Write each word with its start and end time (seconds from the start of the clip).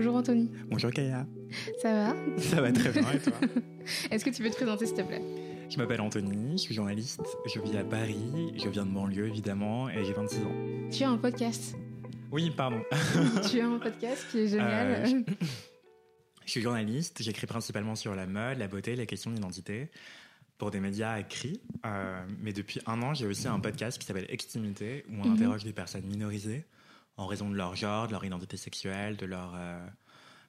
Bonjour 0.00 0.16
Anthony. 0.16 0.50
Bonjour 0.70 0.90
Kaya. 0.90 1.26
Ça 1.82 1.92
va? 1.92 2.16
Ça 2.38 2.62
va 2.62 2.72
très 2.72 2.88
bien 2.90 3.02
et 3.12 3.18
toi? 3.18 3.34
Est-ce 4.10 4.24
que 4.24 4.30
tu 4.30 4.42
peux 4.42 4.48
te 4.48 4.54
présenter 4.56 4.86
s'il 4.86 4.96
te 4.96 5.02
plaît? 5.02 5.20
Je 5.68 5.76
m'appelle 5.76 6.00
Anthony, 6.00 6.52
je 6.52 6.62
suis 6.62 6.74
journaliste, 6.74 7.20
je 7.44 7.60
vis 7.60 7.76
à 7.76 7.84
Paris, 7.84 8.54
je 8.56 8.66
viens 8.70 8.86
de 8.86 8.92
banlieue 8.92 9.26
évidemment 9.26 9.90
et 9.90 10.02
j'ai 10.02 10.14
26 10.14 10.38
ans. 10.38 10.54
Tu 10.90 11.04
as 11.04 11.10
un 11.10 11.18
podcast? 11.18 11.76
Oui, 12.32 12.50
pardon. 12.50 12.80
tu 13.50 13.60
as 13.60 13.66
un 13.66 13.78
podcast 13.78 14.24
qui 14.30 14.38
est 14.38 14.48
génial. 14.48 14.86
Euh, 14.88 15.04
je... 15.04 15.34
je 16.46 16.50
suis 16.50 16.62
journaliste, 16.62 17.22
j'écris 17.22 17.46
principalement 17.46 17.94
sur 17.94 18.14
la 18.14 18.24
mode, 18.24 18.56
la 18.56 18.68
beauté, 18.68 18.96
les 18.96 19.04
questions 19.04 19.30
d'identité 19.30 19.90
pour 20.56 20.70
des 20.70 20.80
médias 20.80 21.18
écrits. 21.18 21.60
Euh, 21.84 22.24
mais 22.40 22.54
depuis 22.54 22.80
un 22.86 23.02
an, 23.02 23.12
j'ai 23.12 23.26
aussi 23.26 23.48
un 23.48 23.60
podcast 23.60 23.98
qui 23.98 24.06
s'appelle 24.06 24.24
Extimité, 24.30 25.04
où 25.10 25.16
on 25.20 25.26
Mhm. 25.26 25.34
interroge 25.34 25.64
des 25.64 25.74
personnes 25.74 26.06
minorisées 26.06 26.64
en 27.16 27.26
raison 27.26 27.50
de 27.50 27.54
leur 27.54 27.76
genre, 27.76 28.06
de 28.06 28.12
leur 28.12 28.24
identité 28.24 28.56
sexuelle, 28.56 29.16
de 29.16 29.26
leur 29.26 29.54
euh, 29.54 29.86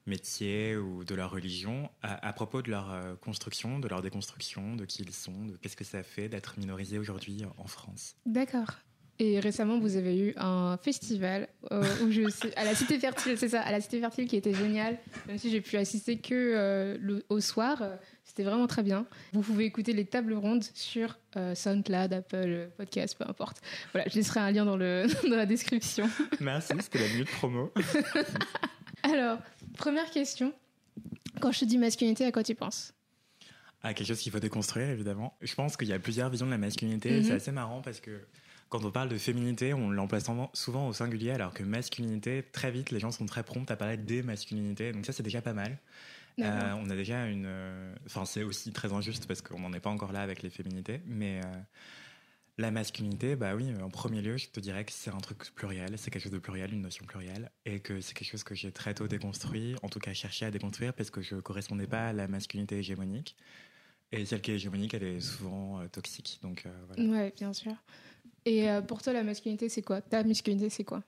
métier 0.06 0.78
ou 0.78 1.04
de 1.04 1.16
leur 1.16 1.32
religion, 1.32 1.90
à, 2.02 2.34
propos 2.34 2.62
de 2.62 2.72
leur 2.72 2.92
euh, 2.92 3.16
construction, 3.16 3.80
de 3.80 3.88
leur 3.88 4.02
déconstruction, 4.02 4.76
de 4.76 4.86
qui 4.86 5.04
ils 5.04 5.14
sont, 5.14 5.46
de 5.46 5.56
qu'est-ce 5.58 5.76
que 5.76 5.84
ça 5.84 6.04
fait 6.04 6.30
d'être 6.30 6.58
minorisé 6.58 6.98
aujourd'hui 6.98 7.44
en 7.58 7.68
France. 7.68 8.16
D'accord. 8.26 8.72
Et 9.20 9.40
récemment, 9.40 9.80
vous 9.80 9.98
avez 9.98 10.18
eu 10.18 10.34
un 10.38 10.78
festival 10.82 11.48
euh, 11.72 11.84
où 12.04 12.10
je 12.10 12.24
à 12.56 12.64
la 12.64 12.74
Cité 12.74 12.98
Fertile, 12.98 13.38
c'est 13.38 13.50
ça, 13.50 13.62
à 13.62 13.72
la 13.72 13.80
Cité 13.80 14.00
Fertile 14.00 14.28
qui 14.28 14.36
était 14.36 14.54
génial. 14.54 14.98
Même 15.28 15.38
si 15.38 15.52
j'ai 15.52 15.62
pu 15.62 15.78
assister 15.78 16.18
que 16.18 16.98
le, 17.00 17.24
au 17.30 17.40
soir, 17.40 17.84
c'était 18.24 18.44
vraiment 18.44 18.68
très 18.68 18.84
bien. 18.84 19.06
Vous 19.34 19.42
pouvez 19.42 19.66
écouter 19.66 19.92
les 19.94 20.06
tables 20.06 20.34
rondes 20.34 20.64
sur 20.74 21.18
euh, 21.36 21.54
SoundCloud, 21.56 22.14
Apple 22.14 22.70
Podcast, 22.78 23.18
peu 23.18 23.26
importe. 23.28 23.62
Voilà, 23.94 24.08
je 24.10 24.16
laisserai 24.16 24.40
un 24.40 24.52
lien 24.52 24.64
dans, 24.66 24.78
le, 24.78 25.06
dans 25.30 25.36
la 25.36 25.46
description. 25.46 26.10
Merci, 26.40 26.74
c'était 26.80 27.00
la 27.00 27.10
minute 27.10 27.30
promo. 27.32 27.72
Alors, 29.04 29.38
première 29.78 30.10
question. 30.12 30.54
Quand 31.40 31.52
je 31.52 31.60
te 31.62 31.66
dis 31.66 31.78
masculinité, 31.78 32.26
à 32.26 32.32
quoi 32.32 32.44
tu 32.44 32.56
penses? 32.56 32.94
À 33.84 33.94
quelque 33.94 34.08
chose 34.08 34.20
qu'il 34.20 34.32
faut 34.32 34.40
déconstruire, 34.40 34.90
évidemment. 34.90 35.36
Je 35.42 35.54
pense 35.56 35.76
qu'il 35.76 35.88
y 35.88 35.94
a 35.94 36.00
plusieurs 36.00 36.30
visions 36.30 36.46
de 36.46 36.52
la 36.52 36.58
masculinité. 36.60 37.12
Mhm. 37.18 37.24
C'est 37.24 37.34
assez 37.34 37.52
marrant 37.52 37.82
parce 37.82 38.00
que 38.00 38.22
quand 38.70 38.86
on 38.86 38.92
parle 38.92 39.10
de 39.10 39.18
féminité, 39.18 39.74
on 39.74 39.90
l'emploie 39.90 40.20
souvent- 40.20 40.52
souvent 40.54 40.88
au 40.88 40.94
singulier, 40.94 41.32
alors 41.32 41.54
que 41.54 41.64
masculinité, 41.64 42.44
très 42.54 42.72
vite, 42.72 42.92
les 42.92 43.00
gens 43.00 43.12
sont 43.12 43.26
très 43.26 43.44
prompts 43.44 43.70
à 43.72 43.76
parler 43.76 43.98
des 43.98 44.22
masculinités. 44.24 44.92
Donc 44.94 45.06
ça, 45.06 45.12
c'est 45.14 45.24
déjà 45.24 45.42
pas 45.42 45.54
mal. 45.54 45.78
Euh, 46.40 46.74
on 46.78 46.90
a 46.90 46.96
déjà 46.96 47.26
une... 47.28 47.46
euh, 47.46 47.96
Enfin, 48.06 48.26
c'est 48.26 48.44
aussi 48.44 48.72
très 48.72 48.94
injuste 48.94 49.28
parce 49.28 49.42
qu'on 49.42 49.60
n'en 49.60 49.74
est 49.74 49.80
pas 49.80 49.90
encore 49.90 50.12
là 50.12 50.22
avec 50.22 50.42
les 50.42 50.50
féminités. 50.50 51.02
Mais 51.06 51.42
euh, 51.44 51.50
la 52.58 52.72
masculinité, 52.72 53.36
bah 53.36 53.56
oui, 53.56 53.72
en 53.82 53.90
premier 53.90 54.22
lieu, 54.22 54.38
je 54.38 54.50
te 54.50 54.60
dirais 54.60 54.86
que 54.86 54.92
c'est 54.92 55.12
un 55.12 55.20
truc 55.20 55.54
pluriel. 55.56 55.98
C'est 55.98 56.12
quelque 56.12 56.24
chose 56.24 56.32
de 56.32 56.40
pluriel, 56.40 56.74
une 56.74 56.82
notion 56.82 57.06
plurielle. 57.06 57.52
Et 57.66 57.80
que 57.80 58.02
c'est 58.02 58.14
quelque 58.14 58.30
chose 58.30 58.44
que 58.44 58.56
j'ai 58.56 58.72
très 58.72 58.94
tôt 58.94 59.08
déconstruit, 59.08 59.76
en 59.84 59.90
tout 59.90 60.00
cas 60.00 60.14
cherché 60.14 60.46
à 60.46 60.52
déconstruire 60.52 60.94
parce 60.94 61.10
que 61.10 61.22
je 61.22 61.36
correspondais 61.36 61.88
pas 61.88 62.08
à 62.08 62.14
la 62.14 62.28
masculinité 62.28 62.78
hégémonique. 62.80 63.36
Et 64.12 64.26
celle 64.26 64.42
qui 64.42 64.52
est 64.52 64.56
hégémonique, 64.56 64.94
elle 64.94 65.04
est 65.04 65.22
souvent 65.22 65.80
euh, 65.80 65.88
toxique. 65.88 66.40
Donc 66.42 66.66
euh, 66.66 66.70
voilà. 66.88 67.10
Ouais, 67.12 67.34
bien 67.36 67.54
sûr. 67.54 67.74
Et 68.46 68.70
euh, 68.70 68.82
pour 68.82 69.02
toi, 69.02 69.14
la 69.14 69.24
masculinité, 69.24 69.70
c'est 69.70 69.82
quoi? 69.82 70.02
Ta 70.02 70.24
masculinité, 70.24 70.70
c'est 70.70 70.84
quoi? 70.84 71.04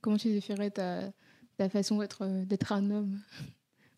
Comment 0.00 0.16
tu 0.16 0.28
définirais 0.28 0.70
ta, 0.70 1.10
ta 1.56 1.68
façon 1.68 1.98
d'être 1.98 2.72
un 2.72 2.90
homme? 2.90 3.20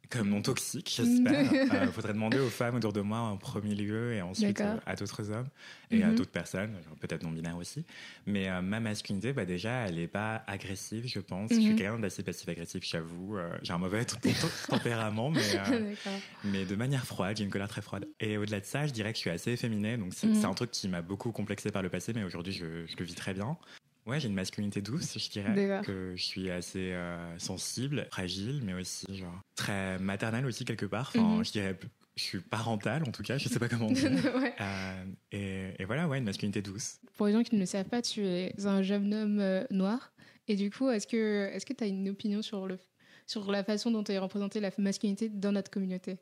Comme 0.09 0.29
non 0.29 0.41
toxique, 0.41 0.93
j'espère. 0.95 1.57
euh, 1.73 1.91
faudrait 1.91 2.13
demander 2.13 2.39
aux 2.39 2.51
femmes 2.51 2.77
autour 2.77 2.93
de 2.93 3.01
moi 3.01 3.19
en 3.19 3.37
premier 3.39 3.75
lieu 3.75 4.13
et 4.15 4.23
ensuite 4.23 4.65
euh, 4.65 4.79
à 4.87 4.95
d'autres 4.95 5.31
hommes 5.33 5.49
et 5.91 6.05
à 6.05 6.13
Mhm. 6.13 6.15
d'autres 6.15 6.31
personnes, 6.31 6.81
peut-être 7.01 7.25
non 7.25 7.31
binaires 7.33 7.57
aussi. 7.57 7.85
Mais 8.25 8.49
euh, 8.49 8.63
ma 8.63 8.79
masculinité, 8.79 9.33
bah 9.33 9.45
déjà, 9.47 9.89
elle 9.89 9.99
est 9.99 10.07
pas 10.07 10.45
agressive, 10.47 11.07
je 11.09 11.19
pense. 11.19 11.57
Je 11.57 11.65
suis 11.65 11.75
Mhm. 11.75 11.75
quelqu'un 11.75 11.99
d'assez 11.99 12.23
passif-agressif, 12.23 12.85
j'avoue. 12.85 13.37
Euh, 13.37 13.59
j'ai 13.63 13.73
un 13.73 13.79
mauvais 13.79 14.05
tempérament, 14.69 15.31
mais 15.31 15.57
mais 16.43 16.67
de 16.67 16.77
manière 16.77 17.07
froide, 17.07 17.37
j'ai 17.37 17.45
une 17.45 17.51
colère 17.51 17.69
très 17.69 17.83
froide. 17.83 18.07
Et 18.21 18.37
au-delà 18.39 18.61
de 18.61 18.65
ça, 18.67 18.87
je 18.87 18.93
dirais 18.93 19.13
que 19.13 19.17
je 19.17 19.21
suis 19.23 19.31
assez 19.31 19.53
efféminé, 19.53 19.97
donc 19.97 20.15
c'est 20.15 20.35
Mhm. 20.35 20.35
c'est 20.35 20.47
un 20.47 20.55
truc 20.55 20.71
qui 20.71 20.89
m'a 20.89 21.03
beaucoup 21.03 21.33
complexé 21.33 21.71
par 21.73 21.83
le 21.83 21.91
passé, 21.91 22.13
mais 22.15 22.25
aujourd'hui 22.25 22.53
je, 22.53 22.87
je 22.87 22.97
le 22.99 23.05
vis 23.05 23.15
très 23.15 23.35
bien. 23.35 23.59
Ouais, 24.07 24.21
j'ai 24.21 24.29
une 24.29 24.35
masculinité 24.35 24.81
douce, 24.83 25.19
je 25.19 25.29
dirais, 25.31 25.83
que 25.85 26.13
je 26.15 26.23
suis 26.23 26.49
assez 26.51 26.93
euh, 26.93 27.37
sensible, 27.39 28.07
fragile, 28.13 28.61
mais 28.65 28.73
aussi 28.75 29.07
genre 29.17 29.41
très 29.57 29.99
maternelle 29.99 30.47
aussi 30.47 30.65
quelque 30.65 30.87
part. 30.87 31.09
Enfin, 31.15 31.39
Mhm. 31.39 31.45
je 31.45 31.51
dirais, 31.53 31.77
je 32.15 32.23
suis 32.23 32.39
parentale 32.41 33.03
en 33.03 33.11
tout 33.11 33.25
cas, 33.25 33.37
je 33.37 33.49
sais 33.49 33.59
pas 33.59 33.69
comment 33.69 33.89
dire. 33.91 34.11
Ouais. 34.37 34.55
Euh, 34.61 35.05
et, 35.33 35.83
et 35.83 35.85
voilà, 35.85 36.07
ouais, 36.07 36.19
une 36.19 36.25
masculinité 36.25 36.63
douce. 36.63 37.01
Pour 37.17 37.27
les 37.27 37.33
gens 37.33 37.43
qui 37.43 37.57
ne 37.57 37.61
le 37.61 37.67
savent 37.67 37.89
pas, 37.89 38.01
tu 38.01 38.25
es 38.25 38.55
un 38.65 38.83
jeune 38.83 39.13
homme 39.13 39.41
euh, 39.41 39.65
noir. 39.71 40.13
Et 40.47 40.55
du 40.55 40.71
coup, 40.71 40.89
est-ce 40.89 41.09
que 41.09 41.51
est-ce 41.53 41.67
que 41.67 41.73
tu 41.73 41.83
as 41.83 41.89
une 41.89 42.09
opinion 42.09 42.43
sur, 42.43 42.69
le, 42.69 42.79
sur 43.27 43.51
la 43.51 43.65
façon 43.65 43.91
dont 43.91 44.05
est 44.05 44.19
représentée 44.19 44.61
la 44.61 44.71
masculinité 44.79 45.29
dans 45.29 45.51
notre 45.51 45.71
communauté? 45.73 46.19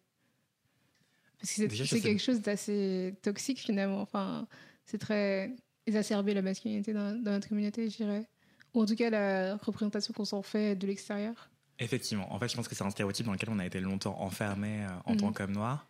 Parce 1.38 1.52
que 1.56 1.68
c'est 1.68 2.00
quelque 2.00 2.22
chose 2.22 2.40
d'assez 2.40 3.14
toxique 3.20 3.58
finalement. 3.60 4.00
Enfin, 4.00 4.48
c'est 4.86 4.96
très 4.96 5.54
exacerbé 5.86 6.34
la 6.34 6.42
masculinité 6.42 6.92
dans, 6.92 7.12
dans 7.22 7.32
notre 7.32 7.48
communauté, 7.48 7.88
je 7.90 7.96
dirais. 7.96 8.26
Ou 8.74 8.82
en 8.82 8.86
tout 8.86 8.96
cas, 8.96 9.10
la 9.10 9.56
représentation 9.56 10.12
qu'on 10.12 10.24
s'en 10.24 10.42
fait 10.42 10.74
de 10.76 10.86
l'extérieur. 10.86 11.48
Effectivement. 11.78 12.32
En 12.32 12.38
fait, 12.38 12.48
je 12.48 12.56
pense 12.56 12.68
que 12.68 12.74
c'est 12.74 12.84
un 12.84 12.90
stéréotype 12.90 13.26
dans 13.26 13.32
lequel 13.32 13.50
on 13.50 13.58
a 13.58 13.66
été 13.66 13.80
longtemps 13.80 14.16
enfermé 14.20 14.84
euh, 14.84 14.88
en 15.06 15.12
Mhm. 15.12 15.16
tant 15.20 15.32
qu'homme 15.32 15.52
noir. 15.52 15.86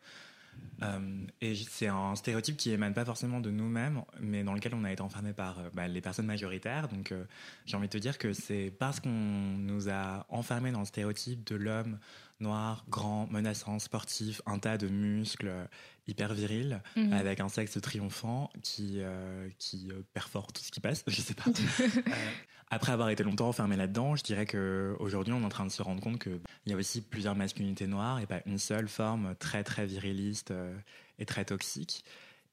Euh, 0.83 0.99
et 1.41 1.55
c'est 1.57 1.89
un 1.89 2.15
stéréotype 2.15 2.57
qui 2.57 2.71
émane 2.71 2.95
pas 2.95 3.05
forcément 3.05 3.41
de 3.41 3.51
nous-mêmes, 3.51 4.03
mais 4.21 4.45
dans 4.45 4.55
lequel 4.55 4.75
on 4.75 4.85
a 4.85 4.93
été 4.93 5.03
enfermé 5.03 5.33
par 5.33 5.59
euh, 5.59 5.69
bah, 5.75 5.89
les 5.89 6.01
personnes 6.01 6.27
majoritaires. 6.27 6.89
Donc, 6.89 7.11
euh, 7.13 7.25
j'ai 7.67 7.77
envie 7.77 7.89
de 7.89 7.93
te 7.93 7.99
dire 7.99 8.19
que 8.19 8.33
c'est 8.33 8.73
parce 8.79 9.01
qu'on 9.01 9.09
nous 9.11 9.89
a 9.89 10.27
enfermés 10.29 10.71
dans 10.73 10.81
le 10.81 10.85
stéréotype 10.87 11.45
de 11.47 11.57
l'homme 11.57 11.99
noir, 12.45 12.85
grand, 12.89 13.27
menaçant, 13.33 13.79
sportif, 13.81 14.41
un 14.47 14.59
tas 14.61 14.79
de 14.79 14.87
muscles, 14.89 15.49
euh, 15.49 15.65
hyper 16.07 16.33
viril, 16.35 16.81
Mhm. 16.97 17.13
avec 17.13 17.41
un 17.41 17.49
sexe 17.49 17.81
triomphant 17.81 18.51
qui 18.63 18.99
euh, 19.01 19.49
qui 19.59 19.91
euh, 19.91 20.03
perfore 20.13 20.53
tout 20.53 20.63
ce 20.63 20.71
qui 20.71 20.81
passe. 20.81 21.03
Je 21.09 21.21
sais 21.21 21.35
pas. 21.35 21.45
Euh, 22.15 22.31
après 22.71 22.93
avoir 22.93 23.11
été 23.11 23.23
longtemps 23.23 23.49
enfermé 23.49 23.77
là-dedans, 23.77 24.17
je 24.17 24.23
dirais 24.25 24.47
que 24.47 24.97
aujourd'hui 24.99 25.33
on 25.33 25.43
est 25.43 25.45
en 25.45 25.49
train 25.51 25.67
de 25.67 25.71
se 25.71 25.83
rendre 25.83 26.01
compte 26.03 26.19
que 26.19 26.41
il 26.65 26.73
y 26.73 26.75
a 26.75 26.79
aussi 26.79 27.03
plusieurs 27.03 27.37
masculinités 27.37 27.87
noires 27.87 28.19
et 28.21 28.27
pas 28.27 28.41
une 28.47 28.59
seule 28.59 28.89
forme 28.89 29.35
très 29.37 29.63
très 29.65 29.87
viriliste 29.87 30.51
euh, 30.51 30.75
et 31.19 31.27
très 31.27 31.45
toxique. 31.45 32.05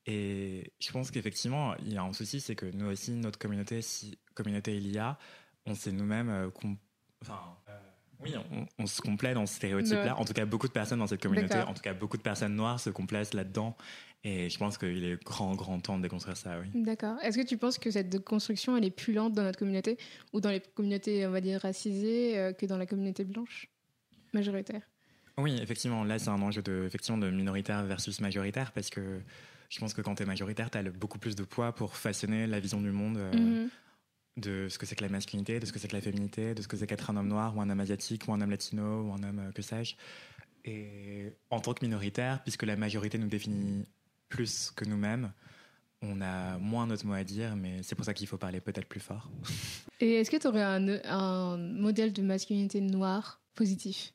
Et 0.05 0.73
je 0.79 0.91
pense 0.91 1.11
qu'effectivement 1.11 1.75
il 1.77 1.93
y 1.93 1.97
a 1.97 2.03
un 2.03 2.13
souci, 2.13 2.39
c'est 2.41 2.55
que 2.55 2.65
nous 2.65 2.87
aussi 2.87 3.11
notre 3.11 3.39
communauté, 3.39 3.81
si 3.81 4.17
communauté 4.35 4.75
il 4.77 4.91
y 4.91 4.97
a, 4.99 5.17
on 5.65 5.75
s'est 5.75 5.91
nous-mêmes, 5.93 6.51
enfin. 7.21 7.39
Oui, 8.23 8.33
on, 8.51 8.65
on 8.83 8.85
se 8.87 9.01
complaît 9.01 9.33
dans 9.33 9.45
ce 9.45 9.55
stéréotype-là. 9.55 10.17
En 10.17 10.25
tout 10.25 10.33
cas, 10.33 10.45
beaucoup 10.45 10.67
de 10.67 10.71
personnes 10.73 10.99
dans 10.99 11.07
cette 11.07 11.21
communauté, 11.21 11.47
D'accord. 11.49 11.69
en 11.69 11.73
tout 11.73 11.81
cas, 11.81 11.93
beaucoup 11.93 12.17
de 12.17 12.21
personnes 12.21 12.55
noires 12.55 12.79
se 12.79 12.89
complaisent 12.89 13.33
là-dedans. 13.33 13.75
Et 14.23 14.49
je 14.51 14.57
pense 14.59 14.77
qu'il 14.77 15.03
est 15.03 15.23
grand, 15.23 15.55
grand 15.55 15.79
temps 15.79 15.97
de 15.97 16.03
déconstruire 16.03 16.37
ça, 16.37 16.59
oui. 16.59 16.67
D'accord. 16.83 17.17
Est-ce 17.23 17.37
que 17.37 17.45
tu 17.45 17.57
penses 17.57 17.79
que 17.79 17.89
cette 17.89 18.23
construction, 18.23 18.77
elle 18.77 18.85
est 18.85 18.91
plus 18.91 19.13
lente 19.13 19.33
dans 19.33 19.41
notre 19.43 19.57
communauté 19.57 19.97
ou 20.33 20.39
dans 20.41 20.51
les 20.51 20.59
communautés, 20.59 21.25
on 21.25 21.31
va 21.31 21.41
dire, 21.41 21.59
racisées 21.61 22.37
euh, 22.37 22.53
que 22.53 22.67
dans 22.67 22.77
la 22.77 22.85
communauté 22.85 23.23
blanche 23.23 23.67
majoritaire? 24.33 24.81
Oui, 25.37 25.57
effectivement, 25.61 26.03
là 26.03 26.19
c'est 26.19 26.29
un 26.29 26.41
enjeu 26.41 26.61
de, 26.61 26.83
effectivement, 26.85 27.17
de 27.17 27.29
minoritaire 27.31 27.83
versus 27.85 28.19
majoritaire 28.21 28.71
parce 28.73 28.89
que 28.89 29.21
je 29.69 29.79
pense 29.79 29.93
que 29.93 30.01
quand 30.01 30.15
tu 30.15 30.23
es 30.23 30.25
majoritaire, 30.25 30.69
tu 30.69 30.77
as 30.77 30.83
beaucoup 30.83 31.17
plus 31.17 31.35
de 31.35 31.43
poids 31.43 31.73
pour 31.73 31.95
façonner 31.95 32.45
la 32.45 32.59
vision 32.59 32.81
du 32.81 32.91
monde 32.91 33.17
euh, 33.17 33.31
Mhm. 33.33 33.69
De 34.41 34.67
ce 34.69 34.77
que 34.77 34.85
c'est 34.85 34.95
que 34.95 35.03
la 35.03 35.09
masculinité, 35.09 35.59
de 35.59 35.65
ce 35.65 35.71
que 35.71 35.79
c'est 35.79 35.87
que 35.87 35.95
la 35.95 36.01
féminité, 36.01 36.53
de 36.53 36.61
ce 36.61 36.67
que 36.67 36.75
c'est 36.75 36.87
qu'être 36.87 37.09
un 37.09 37.15
homme 37.17 37.27
noir 37.29 37.55
ou 37.55 37.61
un 37.61 37.69
homme 37.69 37.79
asiatique 37.79 38.27
ou 38.27 38.33
un 38.33 38.41
homme 38.41 38.51
latino 38.51 39.03
ou 39.03 39.13
un 39.13 39.23
homme 39.23 39.39
euh, 39.39 39.51
que 39.51 39.61
sais-je. 39.61 39.95
Et 40.65 41.33
en 41.49 41.59
tant 41.59 41.73
que 41.73 41.83
minoritaire, 41.85 42.41
puisque 42.43 42.63
la 42.63 42.75
majorité 42.75 43.17
nous 43.17 43.27
définit 43.27 43.85
plus 44.29 44.71
que 44.75 44.85
nous-mêmes, 44.85 45.31
on 46.03 46.19
a 46.21 46.57
moins 46.57 46.87
notre 46.87 47.05
mot 47.05 47.13
à 47.13 47.23
dire, 47.23 47.55
mais 47.55 47.81
c'est 47.83 47.95
pour 47.95 48.05
ça 48.05 48.13
qu'il 48.13 48.27
faut 48.27 48.37
parler 48.37 48.59
peut-être 48.61 48.87
plus 48.87 48.99
fort. 48.99 49.29
Et 49.99 50.13
est-ce 50.15 50.31
que 50.31 50.37
tu 50.37 50.47
aurais 50.47 50.63
un, 50.63 50.87
un 51.05 51.57
modèle 51.57 52.11
de 52.13 52.21
masculinité 52.23 52.81
noire 52.81 53.41
positif? 53.55 54.13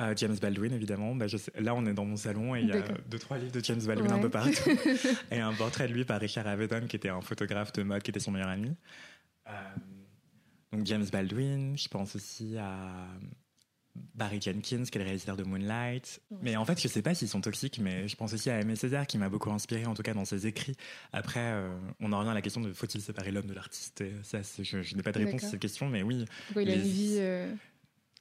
Euh, 0.00 0.12
James 0.16 0.36
Baldwin, 0.40 0.72
évidemment. 0.74 1.14
Bah, 1.14 1.26
je 1.26 1.38
sais- 1.38 1.52
là, 1.58 1.74
on 1.74 1.86
est 1.86 1.94
dans 1.94 2.04
mon 2.04 2.16
salon 2.16 2.54
et 2.54 2.60
il 2.60 2.68
y 2.68 2.72
a 2.72 2.82
deux, 3.08 3.18
trois 3.18 3.38
livres 3.38 3.52
de 3.52 3.64
James 3.64 3.80
Baldwin 3.80 4.12
un 4.12 4.18
peu 4.18 4.28
partout. 4.28 4.52
et 5.30 5.40
un 5.40 5.54
portrait 5.54 5.88
de 5.88 5.94
lui 5.94 6.04
par 6.04 6.20
Richard 6.20 6.46
Avedon, 6.46 6.86
qui 6.86 6.96
était 6.96 7.08
un 7.08 7.22
photographe 7.22 7.72
de 7.72 7.82
mode, 7.82 8.02
qui 8.02 8.10
était 8.10 8.20
son 8.20 8.30
meilleur 8.30 8.48
ami. 8.50 8.74
Euh, 9.48 9.52
donc 10.72 10.84
James 10.86 11.06
Baldwin, 11.10 11.76
je 11.78 11.88
pense 11.88 12.16
aussi 12.16 12.56
à 12.58 13.06
Barry 14.14 14.40
Jenkins, 14.40 14.82
qui 14.84 14.98
est 14.98 14.98
le 14.98 15.04
réalisateur 15.04 15.36
de 15.36 15.44
Moonlight. 15.44 16.20
Ouais. 16.30 16.38
Mais 16.42 16.56
en 16.56 16.64
fait, 16.64 16.80
je 16.80 16.86
sais 16.88 17.00
pas 17.02 17.14
s'ils 17.14 17.28
sont 17.28 17.40
toxiques, 17.40 17.78
mais 17.78 18.08
je 18.08 18.16
pense 18.16 18.32
aussi 18.34 18.50
à 18.50 18.60
Aimé 18.60 18.76
Césaire, 18.76 19.06
qui 19.06 19.16
m'a 19.16 19.28
beaucoup 19.28 19.50
inspiré, 19.50 19.86
en 19.86 19.94
tout 19.94 20.02
cas 20.02 20.12
dans 20.14 20.24
ses 20.26 20.46
écrits. 20.46 20.76
Après, 21.12 21.40
euh, 21.40 21.74
on 22.00 22.12
en 22.12 22.18
revient 22.18 22.30
à 22.30 22.34
la 22.34 22.42
question 22.42 22.60
de 22.60 22.72
faut-il 22.74 23.00
séparer 23.00 23.30
l'homme 23.30 23.46
de 23.46 23.54
l'artiste? 23.54 24.04
Ça, 24.22 24.40
je, 24.62 24.82
je 24.82 24.96
n'ai 24.96 25.02
pas 25.02 25.12
de 25.12 25.18
réponse 25.24 25.44
à 25.44 25.50
cette 25.50 25.60
question, 25.60 25.88
mais 25.88 26.02
oui, 26.02 26.24
Pourquoi 26.48 26.62
il 26.62 26.70
a 26.70 26.74
Les- 26.74 26.80
une 26.82 26.86
vie, 26.88 27.16
euh, 27.18 27.54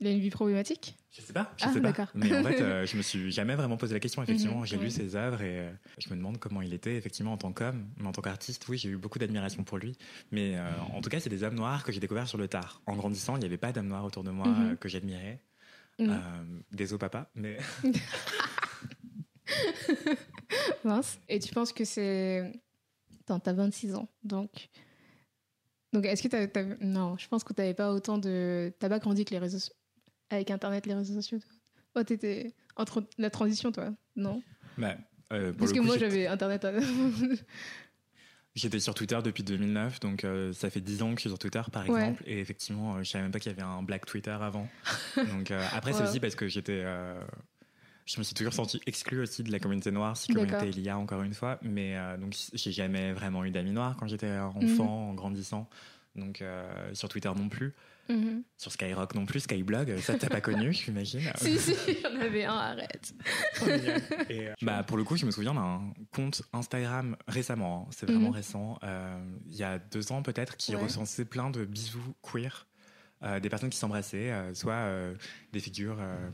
il 0.02 0.08
a 0.08 0.12
une 0.12 0.20
vie 0.20 0.30
problématique 0.30 0.96
Je 1.12 1.22
sais 1.22 1.34
pas, 1.34 1.54
je 1.58 1.66
Ah, 1.66 1.74
sais 1.74 1.82
pas. 1.82 1.92
d'accord. 1.92 2.08
Mais 2.16 2.36
en 2.38 2.44
fait, 2.44 2.60
euh, 2.62 2.86
je 2.86 2.98
me 2.98 3.02
suis 3.02 3.32
jamais 3.32 3.56
vraiment 3.56 3.78
posé 3.78 3.94
la 3.94 4.00
question. 4.00 4.22
Effectivement, 4.24 4.60
Mhm, 4.60 4.66
j'ai 4.66 4.78
ouais. 4.78 4.84
lu 4.84 4.90
ses 4.90 5.16
œuvres 5.16 5.42
et 5.42 5.60
euh, 5.60 5.72
je 5.98 6.10
me 6.10 6.16
demande 6.16 6.38
comment 6.38 6.62
il 6.62 6.74
était 6.74 6.96
effectivement 6.96 7.34
en 7.34 7.38
tant 7.38 7.54
qu'homme, 7.54 7.88
mais 7.98 8.08
en 8.08 8.12
tant 8.12 8.22
qu'artiste, 8.22 8.68
oui, 8.68 8.78
j'ai 8.78 8.90
eu 8.90 8.98
beaucoup 8.98 9.20
d'admiration 9.20 9.64
pour 9.64 9.78
lui. 9.78 9.98
Mais 10.32 10.58
euh, 10.58 10.70
en 10.94 11.02
tout 11.02 11.10
cas, 11.10 11.20
c'est 11.20 11.30
des 11.30 11.44
hommes 11.44 11.56
noirs 11.56 11.84
que 11.84 11.92
j'ai 11.92 12.00
découverts 12.02 12.28
sur 12.28 12.38
le 12.38 12.48
tard. 12.48 12.82
En 12.88 12.96
grandissant, 12.96 13.36
il 13.38 13.40
n'y 13.40 13.46
avait 13.46 13.58
pas 13.58 13.72
d'hommes 13.72 13.88
noirs 13.88 14.04
autour 14.06 14.24
de 14.24 14.32
moi 14.32 14.48
Mhm. 14.48 14.72
euh, 14.72 14.76
que 14.76 14.90
j'admirais. 14.90 15.40
Euh, 16.02 16.18
désolé 16.74 17.00
papa, 17.00 17.30
mais 17.36 17.58
Mince. 20.84 21.20
Et 21.30 21.40
tu 21.40 21.54
penses 21.54 21.74
que 21.74 21.86
c'est. 21.86 22.52
Attends, 23.22 23.40
t'as 23.40 23.54
26 23.54 23.96
ans, 23.96 24.08
donc. 24.24 24.70
Donc, 25.94 26.06
est-ce 26.06 26.22
que 26.22 26.28
t'as. 26.28 26.48
t'as- 26.48 26.64
Non, 26.82 27.18
je 27.18 27.28
pense 27.28 27.44
que 27.44 27.54
t'avais 27.54 27.74
pas 27.74 27.92
autant 27.92 28.18
de. 28.18 28.74
T'as 28.80 28.90
pas 28.90 29.00
grandi 29.00 29.26
que 29.26 29.32
les 29.32 29.40
réseaux. 29.40 29.58
Avec 30.30 30.52
Internet, 30.52 30.86
les 30.86 30.94
réseaux 30.94 31.14
sociaux. 31.14 31.40
toi. 31.40 31.50
Oh, 31.96 32.04
t'étais. 32.04 32.54
Entre 32.76 33.04
la 33.18 33.30
transition, 33.30 33.72
toi 33.72 33.94
Non? 34.16 34.42
Bah, 34.78 34.96
euh, 35.32 35.54
Parce 35.54 35.72
que 35.72 35.80
coup, 35.80 35.86
moi, 35.86 35.98
j'avais 35.98 36.28
Internet. 36.28 36.66
à- 36.66 36.74
J'étais 38.56 38.80
sur 38.80 38.94
Twitter 38.94 39.20
depuis 39.22 39.44
2009, 39.44 40.00
donc 40.00 40.24
euh, 40.24 40.54
ça 40.54 40.70
fait 40.70 40.80
10 40.80 41.02
ans 41.02 41.10
que 41.10 41.16
je 41.18 41.22
suis 41.22 41.30
sur 41.30 41.38
Twitter, 41.40 41.62
par 41.74 41.84
Ouais. 41.90 42.00
exemple. 42.00 42.24
Et 42.26 42.40
effectivement, 42.40 42.96
euh, 42.96 43.04
je 43.04 43.10
savais 43.10 43.24
même 43.24 43.32
pas 43.34 43.40
qu'il 43.40 43.52
y 43.52 43.56
avait 43.56 43.64
un 43.64 43.84
Black 43.84 44.06
Twitter 44.06 44.32
avant. 44.32 44.70
donc 45.30 45.52
euh, 45.52 45.66
après, 45.74 45.92
c'est 45.92 46.04
Ouais. 46.04 46.08
aussi 46.10 46.20
parce 46.22 46.36
que 46.36 46.48
j'étais. 46.48 46.86
je 48.06 48.18
me 48.18 48.24
suis 48.24 48.34
toujours 48.34 48.54
senti 48.54 48.80
exclu 48.86 49.20
aussi 49.22 49.44
de 49.44 49.52
la 49.52 49.60
communauté 49.60 49.92
noire, 49.92 50.16
si 50.16 50.32
communauté 50.34 50.70
il 50.70 50.80
y 50.80 50.88
a 50.90 50.98
encore 50.98 51.22
une 51.24 51.34
fois. 51.34 51.60
Mais 51.64 51.98
donc, 52.18 52.34
j'ai 52.54 52.72
jamais 52.72 53.12
vraiment 53.12 53.44
eu 53.44 53.52
d'amis 53.52 53.72
noirs 53.72 53.98
quand 54.00 54.08
j'étais 54.08 54.32
Mhm. 54.32 54.56
enfant, 54.64 55.10
en 55.10 55.14
grandissant. 55.16 55.70
Donc 56.16 56.42
sur 56.94 57.10
Twitter 57.10 57.32
non 57.36 57.50
plus. 57.50 57.74
Mhm. 58.10 58.44
Sur 58.58 58.72
Skyrock 58.72 59.16
non 59.16 59.26
plus, 59.26 59.42
Skyblog, 59.42 59.98
ça 60.00 60.16
t'as 60.16 60.30
pas 60.30 60.42
connu, 60.42 60.72
j'imagine. 60.74 61.22
Si, 61.38 61.58
si, 61.58 61.74
j'en 62.02 62.16
avais 62.20 62.46
un, 62.46 62.54
arrête. 62.54 63.14
Et, 64.30 64.48
euh, 64.50 64.54
bah, 64.62 64.84
pour 64.84 64.98
le 64.98 65.04
coup, 65.04 65.16
je 65.18 65.26
me 65.26 65.32
souviens 65.32 65.54
d'un 65.54 65.94
compte 66.14 66.42
Instagram 66.54 67.16
récemment, 67.28 67.86
hein, 67.88 67.92
c'est 67.92 68.06
vraiment 68.06 68.30
Mhm. 68.30 68.36
récent, 68.36 68.80
euh, 68.84 69.38
il 69.48 69.56
y 69.56 69.64
a 69.64 69.80
deux 69.80 70.12
ans 70.12 70.22
peut-être, 70.22 70.56
qui 70.58 70.76
Ouais. 70.76 70.82
recensait 70.82 71.26
plein 71.26 71.50
de 71.50 71.66
bisous 71.66 72.16
queer, 72.22 72.68
euh, 73.24 73.40
des 73.40 73.50
personnes 73.50 73.70
qui 73.70 73.78
s'embrassaient, 73.78 74.32
euh, 74.32 74.54
soit 74.54 74.74
euh, 74.74 75.16
des 75.52 75.60
figures, 75.60 75.98
euh, 76.00 76.30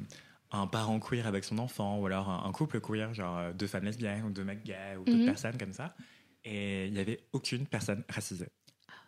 un 0.51 0.67
parent 0.67 0.99
queer 0.99 1.25
avec 1.27 1.43
son 1.43 1.57
enfant, 1.59 1.97
ou 1.99 2.05
alors 2.05 2.29
un, 2.29 2.51
couple 2.51 2.81
queer, 2.81 3.13
genre 3.13 3.37
euh, 3.37 3.53
deux 3.53 3.67
femmes 3.67 3.85
lesbiennes, 3.85 4.25
ou 4.25 4.29
deux 4.31 4.43
mecs 4.43 4.63
gays, 4.63 4.95
ou 4.97 5.05
d'autres 5.05 5.17
Mhm. 5.19 5.25
personnes 5.25 5.57
comme 5.57 5.73
ça. 5.73 5.95
Et 6.43 6.87
il 6.87 6.93
n'y 6.93 6.99
avait 6.99 7.19
aucune 7.33 7.65
personne 7.67 8.03
racisée. 8.09 8.49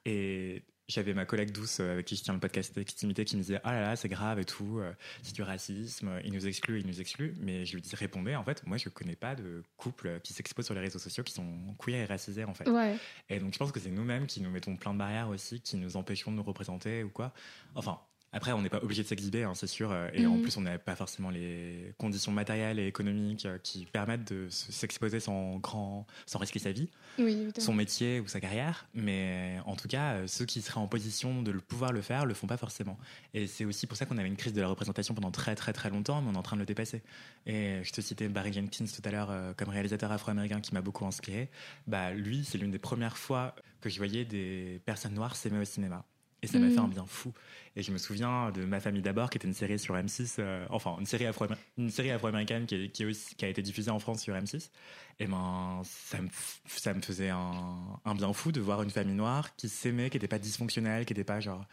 Et 0.06 0.64
j'avais 0.88 1.14
ma 1.14 1.26
collègue 1.26 1.52
douce 1.52 1.80
euh, 1.80 1.94
avec 1.94 2.06
qui 2.06 2.16
je 2.16 2.24
tiens 2.24 2.34
le 2.34 2.40
podcast 2.40 2.78
Extimité 2.78 3.26
qui 3.26 3.38
me 3.38 3.42
disait 3.42 3.60
Ah 3.64 3.74
là 3.74 3.82
là, 3.82 3.96
c'est 3.96 4.10
grave 4.10 4.40
et 4.40 4.46
tout, 4.46 4.80
euh, 4.80 4.92
c'est 5.22 5.34
du 5.34 5.42
racisme, 5.42 6.10
euh, 6.10 6.22
il 6.24 6.34
nous 6.34 6.48
exclut, 6.48 6.80
il 6.80 6.88
nous 6.88 7.00
exclut. 7.00 7.36
Mais 7.40 7.66
je 7.66 7.76
lui 7.76 7.82
dis 7.82 7.96
Répondez, 7.96 8.36
en 8.36 8.44
fait, 8.44 8.66
moi 8.66 8.78
je 8.78 8.90
connais 8.90 9.16
pas 9.16 9.36
de 9.36 9.64
couple 9.78 10.20
qui 10.22 10.34
s'expose 10.34 10.66
sur 10.66 10.74
les 10.74 10.82
réseaux 10.82 11.00
sociaux 11.00 11.24
qui 11.24 11.34
sont 11.34 11.76
queer 11.80 11.96
et 12.02 12.06
racisés 12.06 12.44
en 12.44 12.54
fait. 12.54 12.70
Ouais. 12.70 12.98
Et 13.30 13.40
donc 13.40 13.54
je 13.54 13.60
pense 13.60 13.72
que 13.72 13.80
c'est 13.80 13.92
nous-mêmes 13.92 14.28
qui 14.28 14.42
nous 14.42 14.50
mettons 14.50 14.76
plein 14.76 14.94
de 14.94 15.00
barrières 15.00 15.30
aussi, 15.30 15.62
qui 15.62 15.78
nous 15.78 15.96
empêchons 15.96 16.32
de 16.32 16.38
nous 16.38 16.44
représenter 16.44 17.04
ou 17.04 17.10
quoi. 17.10 17.34
Enfin. 17.76 18.00
Après, 18.34 18.52
on 18.52 18.62
n'est 18.64 18.70
pas 18.70 18.82
obligé 18.84 19.04
de 19.04 19.08
s'exhiber, 19.08 19.44
hein, 19.44 19.54
c'est 19.54 19.68
sûr. 19.68 19.92
euh, 19.92 20.10
Et 20.14 20.26
en 20.26 20.34
Mhm. 20.36 20.42
plus, 20.42 20.58
on 20.58 20.62
n'a 20.62 20.78
pas 20.80 20.96
forcément 20.96 21.30
les 21.30 21.94
conditions 22.00 22.32
matérielles 22.32 22.80
et 22.80 22.88
économiques 22.88 23.46
euh, 23.46 23.60
qui 23.60 23.86
permettent 23.86 24.32
de 24.34 24.50
se- 24.50 24.72
s'exposer 24.72 25.20
sans, 25.20 25.58
grand, 25.58 26.08
sans 26.26 26.40
risquer 26.40 26.58
sa 26.60 26.72
vie 26.72 26.90
Oui, 27.20 27.48
son 27.60 27.74
métier 27.76 28.20
ou 28.20 28.28
sa 28.28 28.40
carrière, 28.42 28.88
mais 28.96 29.58
en 29.68 29.76
tout 29.76 29.88
cas, 29.88 30.14
euh, 30.16 30.28
ceux 30.28 30.46
qui 30.46 30.62
seraient 30.64 30.80
en 30.80 30.88
position 30.88 31.42
de 31.44 31.52
le 31.52 31.60
pouvoir 31.62 31.92
le 31.94 32.02
faire 32.02 32.26
le 32.26 32.34
font 32.34 32.48
pas 32.48 32.58
forcément. 32.58 32.98
Et 33.36 33.46
c'est 33.46 33.66
aussi 33.66 33.86
pour 33.86 33.98
ça 33.98 34.06
qu'on 34.08 34.18
avait 34.18 34.28
une 34.28 34.36
crise 34.36 34.54
de 34.54 34.62
la 34.62 34.68
représentation 34.68 35.14
pendant 35.14 35.30
très 35.32 35.54
très 35.56 35.72
très 35.72 35.90
longtemps, 35.92 36.22
mais 36.22 36.30
on 36.32 36.34
est 36.34 36.38
en 36.38 36.44
train 36.44 36.56
de 36.56 36.62
le 36.62 36.66
dépasser. 36.66 37.04
Et 37.46 37.82
je 37.84 37.92
te 37.92 38.02
citais 38.02 38.28
Barry 38.30 38.52
Jenkins 38.52 38.86
tout 38.86 39.08
à 39.08 39.12
l'heure 39.12 39.30
euh, 39.30 39.54
comme 39.54 39.70
réalisateur 39.70 40.12
afro-américain 40.12 40.60
qui 40.60 40.74
m'a 40.74 40.82
beaucoup 40.82 41.06
inspiré. 41.06 41.50
Bah 41.86 42.12
lui, 42.14 42.44
c'est 42.44 42.58
l'une 42.58 42.72
des 42.72 42.80
premières 42.80 43.18
fois 43.18 43.54
que 43.80 43.90
je 43.90 43.98
voyais 43.98 44.26
des 44.26 44.82
personnes 44.86 45.14
noires 45.14 45.36
s'aimer 45.36 45.60
au 45.60 45.66
cinéma. 45.66 46.04
Et 46.44 46.48
ça 46.48 46.60
m'a 46.60 46.70
fait 46.70 46.78
un 46.78 46.88
bien 46.88 47.06
fou. 47.08 47.32
Et 47.76 47.82
je 47.82 47.92
me 47.92 47.98
souviens 47.98 48.52
de 48.52 48.66
Ma 48.66 48.80
famille 48.80 49.02
d'abord, 49.02 49.30
qui 49.30 49.38
était 49.38 49.48
une 49.48 49.54
série 49.54 49.80
sur 49.80 49.96
M6, 49.96 50.36
euh, 50.40 50.66
enfin 50.70 50.96
une 51.00 51.06
série 51.06 51.26
afro 51.26 51.48
une 51.78 51.90
série 51.90 52.12
afro-américaine 52.12 52.66
qui, 52.68 52.76
a 53.42 53.48
été 53.48 53.62
diffusée 53.62 53.90
en 53.90 53.98
France 53.98 54.22
sur 54.22 54.36
M6. 54.36 54.70
Et 55.20 55.26
ben 55.26 55.82
ça 55.86 56.22
me, 56.22 56.28
ça 56.68 56.94
me 56.94 57.02
faisait 57.02 57.30
un, 57.30 58.00
un 58.06 58.16
bien 58.16 58.32
fou 58.34 58.52
de 58.52 58.62
voir 58.62 58.84
une 58.84 58.92
famille 58.92 59.16
noire 59.16 59.56
qui 59.56 59.70
s'aimait, 59.70 60.10
qui 60.10 60.18
n'était 60.18 60.28
pas 60.28 60.40
dysfonctionnelle, 60.40 61.06
qui 61.06 61.14
n'était 61.14 61.24
pas 61.24 61.40
genre 61.40 61.66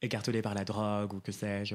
écartelée 0.00 0.42
par 0.42 0.54
la 0.54 0.64
drogue 0.64 1.14
ou 1.14 1.20
que 1.20 1.32
sais-je. 1.32 1.74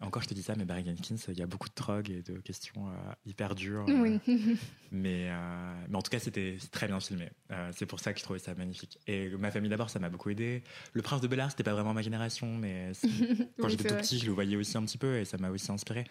Encore, 0.00 0.22
je 0.22 0.28
te 0.28 0.34
dis 0.34 0.42
ça, 0.42 0.54
mais 0.56 0.64
Barry 0.64 0.84
Jenkins, 0.84 1.16
il 1.28 1.38
y 1.38 1.42
a 1.42 1.46
beaucoup 1.46 1.68
de 1.68 1.74
drogue 1.74 2.10
et 2.10 2.20
de 2.22 2.38
questions 2.38 2.88
euh, 2.88 2.92
hyper 3.24 3.54
dures. 3.54 3.86
euh, 3.88 4.00
Oui. 4.02 4.20
mais, 4.92 5.28
euh, 5.30 5.74
mais 5.88 5.96
en 5.96 6.02
tout 6.02 6.10
cas, 6.10 6.18
c'était 6.18 6.58
très 6.70 6.86
bien 6.86 7.00
filmé. 7.00 7.30
Euh, 7.50 7.70
c'est 7.74 7.86
pour 7.86 8.00
ça 8.00 8.12
que 8.12 8.18
je 8.18 8.24
trouvais 8.24 8.38
ça 8.38 8.54
magnifique. 8.54 8.98
Et 9.06 9.30
ma 9.38 9.50
famille 9.50 9.70
d'abord, 9.70 9.88
ça 9.90 9.98
m'a 9.98 10.10
beaucoup 10.10 10.28
aidé. 10.30 10.62
Le 10.92 11.00
Prince 11.02 11.20
de 11.22 11.28
Bel 11.28 11.38
Air, 11.38 11.50
c'était 11.50 11.62
pas 11.62 11.72
vraiment 11.72 11.94
ma 11.94 12.02
génération, 12.02 12.54
mais 12.56 12.92
quand 13.58 13.64
Oui, 13.64 13.70
j'étais 13.70 13.84
tout 13.88 13.94
vrai. 13.94 14.02
petit, 14.02 14.18
je 14.18 14.26
le 14.26 14.32
voyais 14.32 14.56
aussi 14.56 14.76
un 14.76 14.84
petit 14.84 14.98
peu 14.98 15.16
et 15.18 15.24
ça 15.24 15.38
m'a 15.38 15.48
aussi 15.50 15.72
inspiré. 15.72 16.04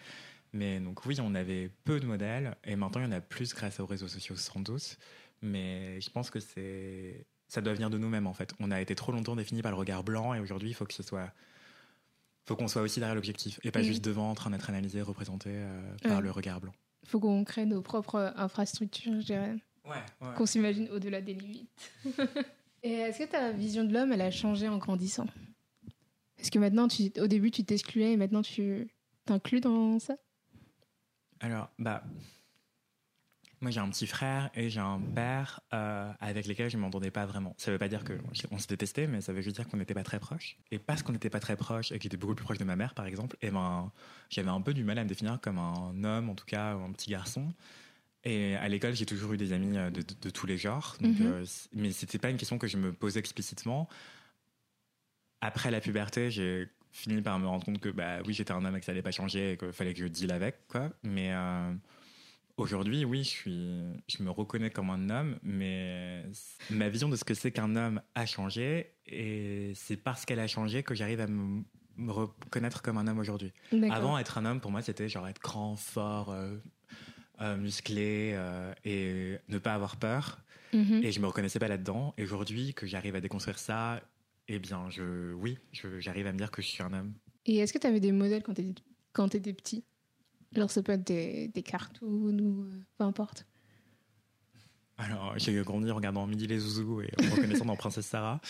Mais 0.52 0.80
donc 0.80 1.06
oui, 1.06 1.16
on 1.22 1.34
avait 1.34 1.70
peu 1.84 1.98
de 2.00 2.06
modèles 2.06 2.56
et 2.64 2.76
maintenant 2.76 3.00
il 3.00 3.04
y 3.04 3.08
en 3.08 3.12
a 3.12 3.20
plus 3.20 3.54
grâce 3.54 3.80
aux 3.80 3.86
réseaux 3.86 4.08
sociaux 4.08 4.36
sans 4.36 4.60
doute. 4.60 4.98
Mais 5.40 6.00
je 6.00 6.10
pense 6.10 6.30
que 6.30 6.40
c'est 6.40 7.24
ça 7.48 7.60
doit 7.60 7.72
venir 7.74 7.88
de 7.90 7.98
nous-mêmes 7.98 8.26
en 8.26 8.34
fait. 8.34 8.52
On 8.60 8.70
a 8.70 8.80
été 8.80 8.94
trop 8.94 9.12
longtemps 9.12 9.34
défini 9.36 9.62
par 9.62 9.72
le 9.72 9.78
regard 9.78 10.04
blanc 10.04 10.34
et 10.34 10.40
aujourd'hui 10.40 10.68
il 10.70 10.74
faut 10.74 10.84
que 10.84 10.92
ce 10.94 11.02
soit 11.02 11.32
faut 12.44 12.56
qu'on 12.56 12.68
soit 12.68 12.82
aussi 12.82 12.98
derrière 13.00 13.14
l'objectif 13.14 13.60
et 13.62 13.70
pas 13.70 13.80
Mhm. 13.80 13.84
juste 13.86 14.04
devant 14.04 14.30
en 14.30 14.34
train 14.34 14.50
d'être 14.50 14.68
analysé, 14.68 15.00
représenté 15.02 15.50
euh, 15.52 15.80
par 16.02 16.16
Ouais. 16.18 16.22
le 16.22 16.30
regard 16.30 16.60
blanc. 16.60 16.72
Faut 17.06 17.18
qu'on 17.20 17.44
crée 17.44 17.66
nos 17.66 17.82
propres 17.82 18.32
infrastructures, 18.36 19.20
je 19.20 19.26
dirais. 19.26 19.56
Ouais, 19.84 20.34
Qu'on 20.36 20.46
s'imagine 20.46 20.88
au-delà 20.90 21.20
des 21.20 21.34
limites. 21.34 21.92
Et 22.84 22.92
est-ce 22.92 23.18
que 23.20 23.30
ta 23.30 23.50
vision 23.52 23.84
de 23.84 23.92
l'homme, 23.92 24.12
elle 24.12 24.20
a 24.20 24.30
changé 24.30 24.68
en 24.68 24.78
grandissant? 24.78 25.26
Est-ce 26.38 26.50
que 26.50 26.58
maintenant, 26.58 26.88
tu, 26.88 27.12
au 27.20 27.26
début, 27.28 27.50
tu 27.50 27.64
t'excluais 27.64 28.12
et 28.12 28.16
maintenant, 28.16 28.42
tu 28.42 28.88
t'inclus 29.24 29.60
dans 29.60 29.98
ça? 29.98 30.16
Alors, 31.40 31.70
bah, 31.78 32.02
moi 33.62 33.70
j'ai 33.70 33.80
un 33.80 33.88
petit 33.88 34.06
frère 34.06 34.50
et 34.54 34.68
j'ai 34.68 34.80
un 34.80 35.00
père 35.00 35.60
euh, 35.72 36.12
avec 36.20 36.46
lesquels 36.46 36.68
je 36.70 36.76
ne 36.76 36.82
m'entendais 36.82 37.10
pas 37.10 37.24
vraiment. 37.26 37.54
Ça 37.58 37.70
veut 37.70 37.78
pas 37.78 37.88
dire 37.88 38.02
qu'on 38.04 38.58
se 38.58 38.66
détestait, 38.66 39.06
mais 39.06 39.20
ça 39.20 39.32
veut 39.32 39.40
juste 39.40 39.56
dire 39.56 39.68
qu'on 39.68 39.76
n'était 39.78 39.94
pas 39.94 40.02
très 40.04 40.18
proches. 40.20 40.58
Et 40.70 40.78
parce 40.78 41.02
qu'on 41.02 41.12
n'était 41.12 41.30
pas 41.30 41.40
très 41.40 41.56
proches 41.56 41.92
et 41.92 41.98
qu'il 41.98 42.08
était 42.08 42.16
beaucoup 42.16 42.34
plus 42.34 42.44
proche 42.44 42.58
de 42.58 42.64
ma 42.64 42.76
mère, 42.76 42.94
par 42.94 43.06
exemple, 43.06 43.36
et 43.40 43.50
ben, 43.50 43.90
j'avais 44.28 44.50
un 44.50 44.60
peu 44.60 44.74
du 44.74 44.84
mal 44.84 44.98
à 44.98 45.04
me 45.04 45.08
définir 45.08 45.40
comme 45.40 45.58
un 45.58 46.04
homme, 46.04 46.28
en 46.28 46.34
tout 46.34 46.44
cas, 46.46 46.76
ou 46.76 46.82
un 46.84 46.92
petit 46.92 47.10
garçon. 47.10 47.54
Et 48.24 48.54
à 48.56 48.68
l'école, 48.68 48.94
j'ai 48.94 49.06
toujours 49.06 49.32
eu 49.32 49.36
des 49.36 49.52
amis 49.52 49.76
euh, 49.76 49.90
de, 49.90 50.02
de- 50.02 50.14
de 50.20 50.30
tous 50.30 50.46
les 50.46 50.56
genres. 50.58 50.96
Donc, 51.00 51.20
euh, 51.26 51.44
c- 51.44 51.68
mais 51.72 51.90
c'était 51.90 52.18
pas 52.18 52.30
une 52.30 52.36
question 52.36 52.56
que 52.58 52.66
je 52.68 52.76
me 52.76 52.92
posais 52.92 53.18
explicitement. 53.18 53.88
Après 55.40 55.70
la 55.70 55.80
puberté, 55.80 56.30
j'ai 56.30 56.68
fini 56.92 57.20
par 57.22 57.38
me 57.38 57.46
rendre 57.46 57.64
compte 57.64 57.80
que 57.80 57.88
bah 57.88 58.18
oui, 58.26 58.32
j'étais 58.34 58.52
un 58.52 58.64
homme 58.64 58.76
et 58.76 58.80
que 58.80 58.86
ça 58.86 58.92
allait 58.92 59.02
pas 59.02 59.10
changer 59.10 59.52
et 59.52 59.56
qu'il 59.56 59.72
fallait 59.72 59.92
que 59.94 60.00
je 60.00 60.06
deal 60.06 60.30
avec 60.30 60.66
quoi. 60.68 60.90
Mais 61.02 61.32
euh, 61.32 61.72
aujourd'hui, 62.56 63.04
oui, 63.04 63.24
je 63.24 63.28
suis, 63.28 63.80
je 64.08 64.22
me 64.22 64.30
reconnais 64.30 64.70
comme 64.70 64.90
un 64.90 65.10
homme, 65.10 65.38
mais 65.42 66.24
ma 66.70 66.88
vision 66.88 67.08
de 67.08 67.16
ce 67.16 67.24
que 67.24 67.34
c'est 67.34 67.52
qu'un 67.52 67.76
homme 67.76 68.00
a 68.14 68.26
changé 68.26 68.94
et 69.06 69.72
c'est 69.74 69.96
parce 69.96 70.24
qu'elle 70.24 70.40
a 70.40 70.46
changé 70.46 70.82
que 70.82 70.94
j'arrive 70.94 71.20
à 71.20 71.26
me, 71.26 71.62
me 71.96 72.12
reconnaître 72.12 72.82
comme 72.82 72.98
un 72.98 73.06
homme 73.06 73.18
aujourd'hui. 73.18 73.52
Avant, 73.90 74.18
être 74.18 74.38
un 74.38 74.44
homme, 74.44 74.60
pour 74.60 74.70
moi, 74.70 74.82
c'était 74.82 75.08
genre 75.08 75.26
être 75.28 75.40
grand, 75.40 75.76
fort, 75.76 76.30
euh, 76.30 76.56
euh, 77.40 77.56
musclé 77.56 78.32
euh, 78.34 78.72
et 78.84 79.38
ne 79.48 79.58
pas 79.58 79.74
avoir 79.74 79.96
peur. 79.96 80.38
Mhm. 80.72 81.00
Et 81.02 81.12
je 81.12 81.20
me 81.20 81.26
reconnaissais 81.26 81.58
pas 81.58 81.68
là-dedans. 81.68 82.14
Et 82.16 82.24
aujourd'hui, 82.24 82.74
que 82.74 82.86
j'arrive 82.86 83.14
à 83.14 83.20
déconstruire 83.20 83.58
ça, 83.58 84.00
eh 84.48 84.58
bien, 84.58 84.88
je, 84.90 85.32
oui, 85.34 85.58
j'arrive 85.98 86.26
à 86.26 86.32
me 86.32 86.38
dire 86.38 86.50
que 86.50 86.62
je 86.62 86.68
suis 86.68 86.82
un 86.82 86.92
homme. 86.92 87.14
Et 87.46 87.58
est-ce 87.58 87.72
que 87.72 87.78
tu 87.78 87.86
avais 87.86 88.00
des 88.00 88.12
modèles 88.12 88.42
quand 88.42 88.54
tu 89.28 89.36
étais, 89.36 89.52
petit? 89.52 89.84
Genre, 90.54 90.70
ça 90.70 90.82
peut 90.82 90.92
être 90.92 91.06
des, 91.06 91.48
des 91.48 91.62
cartoons 91.62 92.38
ou 92.38 92.64
euh, 92.64 92.82
peu 92.98 93.04
importe. 93.04 93.46
Alors, 94.98 95.32
j'ai 95.38 95.54
grandi 95.62 95.90
en 95.90 95.96
regardant 95.96 96.26
Midi 96.26 96.46
les 96.46 96.58
Zouzous 96.58 97.00
et 97.02 97.10
en 97.18 97.24
me 97.24 97.30
reconnaissant 97.30 97.64
dans 97.64 97.76
Princesse 97.76 98.06
Sarah, 98.06 98.40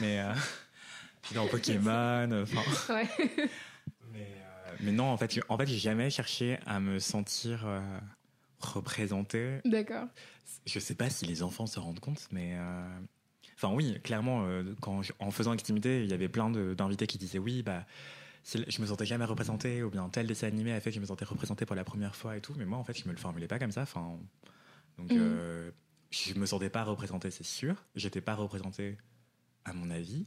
mais 0.00 0.20
euh, 0.20 0.32
puis 1.22 1.34
dans 1.34 1.46
Pokémon, 1.48 2.42
enfin. 2.42 2.94
Ouais. 2.94 3.08
Mais, 4.12 4.20
euh, 4.38 4.72
mais 4.80 4.92
non, 4.92 5.04
en 5.10 5.16
fait, 5.16 5.38
en 5.48 5.58
fait, 5.58 5.66
j'ai 5.66 5.76
jamais 5.78 6.08
cherché 6.08 6.58
à 6.66 6.80
me 6.80 6.98
sentir 6.98 7.66
euh, 7.66 7.80
représenté. 8.60 9.58
D'accord. 9.64 10.06
Je 10.64 10.78
sais 10.78 10.94
pas 10.94 11.10
si 11.10 11.26
les 11.26 11.42
enfants 11.42 11.66
se 11.66 11.78
rendent 11.78 12.00
compte, 12.00 12.26
mais 12.30 12.56
enfin 13.56 13.74
oui, 13.74 13.98
clairement, 14.02 14.44
euh, 14.46 14.62
quand 14.80 15.02
je- 15.02 15.12
en 15.18 15.30
faisant 15.30 15.50
activité, 15.52 16.04
il 16.04 16.08
y 16.10 16.14
avait 16.14 16.28
plein 16.28 16.48
d'invités 16.48 17.06
qui 17.06 17.18
disaient 17.18 17.38
oui, 17.38 17.62
bah 17.62 17.84
je 18.54 18.80
me 18.80 18.86
sentais 18.86 19.06
jamais 19.06 19.24
représenté, 19.24 19.82
ou 19.82 19.90
bien 19.90 20.08
tel 20.08 20.26
dessin 20.26 20.46
animé 20.46 20.72
a 20.72 20.80
fait 20.80 20.90
que 20.90 20.96
je 20.96 21.00
me 21.00 21.06
sentais 21.06 21.24
représenté 21.24 21.66
pour 21.66 21.76
la 21.76 21.84
première 21.84 22.16
fois 22.16 22.36
et 22.36 22.40
tout. 22.40 22.54
Mais 22.56 22.64
moi, 22.64 22.78
en 22.78 22.84
fait, 22.84 22.98
je 22.98 23.06
me 23.06 23.12
le 23.12 23.18
formulais 23.18 23.48
pas 23.48 23.58
comme 23.58 23.72
ça. 23.72 23.82
Enfin, 23.82 24.18
donc 24.96 25.10
Mhm. 25.12 25.18
euh, 25.20 25.70
je 26.10 26.34
me 26.34 26.46
sentais 26.46 26.70
pas 26.70 26.84
représenté, 26.84 27.30
c'est 27.30 27.44
sûr. 27.44 27.84
J'étais 27.94 28.20
pas 28.20 28.34
représenté 28.34 28.96
à 29.64 29.72
mon 29.72 29.90
avis. 29.90 30.26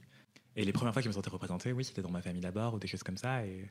Et 0.55 0.65
les 0.65 0.73
premières 0.73 0.93
fois 0.93 1.01
que 1.01 1.05
je 1.05 1.09
me 1.09 1.13
sentais 1.13 1.29
représenté, 1.29 1.71
oui, 1.71 1.83
c'était 1.83 2.01
dans 2.01 2.11
ma 2.11 2.21
famille 2.21 2.41
d'abord 2.41 2.73
ou 2.75 2.79
des 2.79 2.87
choses 2.87 3.03
comme 3.03 3.17
ça. 3.17 3.45
Et, 3.45 3.69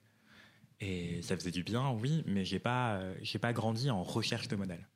et 0.81 1.23
ça 1.23 1.37
faisait 1.37 1.51
du 1.51 1.63
bien, 1.63 1.91
oui, 1.91 2.25
mais 2.27 2.45
j'ai 2.45 2.59
pas, 2.59 3.01
j'ai 3.23 3.39
pas 3.39 3.53
grandi 3.53 3.91
en 3.91 4.03
recherche 4.03 4.49
de 4.49 4.57
modèle. 4.57 4.89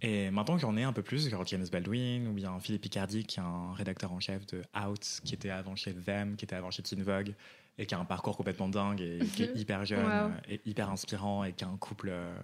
Et 0.00 0.30
maintenant 0.30 0.54
que 0.54 0.60
j'en 0.60 0.76
ai 0.76 0.84
un 0.84 0.92
peu 0.92 1.02
plus, 1.02 1.28
genre 1.28 1.44
James 1.46 1.66
Baldwin 1.72 2.28
ou 2.28 2.32
bien 2.32 2.60
Philippe 2.60 2.82
Picardi, 2.82 3.24
qui 3.24 3.40
est 3.40 3.42
un 3.42 3.72
rédacteur 3.72 4.12
en 4.12 4.20
chef 4.20 4.46
de 4.46 4.62
Out, 4.78 5.20
qui 5.24 5.34
était 5.34 5.50
avant 5.50 5.74
chez 5.74 5.92
Them, 5.92 6.36
qui 6.36 6.44
était 6.44 6.54
avant 6.54 6.70
chez 6.70 6.82
Teen 6.84 7.02
Vogue, 7.02 7.34
et 7.78 7.86
qui 7.86 7.94
a 7.94 7.98
un 7.98 8.04
parcours 8.04 8.36
complètement 8.36 8.68
dingue 8.68 9.00
et 9.00 9.18
qui 9.34 9.44
est 9.44 9.54
hyper 9.54 9.84
jeune 9.84 10.04
Wow. 10.06 10.32
et 10.48 10.60
hyper 10.66 10.90
inspirant 10.90 11.44
et 11.44 11.52
qui 11.52 11.64
a 11.64 11.68
un 11.68 11.76
couple, 11.76 12.08
euh, 12.10 12.36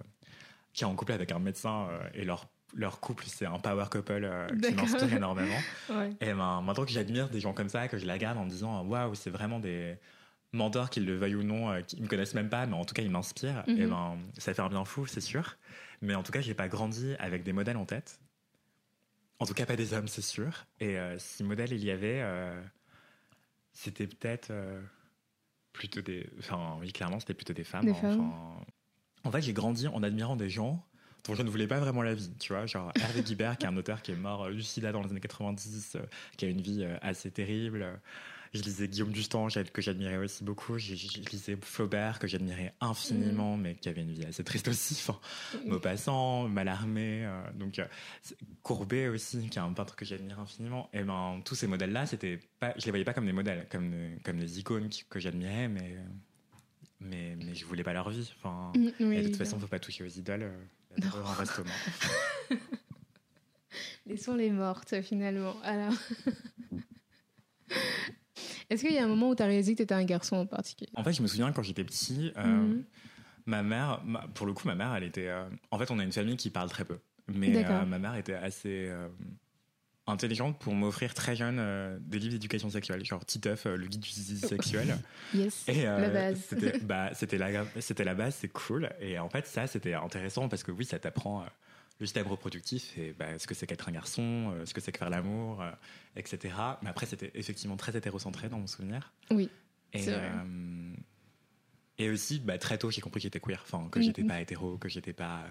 qui 0.73 0.83
est 0.83 0.87
en 0.87 0.95
couple 0.95 1.11
avec 1.11 1.31
un 1.31 1.39
médecin 1.39 1.87
euh, 1.89 2.09
et 2.13 2.23
leur 2.25 2.47
leur 2.73 2.99
couple 2.99 3.23
c'est 3.27 3.45
un 3.45 3.57
power 3.59 3.85
couple 3.89 4.23
euh, 4.25 4.47
qui 4.47 4.73
m'inspire 4.73 5.13
énormément. 5.13 5.55
Ouais. 5.89 6.09
Et 6.19 6.33
ben, 6.33 6.61
maintenant 6.61 6.83
que 6.83 6.91
j'admire 6.91 7.29
des 7.29 7.39
gens 7.39 7.53
comme 7.53 7.69
ça, 7.69 7.87
que 7.87 7.97
je 7.97 8.05
la 8.05 8.13
regarde 8.13 8.37
en 8.37 8.43
me 8.45 8.49
disant 8.49 8.83
waouh, 8.83 9.15
c'est 9.15 9.29
vraiment 9.29 9.59
des 9.59 9.97
mentors, 10.51 10.89
qu'ils 10.89 11.05
le 11.05 11.15
veuillent 11.15 11.35
ou 11.35 11.43
non, 11.43 11.71
euh, 11.71 11.81
qui 11.81 12.01
me 12.01 12.07
connaissent 12.07 12.33
même 12.33 12.49
pas, 12.49 12.65
mais 12.65 12.75
en 12.75 12.83
tout 12.85 12.93
cas 12.93 13.01
ils 13.01 13.09
m'inspirent. 13.11 13.63
Mhm. 13.67 13.77
Et 13.81 13.85
ben, 13.85 14.17
ça 14.37 14.53
fait 14.53 14.61
un 14.61 14.69
bien 14.69 14.83
fou, 14.83 15.05
c'est 15.05 15.21
sûr. 15.21 15.57
Mais 16.01 16.15
en 16.15 16.23
tout 16.23 16.31
cas, 16.33 16.41
j'ai 16.41 16.53
pas 16.53 16.67
grandi 16.67 17.13
avec 17.19 17.43
des 17.43 17.53
modèles 17.53 17.77
en 17.77 17.85
tête. 17.85 18.19
En 19.39 19.45
tout 19.45 19.53
cas, 19.53 19.65
pas 19.65 19.75
des 19.75 19.93
hommes, 19.93 20.07
c'est 20.07 20.21
sûr. 20.21 20.65
Et 20.79 20.97
euh, 20.97 21.17
si 21.19 21.43
modèle 21.43 21.71
il 21.73 21.83
y 21.83 21.91
avait, 21.91 22.19
euh, 22.21 22.61
c'était 23.73 24.07
peut-être 24.07 24.49
euh, 24.51 24.81
plutôt 25.75 26.01
des. 26.01 26.27
Enfin, 26.39 26.77
oui, 26.79 26.91
clairement, 26.91 27.19
c'était 27.19 27.33
plutôt 27.33 27.53
des 27.53 27.63
femmes. 27.63 27.85
Des 27.85 27.91
hein. 27.91 27.95
femmes. 27.95 28.31
Enfin, 28.31 28.65
en 29.25 29.31
fait, 29.31 29.41
j'ai 29.41 29.53
grandi 29.53 29.87
en 29.87 30.03
admirant 30.03 30.35
des 30.35 30.49
gens 30.49 30.85
dont 31.25 31.35
je 31.35 31.41
ne 31.41 31.49
voulais 31.49 31.67
pas 31.67 31.79
vraiment 31.79 32.03
la 32.03 32.13
vie, 32.13 32.31
tu 32.39 32.53
vois, 32.53 32.65
genre 32.65 32.91
Hervé 33.01 33.21
Guibert, 33.21 33.57
qui 33.57 33.65
est 33.65 33.69
un 33.69 33.77
auteur 33.77 34.01
qui 34.01 34.11
est 34.11 34.15
mort 34.15 34.45
euh, 34.45 34.51
du 34.51 34.61
sida 34.61 34.91
dans 34.91 35.01
les 35.01 35.09
années 35.09 35.19
90, 35.19 35.95
euh, 35.95 35.99
qui 36.37 36.45
a 36.45 36.49
une 36.49 36.61
vie 36.61 36.83
euh, 36.83 36.97
assez 37.01 37.31
terrible. 37.31 37.99
Je 38.55 38.61
lisais 38.63 38.87
Guillaume 38.87 39.11
Dustan, 39.11 39.47
que 39.73 39.81
j'admirais 39.81 40.17
aussi 40.17 40.43
beaucoup. 40.43 40.77
Je, 40.77 40.95
je- 40.95 41.07
je 41.07 41.19
lisais 41.29 41.57
Flaubert, 41.61 42.19
que 42.19 42.27
j'admirais 42.27 42.73
Mm. 42.81 42.85
infiniment, 42.85 43.57
mais 43.57 43.75
qui 43.75 43.89
avait 43.89 44.01
une 44.01 44.13
vie 44.13 44.25
assez 44.25 44.43
triste 44.43 44.67
aussi. 44.69 44.93
Enfin, 44.95 45.19
Maupassant, 45.65 46.47
Mallarmé, 46.47 47.25
euh, 47.25 47.51
donc 47.53 47.79
euh, 47.79 47.85
Courbet 48.63 49.07
aussi, 49.09 49.49
qui 49.49 49.57
est 49.57 49.61
un 49.61 49.73
peintre 49.73 49.95
que 49.95 50.05
j'admire 50.05 50.39
infiniment. 50.39 50.89
Et 50.93 51.03
ben 51.03 51.41
tous 51.43 51.55
ces 51.55 51.67
modèles-là, 51.67 52.05
c'était 52.05 52.39
pas, 52.59 52.73
je 52.77 52.85
les 52.85 52.91
voyais 52.91 53.05
pas 53.05 53.13
comme 53.13 53.25
des 53.25 53.33
modèles, 53.33 53.67
comme 53.69 53.91
des- 53.91 54.17
comme 54.23 54.39
des 54.39 54.59
icônes 54.59 54.87
qui- 54.89 55.03
que 55.09 55.19
j'admirais, 55.19 55.67
mais 55.67 55.97
mais 57.01 57.35
mais 57.35 57.53
je 57.55 57.65
voulais 57.65 57.83
pas 57.83 57.93
leur 57.93 58.09
vie. 58.09 58.31
Enfin, 58.37 58.71
Mm, 58.75 58.89
oui, 59.01 59.17
et 59.17 59.21
de 59.21 59.27
toute 59.27 59.35
façon, 59.35 59.59
faut 59.59 59.67
pas 59.67 59.79
toucher 59.79 60.03
aux 60.03 60.07
idoles. 60.07 60.43
euh, 60.43 60.97
au 60.97 61.63
mort. 61.65 62.59
Laissons 64.05 64.35
les 64.35 64.49
mortes 64.49 65.01
finalement. 65.01 65.55
Alors. 65.63 65.93
Est-ce 68.69 68.83
qu'il 68.83 68.93
y 68.93 68.97
a 68.99 69.03
un 69.03 69.07
moment 69.07 69.29
où 69.29 69.35
tu 69.35 69.43
as 69.43 69.45
réalisé 69.47 69.73
que 69.73 69.77
tu 69.77 69.83
étais 69.83 69.93
un 69.95 70.03
garçon 70.05 70.35
en 70.37 70.45
particulier? 70.45 70.91
En 70.95 71.03
fait, 71.03 71.13
je 71.13 71.21
me 71.21 71.27
souviens 71.27 71.51
quand 71.51 71.63
j'étais 71.63 71.83
petit, 71.83 72.31
euh, 72.37 72.67
Mhm. 72.67 72.83
ma 73.45 73.63
mère, 73.63 74.01
ma- 74.05 74.27
pour 74.33 74.45
le 74.45 74.53
coup, 74.53 74.67
ma 74.67 74.75
mère, 74.75 74.93
elle 74.95 75.03
était. 75.03 75.27
euh, 75.27 75.45
en 75.71 75.77
fait, 75.79 75.91
on 75.91 75.99
a 75.99 76.03
une 76.03 76.11
famille 76.11 76.37
qui 76.37 76.49
parle 76.49 76.69
très 76.69 76.85
peu, 76.85 76.97
mais 77.27 77.63
euh, 77.65 77.85
ma 77.85 77.99
mère 77.99 78.15
était 78.15 78.33
assez 78.33 78.87
euh, 78.89 79.07
intelligente 80.07 80.59
pour 80.59 80.73
m'offrir 80.73 81.13
très 81.13 81.35
jeune 81.35 81.57
euh, 81.59 81.97
des 82.01 82.19
livres 82.19 82.33
d'éducation 82.33 82.69
sexuelle, 82.69 83.03
genre 83.03 83.25
Titeuf, 83.25 83.65
euh, 83.65 83.75
le 83.75 83.87
guide 83.87 84.01
du 84.01 84.09
zizi 84.09 84.39
sexuel. 84.39 84.97
Yes, 85.33 85.67
Et 85.67 85.85
euh, 85.87 85.99
la 86.01 86.09
base. 86.09 86.39
C'était 86.47 86.77
bah, 86.81 87.09
c'était 87.13 87.37
la, 87.37 88.13
base, 88.13 88.35
c'est 88.35 88.47
cool. 88.49 88.89
Et 89.01 89.17
en 89.19 89.27
fait, 89.29 89.47
ça, 89.47 89.67
c'était 89.67 89.95
intéressant 89.95 90.47
parce 90.47 90.63
que 90.63 90.71
oui, 90.71 90.85
ça 90.85 90.99
t'apprend 90.99 91.43
le 91.99 92.05
système 92.05 92.27
reproductif 92.27 92.97
et 92.97 93.13
bah, 93.13 93.39
ce 93.39 93.47
que 93.47 93.53
c'est 93.53 93.67
qu'être 93.67 93.87
un 93.87 93.91
garçon, 93.93 94.51
euh, 94.53 94.65
ce 94.65 94.73
que 94.73 94.81
c'est 94.81 94.91
que 94.91 94.97
faire 94.97 95.09
l'amour, 95.09 95.61
euh, 95.61 95.71
etc. 96.15 96.53
Mais 96.81 96.89
après, 96.89 97.05
c'était 97.05 97.31
effectivement 97.35 97.77
très 97.77 97.95
hétérocentré 97.95 98.49
dans 98.49 98.59
mon 98.59 98.67
souvenir. 98.67 99.13
Oui, 99.31 99.49
Et, 99.93 100.09
vrai. 100.09 100.29
euh, 100.33 100.93
et 101.97 102.09
aussi, 102.09 102.39
bah, 102.39 102.57
très 102.57 102.77
tôt, 102.77 102.91
j'ai 102.91 102.99
compris 103.01 103.19
que 103.19 103.23
j'étais 103.23 103.39
queer, 103.39 103.61
enfin, 103.63 103.87
que 103.89 103.99
Mhm. 103.99 104.05
j'étais 104.05 104.23
pas 104.25 104.41
hétéro, 104.41 104.77
que 104.77 104.89
j'étais 104.89 105.13
pas 105.13 105.45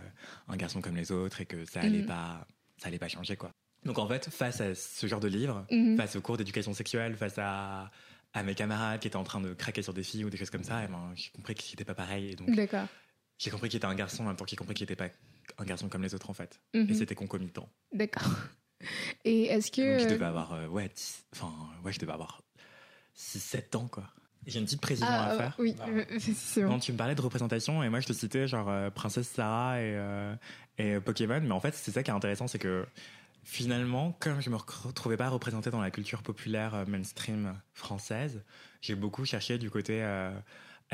un 0.48 0.56
garçon 0.56 0.82
comme 0.82 0.96
les 0.96 1.10
autres 1.12 1.40
et 1.40 1.46
que 1.46 1.64
ça 1.64 1.80
allait 1.80 2.00
Mhm. 2.00 2.06
pas, 2.06 2.46
ça 2.76 2.88
allait 2.88 2.98
pas 2.98 3.08
changer, 3.08 3.36
quoi. 3.36 3.50
Donc 3.84 3.98
en 3.98 4.06
fait, 4.08 4.28
face 4.30 4.60
à 4.60 4.74
ce 4.74 5.06
genre 5.06 5.20
de 5.20 5.28
livre, 5.28 5.66
Mhm. 5.70 5.96
face 5.96 6.16
aux 6.16 6.20
cours 6.20 6.36
d'éducation 6.36 6.74
sexuelle, 6.74 7.16
face 7.16 7.38
à, 7.38 7.90
à 8.34 8.42
mes 8.42 8.54
camarades 8.54 9.00
qui 9.00 9.08
étaient 9.08 9.16
en 9.16 9.24
train 9.24 9.40
de 9.40 9.54
craquer 9.54 9.80
sur 9.82 9.94
des 9.94 10.02
filles 10.02 10.24
ou 10.24 10.30
des 10.30 10.36
choses 10.36 10.50
comme 10.50 10.64
ça, 10.64 10.84
et 10.84 10.88
ben, 10.88 11.12
j'ai 11.14 11.30
compris 11.30 11.54
que 11.54 11.62
j'étais 11.62 11.84
pas 11.84 11.94
pareil. 11.94 12.32
Et 12.32 12.36
donc, 12.36 12.54
D'accord. 12.54 12.88
j'ai 13.38 13.50
compris 13.50 13.70
qu'il 13.70 13.78
était 13.78 13.86
un 13.86 13.94
garçon 13.94 14.24
en 14.24 14.26
même 14.28 14.36
temps 14.36 14.44
qu'il 14.44 14.58
compris 14.58 14.74
qu'il 14.74 14.84
était 14.84 14.96
pas 14.96 15.08
un 15.58 15.64
garçon 15.64 15.88
comme 15.88 16.02
les 16.02 16.14
autres, 16.14 16.30
en 16.30 16.34
fait. 16.34 16.60
Mhm. 16.74 16.86
Et 16.90 16.94
c'était 16.94 17.14
concomitant. 17.14 17.68
D'accord. 17.92 18.30
Et 19.24 19.44
est-ce 19.46 19.70
que. 19.70 19.98
Donc, 19.98 20.08
je 20.08 20.14
devais 20.14 20.24
avoir, 20.26 20.52
euh, 20.54 20.66
ouais, 20.68 20.90
10 20.94 21.24
enfin, 21.32 21.52
ouais, 21.84 21.92
je 21.92 21.98
devais 21.98 22.12
avoir 22.12 22.42
6-7 23.16 23.76
ans, 23.76 23.88
quoi. 23.88 24.04
J'ai 24.46 24.58
une 24.58 24.66
petite 24.66 24.80
précision 24.82 25.06
Ah, 25.10 25.24
à 25.24 25.32
euh, 25.32 25.36
faire. 25.38 25.56
oui, 25.58 25.74
c'est 26.18 26.62
bon. 26.62 26.68
Quand 26.70 26.78
tu 26.80 26.92
me 26.92 26.98
parlais 26.98 27.14
de 27.14 27.20
représentation, 27.22 27.82
et 27.82 27.88
moi 27.88 28.00
je 28.00 28.06
te 28.06 28.12
citais 28.12 28.46
genre 28.46 28.68
euh, 28.68 28.90
Princesse 28.90 29.28
Sarah 29.28 29.80
et, 29.80 29.94
euh, 29.96 30.34
et 30.76 31.00
Pokémon, 31.00 31.40
mais 31.40 31.52
en 31.52 31.60
fait 31.60 31.74
c'est 31.74 31.92
ça 31.92 32.02
qui 32.02 32.10
est 32.10 32.14
intéressant, 32.14 32.46
c'est 32.46 32.58
que 32.58 32.84
finalement, 33.42 34.14
comme 34.20 34.42
je 34.42 34.50
me 34.50 34.56
retrouvais 34.56 35.16
pas 35.16 35.30
représenté 35.30 35.70
dans 35.70 35.80
la 35.80 35.90
culture 35.90 36.22
populaire 36.22 36.74
euh, 36.74 36.84
mainstream 36.86 37.54
française, 37.72 38.42
j'ai 38.82 38.94
beaucoup 38.94 39.24
cherché 39.24 39.56
du 39.56 39.70
côté 39.70 40.02
euh, 40.02 40.30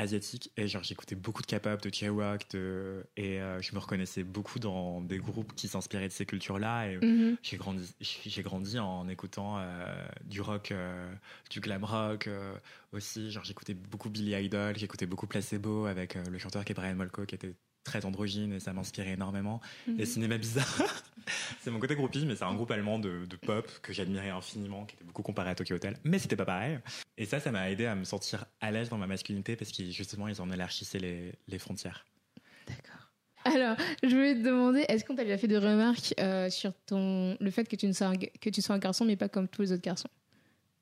asiatique 0.01 0.51
et 0.57 0.67
genre 0.67 0.83
j'écoutais 0.83 1.15
beaucoup 1.15 1.41
de 1.41 1.47
K-pop, 1.47 1.81
de 1.81 1.93
J-rock, 1.93 2.45
de 2.51 3.05
et 3.15 3.39
euh, 3.41 3.61
je 3.61 3.73
me 3.73 3.79
reconnaissais 3.79 4.23
beaucoup 4.23 4.59
dans 4.59 4.99
des 5.01 5.19
groupes 5.19 5.53
qui 5.55 5.67
s'inspiraient 5.67 6.07
de 6.07 6.13
ces 6.13 6.25
cultures-là 6.25 6.89
et 6.89 6.97
Mhm. 6.97 7.37
j'ai 7.41 7.57
grandi, 7.57 7.95
j'ai 7.99 8.43
grandi 8.43 8.79
en 8.79 9.07
écoutant 9.07 9.57
euh, 9.59 10.05
du 10.23 10.41
rock, 10.41 10.71
euh, 10.71 11.13
du 11.49 11.59
glam 11.59 11.83
rock 11.83 12.29
aussi. 12.91 13.31
Genre 13.31 13.43
j'écoutais 13.43 13.73
beaucoup 13.73 14.09
Billy 14.09 14.33
Idol, 14.43 14.75
j'écoutais 14.77 15.05
beaucoup 15.05 15.27
Placebo 15.27 15.85
avec 15.85 16.15
le 16.15 16.37
chanteur 16.37 16.65
qui 16.65 16.71
est 16.71 16.75
Brian 16.75 16.95
Molko 16.95 17.25
qui 17.25 17.35
était 17.35 17.53
très 17.83 18.05
androgyne 18.05 18.53
et 18.53 18.59
ça 18.59 18.73
m'inspirait 18.73 19.13
énormément. 19.13 19.61
Mhm. 19.87 19.99
Et 19.99 20.05
Cinéma 20.05 20.37
Bizarre, 20.37 21.03
c'est 21.61 21.71
mon 21.71 21.79
côté 21.79 21.95
groupie, 21.95 22.25
mais 22.25 22.35
c'est 22.35 22.43
un 22.43 22.53
groupe 22.53 22.71
allemand 22.71 22.99
de, 22.99 23.25
de 23.25 23.35
pop 23.35 23.69
que 23.81 23.93
j'admirais 23.93 24.29
infiniment, 24.29 24.85
qui 24.85 24.95
était 24.95 25.03
beaucoup 25.03 25.23
comparé 25.23 25.49
à 25.49 25.55
Tokyo 25.55 25.75
Hotel, 25.75 25.97
mais 26.03 26.19
c'était 26.19 26.35
pas 26.35 26.45
pareil. 26.45 26.79
Et 27.17 27.25
ça, 27.25 27.39
ça 27.39 27.51
m'a 27.51 27.69
aidé 27.69 27.85
à 27.85 27.95
me 27.95 28.03
sentir 28.03 28.45
à 28.59 28.71
l'aise 28.71 28.89
dans 28.89 28.97
ma 28.97 29.07
masculinité 29.07 29.55
parce 29.55 29.71
qu'ils 29.71 29.91
justement 29.91 30.27
ils 30.27 30.41
en 30.41 30.51
élargissaient 30.51 30.99
les, 30.99 31.33
les 31.47 31.59
frontières. 31.59 32.05
D'accord. 32.67 33.01
Alors, 33.43 33.75
je 34.03 34.09
voulais 34.09 34.35
te 34.35 34.43
demander, 34.43 34.85
est-ce 34.87 35.03
qu'on 35.03 35.15
t'a 35.15 35.23
déjà 35.23 35.37
fait 35.37 35.47
de 35.47 35.57
remarques 35.57 36.13
euh, 36.19 36.49
sur 36.49 36.73
ton 36.85 37.35
le 37.39 37.51
fait 37.51 37.67
que 37.67 37.75
tu 37.75 37.87
ne 37.87 37.91
sois 37.93 38.07
un, 38.07 38.15
que 38.15 38.49
tu 38.49 38.61
sois 38.61 38.75
un 38.75 38.79
garçon, 38.79 39.03
mais 39.03 39.15
pas 39.15 39.29
comme 39.29 39.47
tous 39.47 39.63
les 39.63 39.71
autres 39.71 39.81
garçons? 39.81 40.09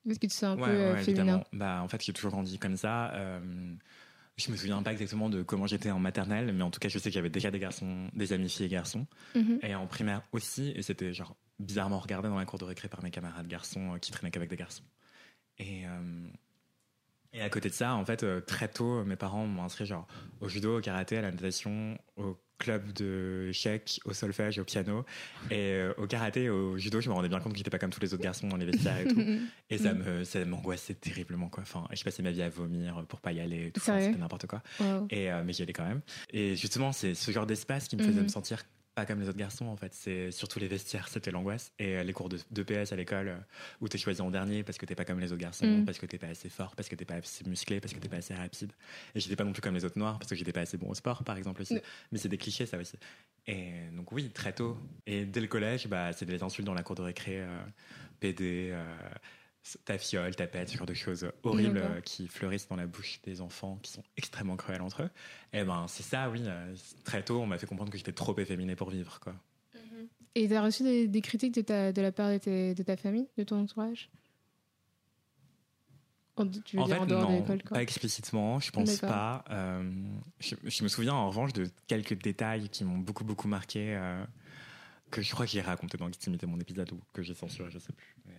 Est-ce 0.10 0.20
que 0.20 0.27
tu 0.27 0.36
sois 0.36 0.50
un 0.50 0.58
ouais, 0.58 0.65
peu 0.65 0.72
euh, 0.72 0.94
ouais, 0.94 1.03
féminin? 1.03 1.22
évidemment. 1.24 1.44
Bah, 1.53 1.82
en 1.82 1.88
fait, 1.88 2.03
j'ai 2.03 2.13
toujours 2.13 2.32
grandi 2.32 2.58
comme 2.58 2.77
ça. 2.77 3.13
Euh, 3.13 3.39
je 4.39 4.51
me 4.51 4.58
souviens 4.58 4.81
pas 4.81 4.91
exactement 4.91 5.29
de 5.29 5.43
comment 5.43 5.67
j'étais 5.67 5.91
en 5.91 6.00
maternelle, 6.00 6.53
mais 6.53 6.63
en 6.63 6.72
tout 6.72 6.79
cas, 6.79 6.88
je 6.88 6.98
sais 6.98 7.10
que 7.10 7.13
j'avais 7.13 7.29
déjà 7.29 7.51
des 7.51 7.60
garçons, 7.60 8.10
des 8.13 8.34
amis 8.34 8.50
filles 8.50 8.67
et 8.67 8.69
garçons. 8.69 9.05
Mhm. 9.36 9.60
Et 9.62 9.75
en 9.75 9.86
primaire 9.86 10.22
aussi, 10.31 10.72
et 10.75 10.81
c'était 10.81 11.13
genre 11.13 11.36
bizarrement 11.60 12.00
regardé 12.00 12.29
dans 12.29 12.38
la 12.38 12.46
cour 12.46 12.58
de 12.58 12.65
récré 12.65 12.88
par 12.88 13.03
mes 13.03 13.12
camarades 13.12 13.48
garçons 13.48 13.96
euh, 13.96 13.98
qui 13.98 14.12
traînaient 14.12 14.31
qu'avec 14.31 14.50
des 14.50 14.55
garçons. 14.55 14.84
Et, 15.58 15.86
euh, 15.86 16.27
et 17.34 17.41
à 17.41 17.50
côté 17.50 17.69
de 17.69 17.74
ça, 17.74 17.93
en 17.96 18.05
fait, 18.05 18.24
euh, 18.24 18.39
très 18.39 18.69
tôt, 18.69 19.03
mes 19.03 19.17
parents 19.17 19.46
m'ont 19.46 19.63
inscrit 19.63 19.86
genre 19.86 20.08
au 20.39 20.48
judo, 20.48 20.77
au 20.77 20.81
karaté, 20.81 21.17
à 21.17 21.22
la 21.22 21.31
natation, 21.31 21.98
au 22.15 22.38
club 22.60 22.94
de 22.94 23.51
chèque, 23.51 24.00
au 24.06 24.13
solfège, 24.13 24.60
au 24.60 24.63
piano. 24.63 25.04
Et 25.50 25.56
euh, 25.56 25.94
au 25.98 26.06
karaté 26.06 26.50
au 26.50 26.78
judo, 26.78 27.01
je 27.01 27.10
me 27.10 27.13
rendais 27.16 27.30
bien 27.30 27.39
compte 27.39 27.54
que 27.54 27.58
j'étais 27.58 27.72
pas 27.72 27.80
comme 27.80 27.89
tous 27.89 28.01
les 28.01 28.13
autres 28.13 28.22
garçons 28.24 28.48
dans 28.48 28.58
les 28.58 28.66
vestiaires 28.66 29.00
et 29.00 29.08
tout. 29.08 29.20
Mhm. 29.20 29.39
Et 29.72 29.78
ça 29.80 29.94
me, 29.94 30.24
ça 30.24 30.46
m'angoissait 30.46 30.94
terriblement, 30.94 31.50
quoi. 31.50 31.63
Enfin, 31.63 31.88
je 31.92 32.04
passais 32.04 32.22
ma 32.22 32.32
vie 32.32 32.42
à 32.44 32.50
vomir 32.50 33.04
pour 33.08 33.20
pas 33.22 33.32
y 33.32 33.39
aller 33.39 33.68
et 33.68 33.72
tout. 33.72 33.80
C'était 33.80 34.12
n'importe 34.18 34.46
quoi. 34.46 34.62
Wow. 34.80 35.08
Et, 35.10 35.32
euh, 35.32 35.42
mais 35.44 35.54
j'y 35.54 35.63
allais 35.63 35.74
quand 35.74 35.88
même. 35.88 36.01
Et 36.32 36.56
justement, 36.56 36.92
c'est 36.92 37.16
ce 37.16 37.32
genre 37.32 37.46
d'espace 37.48 37.88
qui 37.88 37.96
me 37.96 38.04
faisait 38.04 38.18
Mhm. 38.18 38.24
me 38.25 38.28
sentir 38.30 38.63
pas 39.00 39.06
comme 39.06 39.22
les 39.22 39.29
autres 39.29 39.38
garçons, 39.38 39.65
en 39.68 39.75
fait. 39.77 39.94
C'est 39.94 40.32
surtout 40.32 40.60
les 40.60 40.68
vestiaires, 40.68 41.08
c'était 41.08 41.32
l'angoisse. 41.32 41.72
Et 41.79 41.96
euh, 41.98 42.03
les 42.03 42.13
cours 42.13 42.27
de, 42.29 42.38
de 42.51 42.63
PS 42.63 42.91
à 42.91 42.96
l'école, 42.96 43.29
euh, 43.29 43.38
où 43.82 43.88
t'es 43.88 43.98
choisi 43.98 44.22
en 44.22 44.29
dernier 44.29 44.63
parce 44.63 44.77
que 44.77 44.86
t'es 44.86 44.96
pas 44.96 45.06
comme 45.06 45.20
les 45.20 45.32
autres 45.32 45.41
garçons, 45.41 45.65
Mhm. 45.65 45.86
parce 45.86 46.00
que 46.00 46.06
t'es 46.06 46.18
pas 46.18 46.27
assez 46.27 46.50
fort, 46.50 46.75
parce 46.75 46.89
que 46.89 46.96
t'es 46.96 47.06
pas 47.06 47.15
assez 47.15 47.44
musclé, 47.48 47.79
parce 47.79 47.94
que 47.94 48.00
t'es 48.00 48.10
pas 48.10 48.18
assez 48.18 48.34
rapide. 48.34 48.72
Et 49.15 49.20
j'étais 49.20 49.36
pas 49.36 49.44
non 49.46 49.53
plus 49.53 49.62
comme 49.62 49.75
les 49.75 49.86
autres 49.86 49.98
noirs, 50.00 50.20
parce 50.20 50.29
que 50.29 50.36
j'étais 50.36 50.51
pas 50.51 50.62
assez 50.62 50.77
bon 50.77 50.89
au 50.89 50.96
sport, 50.96 51.24
par 51.24 51.38
exemple 51.38 51.62
aussi. 51.62 51.75
Mhm. 51.75 51.82
Mais 52.12 52.18
c'est 52.20 52.29
des 52.29 52.38
clichés, 52.38 52.65
ça 52.65 52.77
aussi. 52.77 52.98
Et 53.48 53.72
donc 53.96 54.12
oui, 54.12 54.29
très 54.29 54.53
tôt. 54.53 54.77
Et 55.08 55.25
dès 55.25 55.41
le 55.41 55.48
collège, 55.48 55.88
bah, 55.88 56.12
c'est 56.13 56.25
des 56.25 56.44
insultes 56.44 56.65
dans 56.68 56.74
la 56.74 56.84
cour 56.84 56.96
de 56.96 57.01
récré, 57.01 57.39
euh, 57.39 57.48
PD, 58.20 58.70
euh, 58.72 58.84
ta 59.86 59.98
fiole, 59.98 60.36
ta 60.36 60.48
pète, 60.48 60.70
ce 60.70 60.78
genre 60.78 60.86
de 60.88 60.94
choses 60.94 61.30
horribles 61.44 61.78
euh, 61.78 62.01
qui 62.01 62.28
fleurissent 62.28 62.68
dans 62.68 62.75
la 62.75 62.88
bouche 62.88 63.22
des 63.24 63.42
enfants 63.42 63.78
qui 63.84 63.92
sont 63.92 64.04
extrêmement 64.18 64.56
cruels 64.58 64.82
entre 64.82 65.04
eux. 65.04 65.10
Et 65.54 65.63
ben 65.63 65.86
c'est 65.88 66.04
ça, 66.04 66.30
oui. 66.30 66.42
euh, 66.46 66.75
très 67.04 67.24
tôt, 67.24 67.39
on 67.42 67.46
m'a 67.46 67.58
fait 67.58 67.68
comprendre 67.68 67.92
que 67.92 67.98
j'étais 67.98 68.13
trop 68.13 68.38
efféminé 68.39 68.75
pour 68.75 68.89
vivre, 68.89 69.20
quoi. 69.20 69.36
Et 70.36 70.48
tu 70.48 70.56
as 70.56 70.62
reçu 70.62 70.84
des, 70.84 71.08
des 71.08 71.22
critiques 71.22 71.54
de, 71.56 71.62
ta, 71.62 71.92
de 71.92 72.01
la 72.01 72.12
part 72.12 72.32
de, 72.32 72.38
tes- 72.38 72.74
de 72.75 72.84
ta 72.84 72.96
famille, 72.98 73.28
de 73.38 73.44
ton 73.44 73.62
entourage? 73.62 74.10
En- 76.38 76.48
Tu 76.48 76.78
veux 76.78 76.84
en 76.84 76.86
dire 76.86 76.96
fait, 76.96 77.01
en 77.01 77.06
dehors 77.06 77.22
de 77.22 77.25
non, 77.25 77.42
l'école, 77.42 77.63
quoi? 77.63 77.78
pas 77.78 77.82
explicitement, 77.82 78.60
je 78.60 78.72
pense 78.72 78.86
D'accord. 78.86 79.10
pas. 79.10 79.44
Euh, 79.50 79.92
je, 80.39 80.56
je 80.63 80.84
me 80.84 80.88
souviens 80.88 81.13
en 81.13 81.28
revanche 81.28 81.51
de 81.54 81.70
quelques 81.88 82.13
détails 82.22 82.70
qui 82.70 82.86
m'ont 82.86 82.98
beaucoup 82.98 83.25
beaucoup 83.25 83.48
marqué, 83.48 83.96
euh, 83.96 84.24
que 85.12 85.22
je 85.22 85.32
crois 85.32 85.46
que 85.46 85.51
j'ai 85.51 85.62
raconté 85.62 85.98
dans 85.98 86.06
l'intimité 86.06 86.46
mon 86.46 86.60
épisode 86.60 86.92
ou 86.94 87.01
que 87.13 87.22
j'ai 87.24 87.34
censuré, 87.34 87.70
je 87.72 87.80
sais 87.80 87.94
plus. 87.94 88.16
Mais 88.25 88.36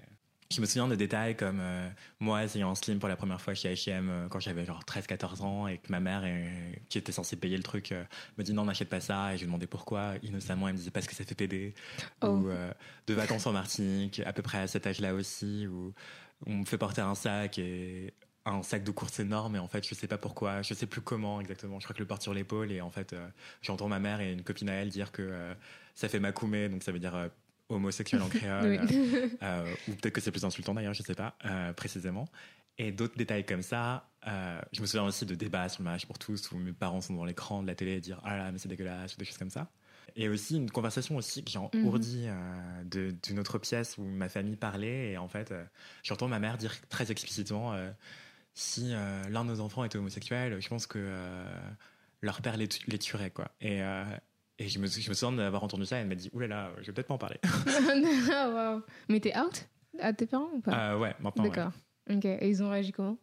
Je 0.53 0.61
me 0.61 0.67
souviens 0.67 0.89
de 0.89 0.97
détails 0.97 1.37
comme 1.37 1.61
euh, 1.61 1.89
moi 2.19 2.43
essayant 2.43 2.75
slim 2.75 2.99
pour 2.99 3.09
la 3.09 3.17
première 3.17 3.41
fois 3.41 3.55
chez 3.55 3.73
H&M 3.73 4.27
quand 4.31 4.41
j'avais 4.41 4.65
genre 4.65 4.83
13-14 4.85 5.43
ans 5.43 5.67
et 5.69 5.79
que 5.79 5.91
ma 5.91 6.01
mère, 6.01 6.25
qui 6.89 6.99
était 6.99 7.13
censée 7.13 7.37
payer 7.37 7.57
le 7.57 7.63
truc, 7.63 7.95
me 8.37 8.43
dit 8.43 8.53
non, 8.53 8.65
n'achète 8.65 8.89
pas 8.89 9.01
ça. 9.01 9.33
Et 9.33 9.37
je 9.37 9.43
lui 9.43 9.47
demandais 9.47 9.69
pourquoi. 9.69 10.15
Innocemment, 10.23 10.67
elle 10.67 10.75
me 10.75 10.79
disait 10.79 10.91
parce 10.91 11.07
que 11.07 11.15
ça 11.15 11.25
fait 11.25 11.37
pédé. 11.37 11.75
Ou 12.23 12.27
Oh. 12.27 12.51
de 13.07 13.15
vacances 13.15 13.47
en 13.47 13.53
Martinique, 13.53 14.21
à 14.27 14.33
peu 14.33 14.43
près 14.43 14.59
à 14.59 14.67
cet 14.67 14.87
âge-là 14.87 15.15
aussi, 15.15 15.67
où 15.69 15.95
on 16.47 16.55
me 16.55 16.65
fait 16.65 16.79
porter 16.79 17.01
un 17.01 17.15
sac 17.15 17.59
et 17.59 18.13
un 18.47 18.63
sac 18.63 18.85
de 18.85 18.91
course 18.91 19.21
énorme 19.21 19.57
et 19.57 19.59
en 19.59 19.69
fait 19.69 19.87
je 19.87 19.95
sais 19.95 20.07
pas 20.07 20.19
pourquoi 20.19 20.63
je 20.63 20.73
sais 20.75 20.87
plus 20.87 21.03
comment 21.03 21.41
exactement 21.41 21.79
je 21.79 21.85
crois 21.85 21.95
que 21.95 21.99
je 21.99 22.03
le 22.03 22.09
porte 22.09 22.23
sur 22.23 22.33
l'épaule 22.33 22.73
et 22.73 22.81
en 22.81 22.91
fait 22.91 23.13
euh, 23.13 23.29
j'entends 23.63 23.89
ma 23.89 23.99
mère 23.99 24.21
et 24.21 24.33
une 24.33 24.43
copine 24.43 24.71
à 24.71 24.75
elle 24.75 24.89
dire 24.89 25.13
que 25.13 25.23
euh, 25.23 25.55
ça 25.95 26.09
fait 26.09 26.21
makoumé 26.21 26.69
donc 26.69 26.83
ça 26.83 26.91
veut 26.91 26.99
dire 26.99 27.15
euh, 27.15 27.29
homosexuel 27.71 28.23
en 28.23 28.29
créole 28.29 28.81
Oui. 28.89 29.37
euh, 29.43 29.75
ou 29.89 29.95
peut-être 29.95 30.15
que 30.15 30.21
c'est 30.21 30.31
plus 30.31 30.45
insultant 30.45 30.75
d'ailleurs 30.75 30.95
je 30.95 31.03
sais 31.03 31.15
pas 31.15 31.37
euh, 31.45 31.73
précisément 31.73 32.29
et 32.79 32.93
d'autres 32.93 33.17
détails 33.17 33.45
comme 33.45 33.63
ça 33.63 34.11
euh, 34.27 34.61
je 34.73 34.81
me 34.81 34.87
souviens 34.87 35.05
aussi 35.07 35.27
de 35.27 35.35
débats 35.35 35.69
sur 35.69 35.81
le 35.83 35.85
mariage 35.85 36.07
pour 36.07 36.19
tous 36.19 36.51
où 36.53 36.57
mes 36.59 36.73
parents 36.73 37.01
sont 37.01 37.13
devant 37.15 37.25
l'écran 37.25 37.63
de 37.63 37.67
la 37.67 37.75
télé 37.75 37.93
et 37.93 38.01
dire 38.01 38.21
ah 38.25 38.37
là 38.37 38.53
mais 38.53 38.59
c'est 38.59 38.69
dégueulasse 38.69 39.15
ou 39.15 39.19
des 39.19 39.25
choses 39.25 39.39
comme 39.39 39.51
ça 39.51 39.71
et 40.17 40.29
aussi 40.29 40.57
une 40.57 40.71
conversation 40.71 41.17
aussi 41.17 41.45
que 41.45 41.51
j'ai 41.51 41.59
Mhm. 41.59 41.85
ourdie 41.85 42.25
euh, 42.27 42.85
de- 42.85 43.15
d'une 43.23 43.39
autre 43.39 43.59
pièce 43.59 43.97
où 43.99 44.03
ma 44.03 44.29
famille 44.29 44.57
parlait 44.57 45.13
et 45.13 45.19
en 45.19 45.29
fait 45.29 45.53
euh, 45.53 45.65
j'entends 46.03 46.29
ma 46.29 46.39
mère 46.41 46.57
dire 46.59 46.75
très 46.89 47.11
explicitement 47.13 47.73
euh, 47.75 47.91
si 48.55 48.93
euh, 48.93 49.23
l'un 49.29 49.45
de 49.45 49.51
nos 49.51 49.61
enfants 49.61 49.85
était 49.85 49.99
homosexuel 49.99 50.61
je 50.61 50.69
pense 50.69 50.87
que 50.87 50.99
euh, 50.99 51.45
leur 52.23 52.41
père 52.43 52.57
les, 52.57 52.69
tu- 52.69 52.89
les 52.91 52.99
tuerait 52.99 53.31
quoi 53.31 53.51
et 53.61 53.83
euh, 53.83 54.05
et 54.61 54.69
je 54.69 54.79
me, 54.79 54.87
je 54.87 55.09
me 55.09 55.15
souviens 55.15 55.37
d'avoir 55.37 55.65
entendu 55.65 55.87
ça 55.87 55.97
et 55.97 56.03
elle 56.03 56.07
m'a 56.07 56.15
dit 56.15 56.31
oulala 56.33 56.71
je 56.81 56.87
vais 56.87 56.93
peut-être 56.93 57.09
pas 57.09 57.15
en 57.15 57.19
parler 57.19 57.41
Ah. 58.33 58.79
Mais 59.09 59.19
t'es 59.19 59.37
out 59.37 59.67
à 59.99 60.13
tes 60.13 60.27
parents 60.27 60.51
ou 60.55 60.61
pas? 60.61 60.93
Euh, 60.93 60.99
ouais 60.99 61.15
maintenant 61.21 61.45
ouais. 61.45 61.51
D'accord. 61.51 61.73
Ok. 62.09 62.25
Et 62.27 62.49
ils 62.49 62.63
ont 62.63 62.71
réagi 62.71 62.93
comment? 62.93 63.19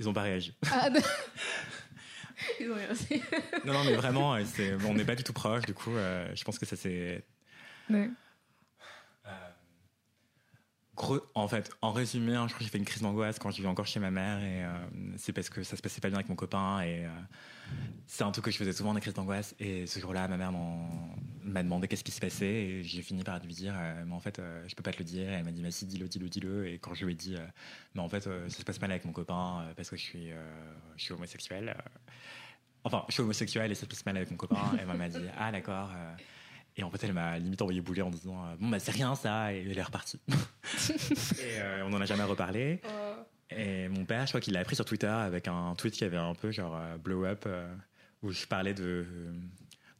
Ils 0.00 0.08
ont 0.08 0.12
pas 0.12 0.22
réagi 0.22 0.56
ah, 0.72 0.88
Ils 2.60 2.70
ont 2.70 2.74
rien 2.74 2.94
fait. 2.94 3.20
non 3.64 3.72
non 3.74 3.84
mais 3.84 3.94
vraiment 3.94 4.34
euh, 4.34 4.44
on 4.88 4.94
n'est 4.94 5.04
pas 5.04 5.14
du 5.14 5.24
tout 5.24 5.32
proches 5.32 5.66
du 5.66 5.74
coup 5.74 5.94
euh, 5.94 6.26
je 6.34 6.42
pense 6.44 6.58
que 6.58 6.66
ça 6.66 6.76
c'est 6.76 7.24
Ouais. 7.90 8.10
En 11.34 11.48
fait, 11.48 11.70
en 11.80 11.92
résumé, 11.92 12.34
hein, 12.34 12.46
je 12.48 12.54
crois 12.54 12.58
que 12.58 12.64
j'ai 12.64 12.70
fait 12.70 12.78
une 12.78 12.84
crise 12.84 13.02
d'angoisse 13.02 13.38
quand 13.38 13.50
je 13.50 13.56
vivais 13.56 13.68
encore 13.68 13.86
chez 13.86 14.00
ma 14.00 14.10
mère 14.10 14.40
et 14.42 14.64
euh, 14.64 14.70
c'est 15.16 15.32
parce 15.32 15.48
que 15.48 15.62
ça 15.62 15.76
se 15.76 15.82
passait 15.82 16.00
pas 16.00 16.08
bien 16.08 16.18
avec 16.18 16.28
mon 16.28 16.34
copain 16.34 16.80
et 16.80 17.06
euh, 17.06 17.08
c'est 18.06 18.24
un 18.24 18.30
truc 18.32 18.46
que 18.46 18.50
je 18.50 18.56
faisais 18.56 18.72
souvent 18.72 18.94
des 18.94 19.00
crises 19.00 19.14
d'angoisse 19.14 19.54
et 19.60 19.86
ce 19.86 20.00
jour-là, 20.00 20.26
ma 20.28 20.36
mère 20.36 20.52
m'a 21.48 21.62
demandé 21.62 21.88
qu'est-ce 21.88 22.04
qui 22.04 22.12
se 22.12 22.20
passait 22.20 22.46
et 22.46 22.82
j'ai 22.82 23.02
fini 23.02 23.24
par 23.24 23.38
lui 23.40 23.52
dire, 23.52 23.74
euh, 23.76 24.04
mais 24.06 24.14
en 24.14 24.20
fait, 24.20 24.38
euh, 24.38 24.64
je 24.66 24.74
peux 24.74 24.82
pas 24.82 24.92
te 24.92 24.98
le 24.98 25.04
dire. 25.04 25.28
Et 25.28 25.34
elle 25.34 25.44
m'a 25.44 25.52
dit, 25.52 25.62
mais 25.62 25.70
si, 25.70 25.86
dis-le, 25.86 26.08
dis-le, 26.08 26.28
dis-le. 26.28 26.68
Et 26.68 26.78
quand 26.78 26.94
je 26.94 27.04
lui 27.04 27.12
ai 27.12 27.16
dit, 27.16 27.36
euh, 27.36 27.46
mais 27.94 28.00
en 28.00 28.08
fait, 28.08 28.22
ça 28.22 28.48
se 28.48 28.64
passe 28.64 28.80
mal 28.80 28.90
avec 28.90 29.04
mon 29.04 29.12
copain 29.12 29.66
parce 29.76 29.90
que 29.90 29.96
je 29.96 30.02
suis, 30.02 30.30
je 30.96 31.02
suis 31.02 31.12
homosexuel. 31.12 31.76
enfin, 32.84 33.04
je 33.08 33.14
suis 33.14 33.22
homosexuel 33.22 33.70
et 33.70 33.74
ça 33.74 33.82
se 33.82 33.86
passe 33.86 34.04
mal 34.06 34.16
avec 34.16 34.30
mon 34.30 34.36
copain. 34.36 34.76
elle 34.78 34.86
m'a 34.86 35.08
dit, 35.08 35.18
ah 35.38 35.52
d'accord. 35.52 35.90
et 36.76 36.82
en 36.82 36.90
fait, 36.90 37.04
elle 37.04 37.12
m'a 37.12 37.38
limite 37.38 37.62
envoyé 37.62 37.80
bouler 37.80 38.02
en 38.02 38.10
disant 38.10 38.44
Bon, 38.60 38.68
bah, 38.68 38.78
c'est 38.78 38.92
rien 38.92 39.14
ça, 39.14 39.52
et 39.52 39.66
elle 39.68 39.78
est 39.78 39.82
repartie. 39.82 40.20
et 41.40 41.60
euh, 41.60 41.84
on 41.86 41.90
n'en 41.90 42.00
a 42.00 42.04
jamais 42.06 42.24
reparlé. 42.24 42.80
Et 43.50 43.88
mon 43.88 44.04
père, 44.04 44.26
je 44.26 44.32
crois 44.32 44.40
qu'il 44.40 44.52
l'a 44.54 44.60
appris 44.60 44.76
sur 44.76 44.84
Twitter 44.84 45.06
avec 45.06 45.48
un 45.48 45.74
tweet 45.74 45.94
qui 45.94 46.04
avait 46.04 46.16
un 46.18 46.34
peu 46.34 46.50
genre 46.50 46.76
euh, 46.76 46.98
blow 46.98 47.24
up, 47.24 47.44
euh, 47.46 47.66
où 48.22 48.30
je 48.32 48.46
parlais 48.46 48.74
de 48.74 49.06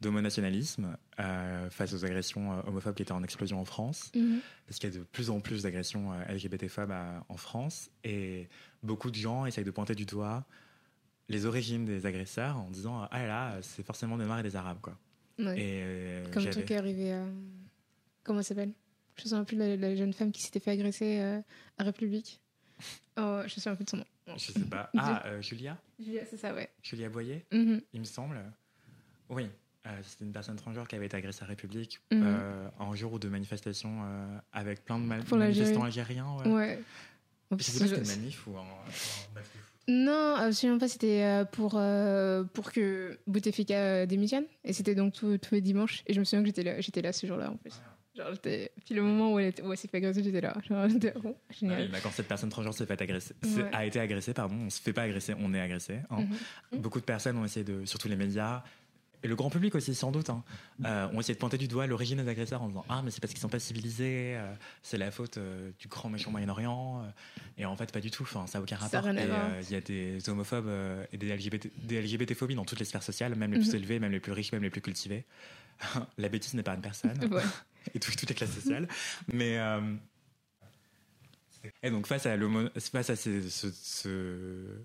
d'homonationalisme 0.01 0.95
euh, 1.19 1.69
face 1.69 1.93
aux 1.93 2.05
agressions 2.05 2.65
homophobes 2.65 2.95
qui 2.95 3.01
étaient 3.01 3.11
en 3.11 3.21
explosion 3.23 3.59
en 3.59 3.65
France, 3.65 4.11
Mhm. 4.15 4.39
parce 4.65 4.79
qu'il 4.79 4.89
y 4.89 4.95
a 4.95 4.99
de 4.99 5.03
plus 5.03 5.29
en 5.29 5.41
plus 5.41 5.63
d'agressions 5.63 6.13
LGBT-phobes 6.29 6.93
en 7.27 7.35
France, 7.37 7.89
et 8.05 8.47
beaucoup 8.81 9.11
de 9.11 9.15
gens 9.17 9.45
essayent 9.45 9.65
de 9.65 9.71
pointer 9.71 9.95
du 9.95 10.05
doigt 10.05 10.45
les 11.27 11.45
origines 11.45 11.85
des 11.85 12.05
agresseurs 12.05 12.57
en 12.57 12.69
disant 12.71 13.07
ah 13.11 13.27
là 13.27 13.57
c'est 13.61 13.85
forcément 13.85 14.17
des 14.17 14.23
Noirs 14.25 14.39
et 14.39 14.43
des 14.43 14.55
Arabes 14.55 14.79
quoi. 14.81 14.97
Ouais. 15.37 15.59
Et 15.59 15.81
euh, 15.83 16.31
Comme 16.31 16.45
truc 16.49 16.65
qui 16.65 16.73
est 16.73 16.77
arrivé 16.77 17.11
à. 17.13 17.23
Comment 18.23 18.41
ça 18.41 18.49
s'appelle? 18.49 18.71
Je 19.19 19.23
me 19.25 19.29
souviens 19.29 19.43
plus 19.43 19.55
de 19.57 19.61
la, 19.63 19.75
la 19.75 19.95
jeune 19.95 20.13
femme 20.13 20.31
qui 20.31 20.41
s'était 20.41 20.59
fait 20.59 20.71
agresser 20.71 21.19
euh, 21.19 21.39
à 21.77 21.83
République. 21.83 22.39
Oh, 23.17 23.39
je 23.41 23.43
me 23.43 23.47
souviens 23.49 23.75
plus 23.75 23.85
de 23.85 23.89
son 23.89 23.97
nom. 23.97 24.05
Je 24.37 24.51
sais 24.51 24.59
pas. 24.61 24.89
Ah, 24.97 25.23
euh, 25.27 25.41
Julia 25.41 25.77
Julia, 25.99 26.21
c'est 26.29 26.37
ça, 26.37 26.53
ouais. 26.53 26.69
Julia 26.81 27.09
Boyer, 27.09 27.45
Mhm. 27.51 27.81
il 27.93 27.99
me 27.99 28.05
semble. 28.05 28.39
Oui. 29.29 29.47
Euh, 29.87 29.89
C'était 30.03 30.25
une 30.25 30.31
personne 30.31 30.55
transgenre 30.55 30.87
qui 30.87 30.95
avait 30.95 31.05
été 31.07 31.17
agressée 31.17 31.43
à 31.43 31.47
République 31.47 31.99
Mhm. 32.11 32.69
un 32.79 32.95
jour 32.95 33.13
ou 33.13 33.19
de 33.19 33.27
manifestation 33.29 34.01
avec 34.53 34.83
plein 34.85 34.99
de 34.99 35.03
ma- 35.05 35.17
Pour 35.23 35.37
manifestants 35.37 35.83
algériens. 35.83 36.35
Ouais. 36.45 36.47
Ouais. 36.47 36.83
Je 37.57 37.63
sais 37.63 37.79
pas 37.79 37.85
si 37.85 37.89
c'était 37.95 38.01
une 38.01 38.19
manif 38.19 38.45
ou 38.47 38.51
de 38.51 39.41
foot. 39.41 39.61
Non, 39.87 40.35
absolument 40.35 40.77
pas. 40.77 40.87
C'était 40.87 41.43
pour, 41.51 41.73
euh, 41.75 42.43
pour 42.53 42.71
que 42.71 43.17
Bouteflika 43.25 44.05
démissionne. 44.05 44.45
Et 44.63 44.71
c'était 44.71 44.93
donc 44.93 45.13
tous 45.15 45.39
les 45.51 45.61
dimanches. 45.61 46.03
Et 46.05 46.13
je 46.13 46.19
me 46.19 46.25
souviens 46.25 46.41
que 46.41 46.45
j'étais 46.47 46.61
là, 46.63 46.79
j'étais 46.79 47.01
là 47.01 47.11
ce 47.11 47.25
jour-là 47.25 47.49
en 47.51 47.57
plus. 47.57 47.73
Genre, 48.19 48.33
j'étais. 48.33 48.71
Puis 48.85 48.93
le 48.95 49.01
moment 49.01 49.33
où 49.33 49.39
elle, 49.39 49.47
était- 49.47 49.61
où 49.63 49.71
elle 49.71 49.77
s'est 49.77 49.87
fait 49.87 49.97
agresser, 49.97 50.21
j'étais 50.23 50.41
là. 50.41 50.53
Genre, 50.67 50.89
j'étais, 50.89 51.13
oh, 51.15 51.21
Oui, 51.23 51.33
génial. 51.59 51.87
bah, 51.89 51.99
quand 52.03 52.11
cette 52.11 52.27
personne 52.27 52.49
transgenre 52.49 52.73
s'est 52.73 52.85
fait 52.85 53.01
agresser, 53.01 53.33
Ouais. 53.43 53.63
a 53.73 53.85
été 53.85 53.99
agressée, 53.99 54.33
pardon, 54.33 54.55
on 54.55 54.69
se 54.69 54.81
fait 54.81 54.93
pas 54.93 55.03
agresser, 55.03 55.33
on 55.39 55.53
est 55.53 55.61
agressé. 55.61 55.99
hein. 56.09 56.25
Mhm. 56.71 56.81
Beaucoup 56.81 56.99
de 56.99 57.05
personnes 57.05 57.37
ont 57.37 57.45
essayé 57.45 57.63
de, 57.63 57.85
surtout 57.85 58.09
les 58.09 58.15
médias, 58.17 58.61
et 59.21 59.27
le 59.27 59.35
grand 59.35 59.49
public 59.49 59.75
aussi 59.75 59.93
sans 59.95 60.11
doute, 60.13 60.29
hein, 60.29 60.43
euh, 60.85 61.07
ont 61.13 61.19
essayé 61.19 61.33
de 61.33 61.39
pointer 61.39 61.57
du 61.57 61.67
doigt 61.67 61.85
l'origine 61.87 62.23
des 62.23 62.29
agresseurs 62.29 62.61
en 62.61 62.67
disant 62.69 62.85
ah 62.87 63.01
mais 63.03 63.11
c'est 63.11 63.19
parce 63.19 63.33
qu'ils 63.33 63.41
sont 63.41 63.49
pas 63.49 63.59
civilisés, 63.59 64.35
euh, 64.37 64.53
c'est 64.81 64.97
la 64.97 65.11
faute 65.11 65.37
euh, 65.37 65.71
du 65.77 65.89
grand 65.89 66.09
méchant 66.09 66.31
Moyen-Orient, 66.31 67.03
et 67.57 67.65
en 67.65 67.75
fait 67.75 67.91
pas 67.91 67.99
du 67.99 68.11
tout, 68.11 68.25
ça 68.25 68.45
a 68.53 68.61
aucun 68.61 68.77
rapport. 68.77 69.05
Il 69.09 69.71
y 69.71 69.75
a 69.75 69.81
des 69.81 70.29
homophobes 70.29 70.69
et 71.11 71.17
des 71.17 71.27
LGBT, 71.35 71.69
des 71.83 72.01
LGBT-phobies 72.01 72.55
dans 72.55 72.63
toutes 72.65 72.79
les 72.79 72.85
sphères 72.85 73.03
sociales, 73.03 73.35
même 73.35 73.51
les 73.51 73.59
plus 73.59 73.69
Mhm. 73.71 73.75
élevées, 73.75 73.99
même 73.99 74.11
les 74.13 74.21
plus 74.21 74.31
riches, 74.31 74.53
même 74.53 74.63
les 74.63 74.69
plus 74.69 74.81
cultivées. 74.81 75.25
La 76.17 76.29
bêtise 76.29 76.53
n'est 76.53 76.63
pas 76.63 76.73
une 76.75 76.81
personne 76.81 77.17
Ouais. 77.31 77.41
et 77.93 77.99
touche 77.99 78.15
toutes 78.15 78.29
les 78.29 78.35
classes 78.35 78.53
sociales. 78.53 78.87
Mais 79.31 79.57
euh, 79.57 79.79
et 81.83 81.89
donc 81.91 82.07
face 82.07 82.25
à 82.25 82.37
face 82.37 83.13
ce, 83.15 83.41
ce- 83.71 84.77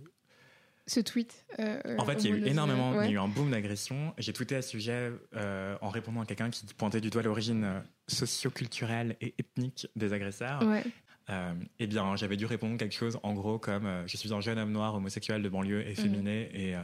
Ce 0.86 1.00
tweet. 1.00 1.44
euh, 1.60 1.80
en 1.98 2.04
fait, 2.04 2.24
il 2.24 2.30
y 2.30 2.32
a 2.32 2.36
eu 2.36 2.44
énormément, 2.46 3.00
il 3.02 3.06
y 3.06 3.10
a 3.10 3.14
eu 3.14 3.18
un 3.18 3.28
boom 3.28 3.50
d'agression. 3.52 4.12
J'ai 4.18 4.32
tweeté 4.32 4.56
à 4.56 4.62
ce 4.62 4.70
sujet 4.70 5.12
euh, 5.36 5.76
en 5.80 5.88
répondant 5.88 6.20
à 6.22 6.26
quelqu'un 6.26 6.50
qui 6.50 6.64
pointait 6.74 7.00
du 7.00 7.10
doigt 7.10 7.22
l'origine 7.22 7.82
socio-culturelle 8.08 9.16
et 9.20 9.34
ethnique 9.38 9.86
des 9.96 10.12
agresseurs. 10.12 10.62
Ouais. 10.62 10.82
Euh, 11.30 11.54
eh 11.78 11.86
bien, 11.86 12.16
j'avais 12.16 12.36
dû 12.36 12.44
répondre 12.44 12.76
quelque 12.76 12.94
chose 12.94 13.18
en 13.22 13.32
gros 13.32 13.58
comme 13.58 13.88
je 14.06 14.16
suis 14.18 14.34
un 14.34 14.42
jeune 14.42 14.58
homme 14.58 14.72
noir 14.72 14.94
homosexuel 14.94 15.42
de 15.42 15.48
banlieue 15.48 15.80
efféminé 15.88 16.50
et 16.52 16.76
euh, 16.76 16.80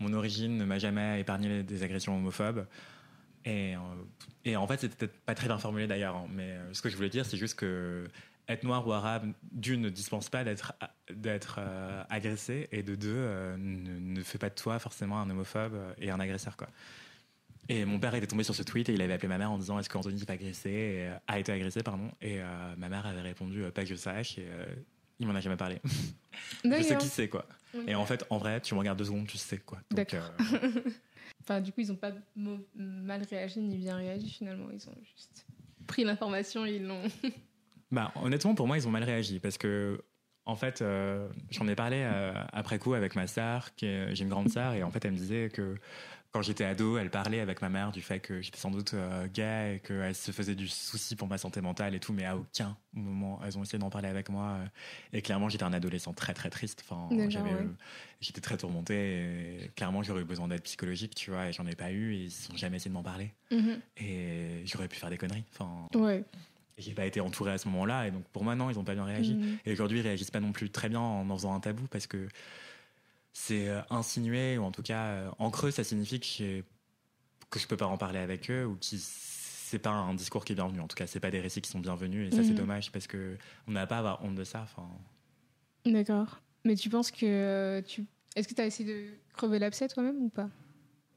mon 0.00 0.12
origine 0.14 0.56
ne 0.58 0.64
m'a 0.64 0.80
jamais 0.80 1.20
épargné 1.20 1.62
des 1.62 1.82
agressions 1.84 2.16
homophobes. 2.16 2.66
Et, 3.44 3.76
euh, 3.76 3.78
et 4.44 4.56
en 4.56 4.66
fait, 4.66 4.80
c'était 4.80 4.96
peut-être 4.96 5.18
pas 5.20 5.34
très 5.34 5.46
bien 5.46 5.58
formulé 5.58 5.86
d'ailleurs, 5.86 6.16
hein, 6.16 6.26
mais 6.30 6.52
euh, 6.52 6.72
ce 6.72 6.82
que 6.82 6.88
je 6.88 6.96
voulais 6.96 7.10
dire, 7.10 7.26
c'est 7.26 7.36
juste 7.36 7.58
que 7.58 8.06
être 8.48 8.62
noir 8.62 8.86
ou 8.86 8.92
arabe, 8.92 9.32
d'une, 9.52 9.80
ne 9.80 9.88
dispense 9.88 10.28
pas 10.28 10.44
d'être 10.44 10.74
d'être 11.10 11.56
euh, 11.58 12.02
agressé, 12.10 12.68
et 12.72 12.82
de 12.82 12.94
deux, 12.94 13.14
euh, 13.14 13.56
ne, 13.58 13.98
ne 13.98 14.22
fait 14.22 14.38
pas 14.38 14.50
de 14.50 14.54
toi 14.54 14.78
forcément 14.78 15.20
un 15.20 15.30
homophobe 15.30 15.74
et 15.98 16.10
un 16.10 16.20
agresseur. 16.20 16.56
Quoi. 16.56 16.68
Et 17.68 17.84
mon 17.84 17.98
père 17.98 18.14
était 18.14 18.26
tombé 18.26 18.44
sur 18.44 18.54
ce 18.54 18.62
tweet 18.62 18.88
et 18.90 18.92
il 18.92 19.00
avait 19.00 19.14
appelé 19.14 19.28
ma 19.28 19.38
mère 19.38 19.50
en 19.50 19.58
disant 19.58 19.78
Est-ce 19.78 19.88
qu'Anthony 19.88 20.18
s'est 20.18 20.30
agressé? 20.30 20.70
Et, 20.70 21.08
euh, 21.08 21.16
a 21.26 21.38
été 21.38 21.52
agressé 21.52 21.82
pardon 21.82 22.10
et 22.20 22.40
ma 22.76 22.88
mère 22.88 23.06
avait 23.06 23.22
répondu 23.22 23.62
Pas 23.74 23.82
que 23.82 23.88
je 23.88 23.94
sache 23.94 24.38
et 24.38 24.46
il 25.18 25.26
m'en 25.26 25.34
a 25.34 25.40
jamais 25.40 25.56
parlé. 25.56 25.80
je 26.64 26.82
sais 26.82 26.98
qui 26.98 27.08
c'est 27.08 27.28
quoi. 27.28 27.46
Et 27.86 27.94
en 27.94 28.04
fait, 28.04 28.24
en 28.30 28.38
vrai, 28.38 28.60
tu 28.60 28.74
me 28.74 28.80
regardes 28.80 28.98
deux 28.98 29.06
secondes, 29.06 29.26
tu 29.26 29.38
sais 29.38 29.58
quoi. 29.58 29.78
Donc, 29.90 29.96
D'accord. 29.96 30.30
Enfin, 31.44 31.60
du 31.60 31.72
coup, 31.72 31.80
ils 31.80 31.92
ont 31.92 31.96
pas 31.96 32.12
mal 32.74 33.22
réagi 33.28 33.60
ni 33.60 33.76
bien 33.76 33.96
réagi 33.96 34.30
finalement. 34.30 34.68
Ils 34.72 34.88
ont 34.88 34.96
juste 35.14 35.46
pris 35.86 36.04
l'information 36.04 36.64
et 36.66 36.76
ils 36.76 36.86
l'ont. 36.86 37.02
Bah, 37.90 38.10
honnêtement, 38.16 38.56
pour 38.56 38.66
moi, 38.66 38.76
ils 38.76 38.88
ont 38.88 38.90
mal 38.90 39.04
réagi 39.04 39.38
parce 39.38 39.56
que, 39.56 40.02
en 40.46 40.56
fait, 40.56 40.82
euh, 40.82 41.28
j'en 41.50 41.68
ai 41.68 41.76
parlé 41.76 41.98
euh, 42.00 42.32
après 42.52 42.80
coup 42.80 42.94
avec 42.94 43.14
ma 43.14 43.28
sœur, 43.28 43.70
j'ai 43.78 44.20
une 44.20 44.30
grande 44.30 44.48
sœur, 44.48 44.72
et 44.72 44.82
en 44.82 44.90
fait, 44.90 45.04
elle 45.04 45.12
me 45.12 45.16
disait 45.16 45.48
que 45.48 45.76
quand 46.34 46.42
j'étais 46.42 46.64
ado, 46.64 46.98
elle 46.98 47.10
parlait 47.10 47.38
avec 47.38 47.62
ma 47.62 47.68
mère 47.68 47.92
du 47.92 48.02
fait 48.02 48.18
que 48.18 48.42
j'étais 48.42 48.58
sans 48.58 48.72
doute 48.72 48.92
euh, 48.94 49.28
gay 49.32 49.76
et 49.76 49.78
qu'elle 49.78 50.16
se 50.16 50.32
faisait 50.32 50.56
du 50.56 50.66
souci 50.66 51.14
pour 51.14 51.28
ma 51.28 51.38
santé 51.38 51.60
mentale 51.60 51.94
et 51.94 52.00
tout, 52.00 52.12
mais 52.12 52.24
à 52.24 52.36
aucun 52.36 52.76
moment, 52.92 53.38
elles 53.46 53.56
ont 53.56 53.62
essayé 53.62 53.78
d'en 53.78 53.88
parler 53.88 54.08
avec 54.08 54.28
moi. 54.30 54.58
et 55.12 55.22
clairement, 55.22 55.48
j'étais 55.48 55.62
un 55.62 55.72
adolescent 55.72 56.12
très 56.12 56.34
très 56.34 56.50
triste. 56.50 56.82
Enfin, 56.90 57.14
ouais. 57.14 57.28
euh, 57.36 57.64
j'étais 58.20 58.40
très 58.40 58.56
tourmenté. 58.56 58.94
Et 59.62 59.70
clairement, 59.76 60.02
j'aurais 60.02 60.22
eu 60.22 60.24
besoin 60.24 60.48
d'aide 60.48 60.62
psychologique, 60.62 61.14
tu 61.14 61.30
vois, 61.30 61.46
et 61.48 61.52
j'en 61.52 61.66
ai 61.68 61.76
pas 61.76 61.92
eu. 61.92 62.14
Et 62.14 62.24
ils 62.24 62.50
n'ont 62.50 62.56
jamais 62.56 62.78
essayé 62.78 62.88
de 62.90 62.94
m'en 62.94 63.04
parler. 63.04 63.32
Et 63.96 64.62
j'aurais 64.64 64.88
pu 64.88 64.96
faire 64.96 65.10
des 65.10 65.18
conneries. 65.18 65.44
Enfin, 65.52 65.86
Ouais. 65.96 66.24
j'ai 66.78 66.94
pas 66.94 67.06
été 67.06 67.20
entouré 67.20 67.52
à 67.52 67.58
ce 67.58 67.68
moment-là 67.68 68.08
et 68.08 68.10
donc 68.10 68.24
pour 68.32 68.42
moi 68.42 68.56
non 68.56 68.68
ils 68.68 68.76
ont 68.80 68.82
pas 68.82 68.94
bien 68.94 69.04
réagi 69.04 69.34
Mhm. 69.34 69.58
et 69.64 69.70
aujourd'hui 69.72 70.00
ils 70.00 70.02
réagissent 70.02 70.32
pas 70.32 70.40
non 70.40 70.50
plus 70.50 70.68
très 70.70 70.88
bien 70.88 70.98
en 70.98 71.30
en 71.30 71.36
faisant 71.36 71.54
un 71.54 71.60
tabou 71.60 71.84
parce 71.88 72.08
que 72.08 72.26
c'est 73.34 73.68
euh, 73.68 73.82
insinué 73.90 74.56
ou 74.56 74.62
en 74.64 74.70
tout 74.72 74.82
cas 74.82 75.04
euh, 75.08 75.30
en 75.38 75.50
creux 75.50 75.70
ça 75.70 75.84
signifie 75.84 76.20
que 76.20 76.64
que 77.50 77.58
je 77.58 77.66
peux 77.66 77.76
pas 77.76 77.86
en 77.86 77.98
parler 77.98 78.18
avec 78.20 78.50
eux 78.50 78.64
ou 78.64 78.76
qu'ils 78.76 79.00
c'est 79.00 79.78
pas 79.78 79.90
un 79.90 80.14
discours 80.14 80.44
qui 80.44 80.52
est 80.52 80.54
bienvenu. 80.54 80.80
En 80.80 80.86
tout 80.88 80.94
cas, 80.94 81.06
c'est 81.06 81.18
pas 81.20 81.30
des 81.32 81.40
récits 81.40 81.60
qui 81.60 81.70
sont 81.70 81.80
bienvenus. 81.80 82.28
Et 82.28 82.30
ça, 82.36 82.42
c'est 82.44 82.50
Mhm. 82.50 82.58
dommage 82.58 82.92
parce 82.92 83.06
que 83.08 83.36
on 83.66 83.72
n'a 83.72 83.86
pas 83.88 83.96
à 83.96 83.98
avoir 84.00 84.24
honte 84.24 84.34
de 84.36 84.44
ça. 84.44 84.60
Enfin, 84.62 84.88
D'accord. 85.84 86.40
Mais 86.64 86.76
tu 86.76 86.88
penses 86.88 87.10
que 87.10 87.26
euh, 87.26 87.82
tu. 87.82 88.06
Est-ce 88.36 88.48
que 88.48 88.54
tu 88.54 88.60
as 88.60 88.66
essayé 88.66 88.88
de 88.92 89.10
crever 89.34 89.58
l'abcès 89.58 89.88
toi-même 89.88 90.16
ou 90.22 90.28
pas? 90.28 90.48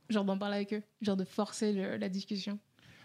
Genre 0.09 0.25
d'en 0.25 0.37
parler 0.37 0.55
avec 0.57 0.73
eux 0.73 0.83
Genre 1.01 1.17
de 1.17 1.23
forcer 1.25 1.73
le- 1.73 1.97
la 1.97 2.09
discussion? 2.09 2.59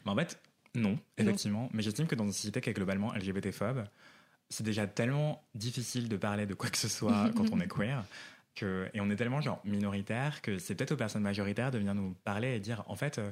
Mais 0.04 0.12
en 0.12 0.16
fait, 0.16 0.40
non, 0.74 0.98
effectivement. 1.18 1.68
Mais 1.72 1.82
j'estime 1.82 2.06
que 2.06 2.14
dans 2.14 2.24
une 2.24 2.32
société 2.32 2.60
qui 2.60 2.70
est 2.70 2.74
globalement 2.74 3.14
LGBT-phobe, 3.14 3.84
c'est 4.48 4.64
déjà 4.64 4.86
tellement 4.86 5.42
difficile 5.54 6.08
de 6.08 6.16
parler 6.16 6.46
de 6.46 6.54
quoi 6.54 6.70
que 6.70 6.78
ce 6.78 6.88
soit 6.88 7.30
quand 7.36 7.52
on 7.52 7.60
est 7.60 7.68
queer. 7.68 8.04
Que, 8.54 8.88
et 8.92 9.00
on 9.00 9.08
est 9.08 9.16
tellement 9.16 9.40
genre 9.40 9.60
minoritaire 9.64 10.42
que 10.42 10.58
c'est 10.58 10.74
peut-être 10.74 10.92
aux 10.92 10.96
personnes 10.96 11.22
majoritaires 11.22 11.70
de 11.70 11.78
venir 11.78 11.94
nous 11.94 12.14
parler 12.22 12.56
et 12.56 12.60
dire 12.60 12.84
en 12.86 12.96
fait, 12.96 13.18
euh, 13.18 13.30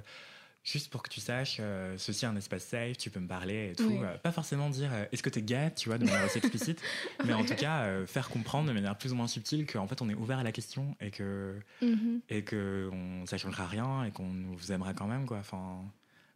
juste 0.64 0.90
pour 0.90 1.02
que 1.02 1.10
tu 1.10 1.20
saches, 1.20 1.58
euh, 1.60 1.94
ceci 1.98 2.24
est 2.24 2.28
un 2.28 2.36
espace 2.36 2.64
safe, 2.64 2.96
tu 2.96 3.10
peux 3.10 3.20
me 3.20 3.28
parler 3.28 3.72
et 3.72 3.74
tout. 3.74 3.84
Oui. 3.84 3.98
Euh, 4.02 4.16
pas 4.16 4.32
forcément 4.32 4.70
dire 4.70 4.90
est-ce 5.12 5.22
que 5.22 5.28
t'es 5.28 5.42
gay, 5.42 5.72
tu 5.76 5.90
vois, 5.90 5.98
de 5.98 6.04
manière 6.06 6.24
aussi 6.24 6.38
explicite, 6.38 6.80
mais 7.26 7.34
en 7.34 7.44
tout 7.44 7.54
cas 7.54 8.06
faire 8.06 8.30
comprendre 8.30 8.68
de 8.68 8.72
manière 8.72 8.96
plus 8.96 9.12
ou 9.12 9.14
moins 9.14 9.28
subtile 9.28 9.66
qu'en 9.66 9.86
fait 9.86 10.00
on 10.00 10.08
est 10.08 10.14
ouvert 10.14 10.38
à 10.38 10.42
la 10.42 10.52
question 10.52 10.96
et 11.00 11.10
que 11.10 11.54
et 12.30 12.42
que 12.42 12.88
on, 12.90 13.26
ça 13.26 13.36
changera 13.36 13.66
rien 13.66 14.04
et 14.04 14.12
qu'on 14.12 14.32
vous 14.56 14.72
aimera 14.72 14.94
quand 14.94 15.06
même 15.06 15.26
quoi 15.26 15.38
enfin 15.38 15.82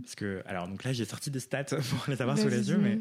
parce 0.03 0.15
que 0.15 0.43
alors 0.45 0.69
donc 0.69 0.85
là 0.85 0.93
j'ai 0.93 1.05
sorti 1.05 1.31
des 1.31 1.41
stats 1.41 1.65
pour 1.65 2.05
les 2.09 2.21
avoir 2.21 2.37
sous 2.37 2.49
les 2.49 2.69
yeux 2.69 2.79
mais 2.79 3.01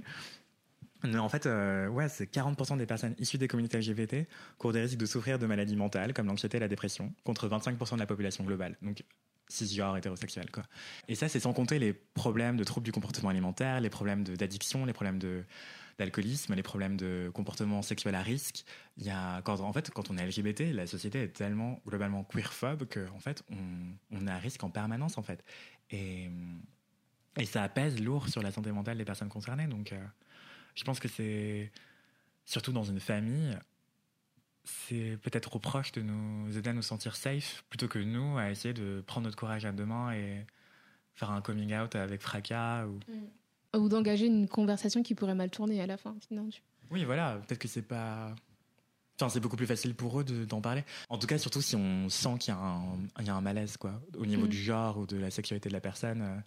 mais 1.03 1.17
en 1.17 1.29
fait, 1.29 1.45
euh, 1.45 1.87
ouais, 1.87 2.09
c'est 2.09 2.31
40% 2.31 2.77
des 2.77 2.85
personnes 2.85 3.15
issues 3.19 3.37
des 3.37 3.47
communautés 3.47 3.77
LGBT 3.79 4.27
courent 4.57 4.73
des 4.73 4.81
risques 4.81 4.97
de 4.97 5.05
souffrir 5.05 5.39
de 5.39 5.45
maladies 5.45 5.75
mentales 5.75 6.13
comme 6.13 6.27
l'anxiété 6.27 6.57
et 6.57 6.59
la 6.59 6.67
dépression, 6.67 7.13
contre 7.23 7.47
25% 7.47 7.95
de 7.95 7.99
la 7.99 8.05
population 8.05 8.43
globale. 8.43 8.77
Donc, 8.81 9.03
cisgenre 9.49 9.97
hétérosexuel, 9.97 10.49
quoi. 10.51 10.63
Et 11.07 11.15
ça, 11.15 11.27
c'est 11.27 11.39
sans 11.39 11.53
compter 11.53 11.79
les 11.79 11.93
problèmes 11.93 12.57
de 12.57 12.63
troubles 12.63 12.85
du 12.85 12.91
comportement 12.91 13.29
alimentaire, 13.29 13.81
les 13.81 13.89
problèmes 13.89 14.23
d'addiction, 14.23 14.85
les 14.85 14.93
problèmes 14.93 15.19
d'alcoolisme, 15.99 16.55
les 16.55 16.63
problèmes 16.63 16.97
de 16.97 17.29
comportement 17.33 17.81
sexuel 17.81 18.15
à 18.15 18.21
risque. 18.21 18.63
Il 18.97 19.03
y 19.03 19.09
a, 19.09 19.41
quand, 19.41 19.59
en 19.59 19.73
fait, 19.73 19.91
quand 19.91 20.09
on 20.09 20.17
est 20.17 20.25
LGBT, 20.25 20.73
la 20.73 20.87
société 20.87 21.21
est 21.23 21.33
tellement 21.33 21.81
globalement 21.85 22.23
queerphobe 22.23 22.85
que, 22.85 23.07
en 23.09 23.19
fait, 23.19 23.43
on, 23.51 24.17
on 24.17 24.27
est 24.27 24.31
à 24.31 24.37
risque 24.37 24.63
en 24.63 24.69
permanence, 24.69 25.17
en 25.17 25.23
fait. 25.23 25.43
Et, 25.91 26.29
et 27.37 27.45
ça 27.45 27.67
pèse 27.69 28.01
lourd 28.01 28.29
sur 28.29 28.41
la 28.41 28.51
santé 28.51 28.71
mentale 28.71 28.97
des 28.97 29.05
personnes 29.05 29.29
concernées. 29.29 29.67
Donc, 29.67 29.91
euh, 29.91 29.97
je 30.75 30.83
pense 30.83 30.99
que 30.99 31.07
c'est, 31.07 31.71
surtout 32.45 32.71
dans 32.71 32.83
une 32.83 32.99
famille, 32.99 33.57
c'est 34.63 35.17
peut-être 35.21 35.55
aux 35.55 35.59
proches 35.59 35.91
de 35.91 36.01
nous 36.01 36.57
aider 36.57 36.69
à 36.69 36.73
nous 36.73 36.81
sentir 36.81 37.15
safe 37.15 37.63
plutôt 37.69 37.87
que 37.87 37.99
nous 37.99 38.37
à 38.37 38.49
essayer 38.49 38.73
de 38.73 39.03
prendre 39.05 39.25
notre 39.25 39.37
courage 39.37 39.65
à 39.65 39.71
deux 39.71 39.85
mains 39.85 40.13
et 40.13 40.45
faire 41.15 41.31
un 41.31 41.41
coming 41.41 41.75
out 41.75 41.95
avec 41.95 42.21
fracas. 42.21 42.85
Ou... 42.87 42.99
Ou 43.77 43.89
d'engager 43.89 44.27
une 44.27 44.47
conversation 44.47 45.03
qui 45.03 45.15
pourrait 45.15 45.35
mal 45.35 45.49
tourner 45.49 45.81
à 45.81 45.87
la 45.87 45.97
fin. 45.97 46.15
Non, 46.31 46.47
tu- 46.49 46.61
Oui, 46.91 47.03
voilà, 47.03 47.37
peut-être 47.45 47.59
que 47.59 47.67
c'est 47.67 47.81
pas. 47.81 48.35
Enfin, 49.19 49.29
c'est 49.29 49.39
beaucoup 49.39 49.55
plus 49.57 49.67
facile 49.67 49.93
pour 49.95 50.19
eux 50.19 50.23
de- 50.23 50.45
d'en 50.45 50.61
parler. 50.61 50.83
En 51.09 51.17
tout 51.17 51.27
cas, 51.27 51.37
surtout 51.37 51.61
si 51.61 51.75
on 51.75 52.09
sent 52.09 52.37
qu'il 52.39 52.53
y, 52.53 52.57
a 52.57 52.59
un- 52.59 52.97
il 53.19 53.25
y 53.27 53.29
a 53.29 53.35
un 53.35 53.41
malaise, 53.41 53.77
quoi, 53.77 54.01
au 54.17 54.25
niveau 54.25 54.45
Mm. 54.45 54.49
du 54.49 54.57
genre 54.57 54.97
ou 54.97 55.05
de 55.05 55.17
la 55.17 55.29
sexualité 55.29 55.69
de 55.69 55.73
la 55.73 55.81
personne. 55.81 56.21
euh, 56.21 56.37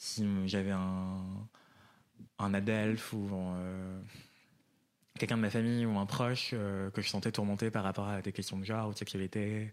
si 0.00 0.24
j'avais 0.46 0.70
un, 0.70 1.18
un 2.38 2.54
adelphe 2.54 3.12
ou 3.12 3.28
euh, 3.32 4.00
quelqu'un 5.18 5.36
de 5.36 5.42
ma 5.42 5.50
famille 5.50 5.84
ou 5.86 5.98
un 5.98 6.06
proche 6.06 6.50
euh, 6.52 6.90
que 6.90 7.02
je 7.02 7.08
sentais 7.08 7.32
tourmenté 7.32 7.70
par 7.70 7.84
rapport 7.84 8.08
à 8.08 8.22
des 8.22 8.32
questions 8.32 8.58
de 8.58 8.64
genre 8.64 8.88
ou 8.88 8.92
de 8.92 8.98
sexualité 8.98 9.72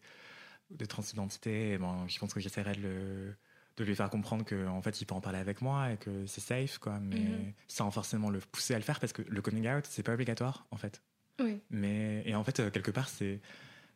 ou 0.71 0.77
de 0.77 0.85
transidentité, 0.85 1.73
eh 1.73 1.77
ben, 1.77 2.05
je 2.07 2.17
pense 2.19 2.33
que 2.33 2.39
j'essaierais 2.39 2.75
de, 2.75 2.81
le- 2.81 3.35
de 3.77 3.83
lui 3.83 3.95
faire 3.95 4.09
comprendre 4.09 4.43
qu'en 4.45 4.77
en 4.77 4.81
fait, 4.81 4.99
il 5.01 5.05
peut 5.05 5.13
en 5.13 5.21
parler 5.21 5.37
avec 5.39 5.61
moi 5.61 5.91
et 5.91 5.97
que 5.97 6.25
c'est 6.25 6.41
safe, 6.41 6.77
quoi, 6.79 6.99
mais 6.99 7.17
Mhm. 7.19 7.53
sans 7.67 7.91
forcément 7.91 8.29
le 8.29 8.39
pousser 8.39 8.73
à 8.73 8.77
le 8.77 8.83
faire 8.83 8.99
parce 8.99 9.13
que 9.13 9.21
le 9.21 9.41
coming 9.41 9.67
out, 9.69 9.85
c'est 9.87 10.01
pas 10.03 10.13
obligatoire, 10.13 10.65
en 10.71 10.77
fait. 10.77 11.01
Oui. 11.39 11.61
Mais, 11.69 12.23
et 12.25 12.33
en 12.35 12.43
fait, 12.43 12.59
euh, 12.61 12.71
quelque 12.71 12.91
part, 12.91 13.09
c'est. 13.09 13.39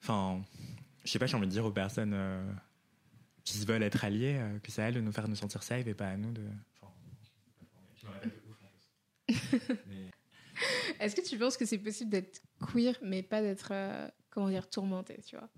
Enfin, 0.04 0.42
je 1.06 1.10
sais 1.12 1.18
pas, 1.20 1.26
j'ai 1.26 1.38
envie 1.38 1.48
de 1.48 1.52
dire 1.52 1.66
aux 1.66 1.72
personnes 1.72 2.14
euh, 2.14 2.52
qui 3.46 3.58
se 3.58 3.66
veulent 3.66 3.84
être 3.84 4.04
alliées 4.04 4.40
que 4.62 4.72
c'est 4.72 4.82
à 4.84 4.90
elles 4.90 4.94
de 4.96 5.02
nous 5.02 5.12
faire 5.14 5.28
nous 5.28 5.36
sentir 5.36 5.64
safe 5.64 5.88
et 5.88 5.94
pas 5.94 6.08
à 6.10 6.18
nous 6.18 6.32
de. 6.32 6.44
Enfin, 6.82 6.92
je 7.96 8.06
me 8.06 8.12
répète 8.12 8.30
de 8.32 8.50
ouf, 8.50 8.58
en 8.64 8.68
plus. 8.68 8.90
Mais- 9.88 10.12
Est-ce 11.00 11.16
que 11.16 11.22
tu 11.22 11.38
penses 11.38 11.56
que 11.58 11.66
c'est 11.66 11.78
possible 11.78 12.10
d'être 12.10 12.42
queer, 12.72 12.96
mais 13.02 13.24
pas 13.24 13.42
d'être, 13.42 13.70
euh, 13.72 14.08
comment 14.30 14.50
dire, 14.50 14.70
tourmenté, 14.70 15.22
tu 15.26 15.38
vois? 15.38 15.50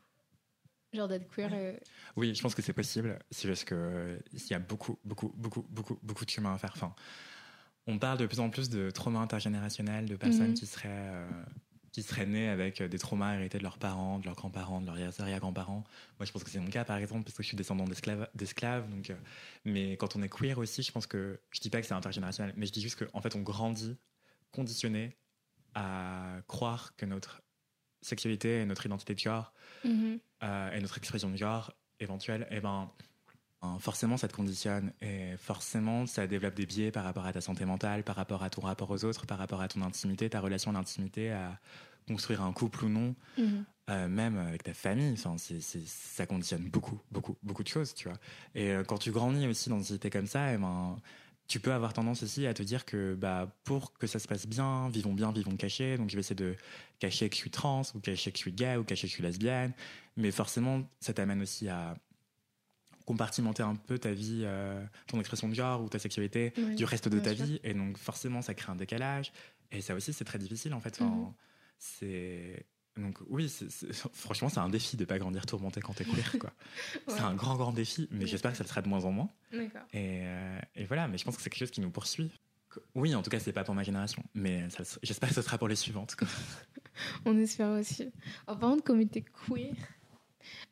Genre 0.93 1.07
d'être 1.07 1.27
queer 1.34 1.49
euh, 1.53 1.73
et... 1.73 1.79
Oui, 2.17 2.36
je 2.36 2.41
pense 2.41 2.53
que 2.53 2.62
c'est 2.62 2.73
possible. 2.73 3.17
C'est 3.31 3.47
juste 3.47 3.65
que 3.65 3.75
euh, 3.75 4.19
il 4.34 4.47
y 4.49 4.53
a 4.53 4.60
beaucoup, 4.60 4.99
beaucoup, 5.05 5.29
beaucoup, 5.36 5.65
beaucoup, 5.69 5.97
beaucoup 6.03 6.25
de 6.25 6.29
chemin 6.29 6.53
à 6.53 6.57
faire. 6.57 6.73
Enfin, 6.75 6.93
on 7.88 7.97
parle 7.97 8.17
de 8.19 8.25
plus 8.27 8.39
en 8.39 8.49
plus 8.49 8.69
de 8.69 8.91
trauma 8.91 9.19
intergénérationnel, 9.19 10.05
de 10.05 10.15
personnes 10.17 10.49
Mhm. 10.49 10.53
qui 10.53 10.65
seraient 10.67 10.89
euh, 10.91 11.43
qui 11.91 12.04
seraient 12.04 12.25
nées 12.25 12.47
avec 12.47 12.82
des 12.82 12.97
traumas 12.99 13.36
hérités 13.36 13.58
de 13.58 13.63
leurs 13.63 13.77
parents, 13.77 14.19
de 14.19 14.25
leurs 14.25 14.36
grands-parents, 14.36 14.80
de 14.82 14.88
leurs 14.88 15.19
arrière-grands-parents. 15.21 15.84
Moi, 16.19 16.25
je 16.25 16.32
pense 16.32 16.43
que 16.43 16.49
c'est 16.49 16.60
mon 16.60 16.69
cas, 16.69 16.86
par 16.86 16.97
exemple, 16.97 17.23
parce 17.25 17.36
que 17.36 17.43
je 17.43 17.47
suis 17.49 17.58
descendant 17.58 17.84
d'esclaves. 17.86 18.89
donc, 18.89 19.10
euh, 19.10 19.15
mais 19.65 19.97
quand 19.97 20.15
on 20.15 20.21
est 20.21 20.30
queer 20.30 20.58
aussi, 20.58 20.84
je 20.84 20.91
pense 20.91 21.06
que 21.06 21.39
je 21.51 21.60
dis 21.60 21.69
pas 21.69 21.82
que 21.82 21.88
c'est 21.88 21.93
intergénérationnel, 21.93 22.54
mais 22.56 22.65
je 22.65 22.71
dis 22.71 22.82
juste 22.82 23.06
qu'en 23.06 23.21
fait, 23.21 23.36
on 23.36 23.41
grandit 23.41 23.97
conditionné 24.51 25.17
à 25.75 26.38
croire 26.47 26.95
que 26.95 27.06
notre 27.06 27.41
sexualité 28.01 28.62
et 28.62 28.65
notre 28.65 28.86
identité 28.86 29.13
de 29.13 29.19
genre 29.19 29.54
Mhm. 29.84 30.19
euh, 30.43 30.71
et 30.71 30.80
notre 30.82 30.97
expression 30.97 31.30
de 31.30 31.36
genre 31.38 31.73
éventuelle, 31.99 32.47
eh 32.51 32.60
ben, 32.62 32.89
euh, 33.01 33.06
forcément, 33.80 34.17
ça 34.17 34.28
te 34.28 34.34
conditionne 34.36 34.91
et 35.02 35.36
forcément, 35.38 36.06
ça 36.08 36.26
développe 36.28 36.56
des 36.56 36.65
biais 36.65 36.91
par 36.91 37.04
rapport 37.04 37.26
à 37.26 37.34
ta 37.34 37.41
santé 37.41 37.65
mentale, 37.65 38.04
par 38.04 38.15
rapport 38.15 38.43
à 38.43 38.50
ton 38.50 38.62
rapport 38.62 38.89
aux 38.89 39.06
autres, 39.06 39.26
par 39.26 39.38
rapport 39.38 39.62
à 39.62 39.67
ton 39.67 39.82
intimité, 39.82 40.30
ta 40.30 40.39
relation 40.39 40.71
à 40.71 40.74
l'intimité, 40.74 41.32
à 41.32 41.60
construire 42.08 42.41
un 42.41 42.52
couple 42.54 42.86
ou 42.86 42.89
non, 42.89 43.15
Mhm. 43.38 43.63
euh, 43.91 44.08
même 44.08 44.38
avec 44.38 44.63
ta 44.63 44.74
famille. 44.74 45.13
Enfin, 45.13 45.36
ça 45.38 46.26
conditionne 46.26 46.63
beaucoup, 46.69 47.00
beaucoup, 47.12 47.38
beaucoup 47.43 47.63
de 47.63 47.67
choses, 47.67 47.93
tu 47.93 48.08
vois. 48.10 48.17
Et 48.56 48.71
euh, 48.71 48.84
quand 48.84 48.97
tu 48.97 49.12
grandis 49.12 49.45
aussi 49.47 49.69
dans 49.69 49.78
une 49.78 49.84
société 49.84 50.10
comme 50.10 50.28
ça, 50.28 50.54
eh 50.54 50.58
ben, 50.58 50.97
tu 51.47 51.60
peux 51.60 51.71
avoir 51.74 51.93
tendance 51.93 52.24
aussi 52.24 52.47
à 52.47 52.54
te 52.54 52.63
dire 52.63 52.86
que 52.86 53.13
bah, 53.13 53.47
pour 53.65 53.93
que 53.93 54.08
ça 54.08 54.17
se 54.19 54.28
passe 54.28 54.47
bien, 54.47 54.89
vivons 54.89 55.13
bien, 55.13 55.32
vivons 55.32 55.56
cachés. 55.56 55.97
Donc 55.97 56.10
je 56.10 56.15
vais 56.15 56.21
essayer 56.21 56.36
de 56.36 56.56
cacher 57.00 57.30
que 57.30 57.36
je 57.36 57.41
suis 57.41 57.52
trans, 57.52 57.84
ou 57.93 58.00
cacher 58.00 58.32
que 58.32 58.38
je 58.38 58.41
suis 58.41 58.54
gay, 58.54 58.78
ou 58.78 58.84
cacher 58.84 59.04
que 59.04 59.10
je 59.10 59.13
suis 59.15 59.24
lesbienne. 59.24 59.74
Mais 60.17 60.32
forcément, 60.32 60.82
ça 61.00 61.13
t'amène 61.13 61.41
aussi 61.41 61.67
à 61.69 61.95
compartimenter 63.12 63.63
un 63.63 63.76
peu 63.76 63.97
ta 64.00 64.12
vie, 64.13 64.41
euh, 64.45 64.82
ton 65.08 65.19
expression 65.19 65.50
de 65.50 65.54
genre 65.54 65.82
ou 65.84 65.89
ta 65.89 66.00
sexualité 66.00 66.54
Oui, 66.58 66.76
du 66.76 66.86
reste 66.86 67.08
de 67.10 67.19
ta 67.19 67.36
sûr. 67.36 67.45
vie. 67.45 67.60
Et 67.63 67.74
donc 67.74 67.97
forcément, 67.97 68.41
ça 68.41 68.54
crée 68.54 68.71
un 68.71 68.76
décalage. 68.76 69.32
Et 69.71 69.82
ça 69.82 69.95
aussi, 69.95 70.13
c'est 70.13 70.26
très 70.26 70.39
difficile 70.39 70.74
en 70.74 70.80
fait. 70.80 71.02
Enfin, 71.02 71.13
Mhm. 71.15 71.34
C'est 71.78 72.65
donc 72.97 73.17
oui, 73.30 73.50
franchement, 74.13 74.50
c'est 74.50 74.60
un 74.60 74.69
défi 74.69 74.97
de 74.97 75.06
pas 75.06 75.17
grandir 75.17 75.45
tourmenté 75.45 75.82
quand 75.82 75.93
t'es 75.93 76.04
queer, 76.06 76.38
quoi. 76.39 76.52
Ouais. 77.08 77.13
C'est 77.15 77.21
un 77.21 77.34
grand, 77.36 77.56
grand 77.56 77.71
défi, 77.74 78.08
mais 78.12 78.28
j'espère 78.28 78.52
que 78.52 78.58
ça 78.58 78.63
le 78.63 78.69
sera 78.69 78.82
de 78.82 78.88
moins 78.89 79.06
en 79.06 79.12
moins. 79.12 79.30
Et, 79.54 79.60
euh, 79.93 80.60
et 80.76 80.86
voilà, 80.86 81.08
mais 81.08 81.17
je 81.17 81.24
pense 81.26 81.36
que 81.38 81.41
c'est 81.41 81.50
quelque 81.50 81.60
chose 81.60 81.71
qui 81.71 81.82
nous 81.82 81.89
poursuit. 81.89 82.30
Oui, 82.95 83.15
en 83.15 83.21
tout 83.21 83.30
cas, 83.30 83.39
c'est 83.39 83.52
pas 83.54 83.63
pour 83.63 83.76
ma 83.76 83.84
génération, 83.84 84.24
mais 84.34 84.67
j'espère 85.04 85.30
que 85.30 85.36
ce 85.36 85.41
sera 85.41 85.58
pour 85.58 85.67
les 85.67 85.76
suivantes. 85.76 86.15
quoi. 86.15 86.28
On 87.26 87.38
espère 87.38 87.69
aussi. 87.71 88.12
En 88.47 88.56
parlant 88.58 88.76
de 88.78 88.82
communauté 88.82 89.24
queer, 89.47 89.74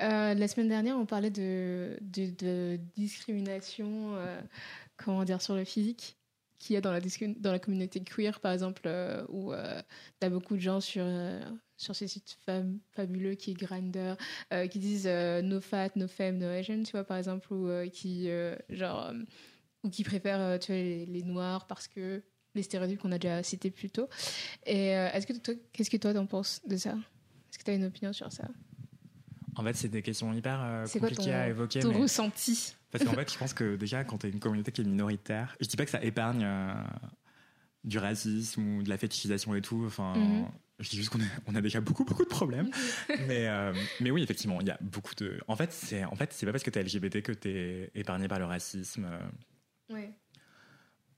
euh, 0.01 0.33
la 0.33 0.47
semaine 0.47 0.69
dernière, 0.69 0.97
on 0.97 1.05
parlait 1.05 1.31
de, 1.31 1.99
discrimination, 2.95 4.15
euh, 4.15 4.41
comment 4.97 5.23
dire, 5.23 5.41
sur 5.41 5.55
le 5.55 5.63
physique 5.63 6.17
qu'il 6.59 6.73
y 6.73 6.77
a 6.77 6.81
dans 6.81 6.91
la, 6.91 7.59
communauté 7.59 8.01
queer, 8.01 8.39
par 8.41 8.51
exemple, 8.51 8.81
euh, 8.85 9.25
où 9.29 9.53
tu 9.53 10.25
as 10.25 10.29
beaucoup 10.29 10.55
de 10.55 10.61
gens 10.61 10.81
sur, 10.81 11.03
euh, 11.05 11.39
sur 11.79 11.95
ces 11.95 12.07
sites 12.07 12.37
fabuleux 12.91 13.35
qui 13.35 13.51
est 13.51 13.53
Grindr, 13.53 14.17
euh, 14.53 14.67
qui 14.67 14.79
disent 14.79 15.07
euh, 15.07 15.41
no 15.41 15.61
fat, 15.61 15.89
no 15.95 16.07
femme, 16.07 16.37
no 16.37 16.47
Asian, 16.47 16.83
tu 16.83 16.91
vois, 16.91 17.05
par 17.05 17.17
exemple, 17.17 17.51
ou 17.53 17.69
euh, 17.69 17.87
qui, 17.87 18.29
euh, 18.29 18.55
genre, 18.69 19.07
euh, 19.07 19.13
ou 19.83 19.89
qui 19.89 20.03
préfèrent 20.03 20.41
euh, 20.41 20.57
tu 20.57 20.73
vois, 20.73 20.81
les, 20.81 21.23
noirs 21.23 21.67
parce 21.67 21.87
que 21.87 22.21
les 22.53 22.63
stéréotypes 22.63 22.99
qu'on 22.99 23.13
a 23.13 23.17
déjà 23.17 23.41
cités 23.43 23.71
plus 23.71 23.89
tôt. 23.89 24.09
Et 24.65 24.95
euh, 24.95 25.09
est-ce 25.13 25.25
que 25.25 25.33
toi, 25.33 25.53
qu'est-ce 25.71 25.89
que 25.89 25.97
toi 25.97 26.13
t'en 26.13 26.25
penses 26.25 26.61
de 26.67 26.75
ça? 26.75 26.91
Est-ce 27.49 27.57
que 27.57 27.63
tu 27.63 27.71
as 27.71 27.75
une 27.75 27.85
opinion 27.85 28.11
sur 28.11 28.31
ça? 28.31 28.49
En 29.59 29.63
fait, 29.63 29.73
c'est 29.75 29.89
des 29.89 30.01
questions 30.01 30.31
hyper 30.33 30.59
euh, 30.61 30.85
quoi 30.87 31.01
compliquées 31.01 31.23
ton- 31.31 31.31
à 31.37 31.47
évoquer. 31.49 31.79
Ton 31.81 31.89
mais- 31.93 32.01
ressenti? 32.01 32.75
Parce 32.91 33.03
qu'en 33.03 33.11
fait, 33.13 33.31
je 33.31 33.37
pense 33.37 33.53
que 33.53 33.75
déjà, 33.75 34.03
quand 34.03 34.19
t'es 34.19 34.29
une 34.29 34.39
communauté 34.39 34.71
qui 34.71 34.81
est 34.81 34.85
minoritaire, 34.85 35.55
je 35.59 35.67
dis 35.67 35.75
pas 35.75 35.85
que 35.85 35.91
ça 35.91 36.01
épargne 36.03 36.43
euh, 36.45 36.73
du 37.83 37.97
racisme 37.97 38.61
ou 38.77 38.83
de 38.83 38.89
la 38.89 38.97
fétichisation 38.97 39.53
et 39.55 39.61
tout. 39.61 39.83
Enfin, 39.85 40.13
Mhm. 40.15 40.47
je 40.79 40.89
dis 40.89 40.97
juste 40.97 41.09
qu'on 41.09 41.19
a, 41.19 41.25
on 41.47 41.55
a 41.55 41.61
déjà 41.61 41.81
beaucoup, 41.81 42.05
beaucoup 42.05 42.23
de 42.23 42.29
problèmes. 42.29 42.69
mais, 43.27 43.47
euh, 43.47 43.73
mais 43.99 44.11
oui, 44.11 44.23
effectivement, 44.23 44.59
il 44.61 44.67
y 44.67 44.71
a 44.71 44.77
beaucoup 44.81 45.13
de. 45.15 45.39
En 45.47 45.55
fait, 45.55 45.71
c'est 45.73 46.03
en 46.05 46.15
fait, 46.15 46.31
c'est 46.33 46.45
pas 46.45 46.51
parce 46.53 46.63
que 46.63 46.69
t'es 46.69 46.81
LGBT 46.83 47.21
que 47.21 47.31
t'es 47.33 47.91
épargné 47.95 48.27
par 48.27 48.39
le 48.39 48.45
racisme. 48.45 49.07
Ouais. 49.91 50.13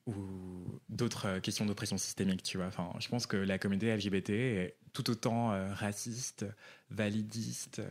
ou 0.08 0.80
d'autres 0.90 1.40
questions 1.40 1.66
d'oppression 1.66 1.98
systémique, 1.98 2.42
tu 2.42 2.58
vois. 2.58 2.66
Enfin, 2.68 2.90
je 3.00 3.08
pense 3.08 3.28
que 3.28 3.38
la 3.38 3.60
communauté 3.60 3.96
LGBT 3.96 4.30
est 4.32 4.78
tout 4.94 5.10
autant 5.12 5.50
raciste, 5.74 6.46
validiste, 6.90 7.82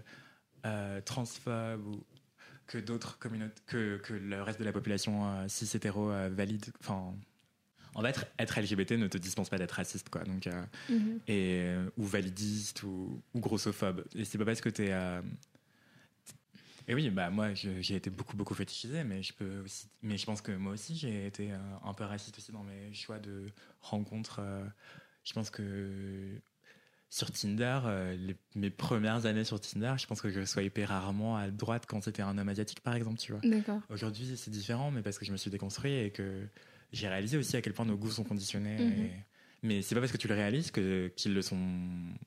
euh, 0.64 1.00
transphobe 1.00 1.86
ou 1.86 2.04
que 2.66 2.78
d'autres 2.78 3.18
communautés, 3.18 3.60
que, 3.66 3.96
que 3.98 4.14
le 4.14 4.42
reste 4.42 4.58
de 4.60 4.64
la 4.64 4.72
population 4.72 5.26
euh, 5.26 5.48
cis 5.48 5.68
hétéro 5.76 6.10
euh, 6.10 6.28
valide. 6.32 6.66
Enfin, 6.80 7.14
en 7.94 8.02
fait, 8.02 8.30
être 8.38 8.58
LGBT 8.60 8.92
ne 8.92 9.08
te 9.08 9.18
dispense 9.18 9.48
pas 9.48 9.58
d'être 9.58 9.72
raciste, 9.72 10.08
quoi. 10.08 10.22
Donc, 10.24 10.46
euh, 10.46 10.62
Mhm. 10.88 11.20
et, 11.26 11.74
ou 11.96 12.04
validiste 12.04 12.82
ou, 12.84 13.20
ou 13.34 13.40
grossophobe. 13.40 14.04
Et 14.14 14.24
c'est 14.24 14.38
pas 14.38 14.44
parce 14.44 14.60
que 14.60 14.68
t'es. 14.68 14.92
Et 16.88 16.94
oui, 16.94 17.08
bah 17.10 17.30
moi 17.30 17.54
j'ai 17.54 17.94
été 17.94 18.10
beaucoup 18.10 18.36
beaucoup 18.36 18.54
fétichisé, 18.54 19.04
mais 19.04 19.22
je 19.22 19.32
peux 19.32 19.60
aussi, 19.60 19.86
mais 20.02 20.16
je 20.18 20.26
pense 20.26 20.40
que 20.40 20.50
moi 20.50 20.72
aussi 20.72 20.96
j'ai 20.96 21.26
été 21.26 21.52
un 21.84 21.94
peu 21.94 22.02
raciste 22.04 22.36
aussi 22.38 22.50
dans 22.50 22.64
mes 22.64 22.92
choix 22.94 23.18
de 23.20 23.46
rencontres. 23.80 24.40
je 25.22 25.32
pense 25.32 25.50
que 25.50 26.40
sur 27.10 27.30
Tinder, 27.32 27.80
euh, 27.84 28.16
les- 28.16 28.36
mes 28.54 28.70
premières 28.70 29.26
années 29.26 29.44
sur 29.44 29.60
Tinder, 29.60 29.94
je 29.98 30.06
pense 30.06 30.20
que 30.20 30.30
je 30.30 30.44
swipais 30.44 30.84
rarement 30.84 31.36
à 31.36 31.50
droite 31.50 31.84
quand 31.88 32.00
c'était 32.02 32.22
un 32.22 32.38
homme 32.38 32.48
asiatique 32.48 32.80
par 32.80 32.94
exemple, 32.94 33.18
tu 33.18 33.32
vois. 33.32 33.40
D'accord. 33.42 33.80
Aujourd'hui, 33.90 34.32
c'est 34.36 34.50
différent, 34.50 34.90
mais 34.92 35.02
parce 35.02 35.18
que 35.18 35.24
je 35.24 35.32
me 35.32 35.36
suis 35.36 35.50
déconstruit 35.50 35.92
et 35.92 36.10
que 36.10 36.46
j'ai 36.92 37.08
réalisé 37.08 37.36
aussi 37.36 37.56
à 37.56 37.62
quel 37.62 37.72
point 37.72 37.84
nos 37.84 37.96
goûts 37.96 38.10
sont 38.12 38.24
conditionnés. 38.24 38.78
Mhm. 38.78 39.04
et- 39.04 39.10
Mais 39.62 39.82
c'est 39.82 39.94
pas 39.94 40.00
parce 40.00 40.10
que 40.12 40.16
tu 40.16 40.26
le 40.26 40.34
réalises 40.34 40.70
que 40.70 41.12
qu'ils 41.16 41.34
le 41.34 41.42
sont 41.42 41.58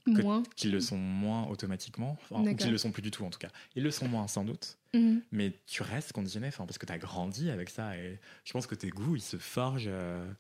Moins. 0.05 0.43
qu'ils 0.55 0.71
le 0.71 0.79
sont 0.79 0.97
moins 0.97 1.47
automatiquement, 1.47 2.15
enfin, 2.21 2.41
ou 2.43 2.55
qu'ils 2.55 2.69
le 2.69 2.77
sont 2.77 2.91
plus 2.91 3.01
du 3.01 3.09
tout 3.09 3.23
en 3.25 3.31
tout 3.31 3.39
cas. 3.39 3.49
Ils 3.75 3.81
le 3.81 3.89
sont 3.89 4.07
moins 4.07 4.27
sans 4.27 4.43
doute, 4.43 4.77
Mhm. 4.93 5.21
mais 5.31 5.53
tu 5.65 5.81
restes 5.81 6.11
conditionné, 6.11 6.49
enfin 6.49 6.65
parce 6.67 6.77
que 6.77 6.85
tu 6.85 6.93
as 6.93 6.99
grandi 6.99 7.49
avec 7.49 7.69
ça 7.71 7.97
et 7.97 8.19
je 8.43 8.53
pense 8.53 8.67
que 8.67 8.75
tes 8.75 8.89
goûts 8.89 9.15
ils 9.15 9.21
se 9.21 9.37
forgent 9.37 9.85
euh, 9.87 10.31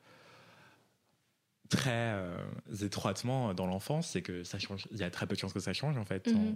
très 1.69 1.91
euh, 2.13 2.37
étroitement 2.81 3.53
dans 3.53 3.65
l'enfance 3.67 4.15
et 4.15 4.21
que 4.21 4.43
ça 4.43 4.59
change. 4.59 4.87
Il 4.91 4.97
y 4.97 5.03
a 5.03 5.09
très 5.11 5.25
peu 5.27 5.35
de 5.35 5.39
chances 5.39 5.53
que 5.53 5.59
ça 5.59 5.73
change 5.73 5.97
en 5.97 6.05
fait. 6.05 6.27
Mhm. 6.27 6.35
En- 6.37 6.55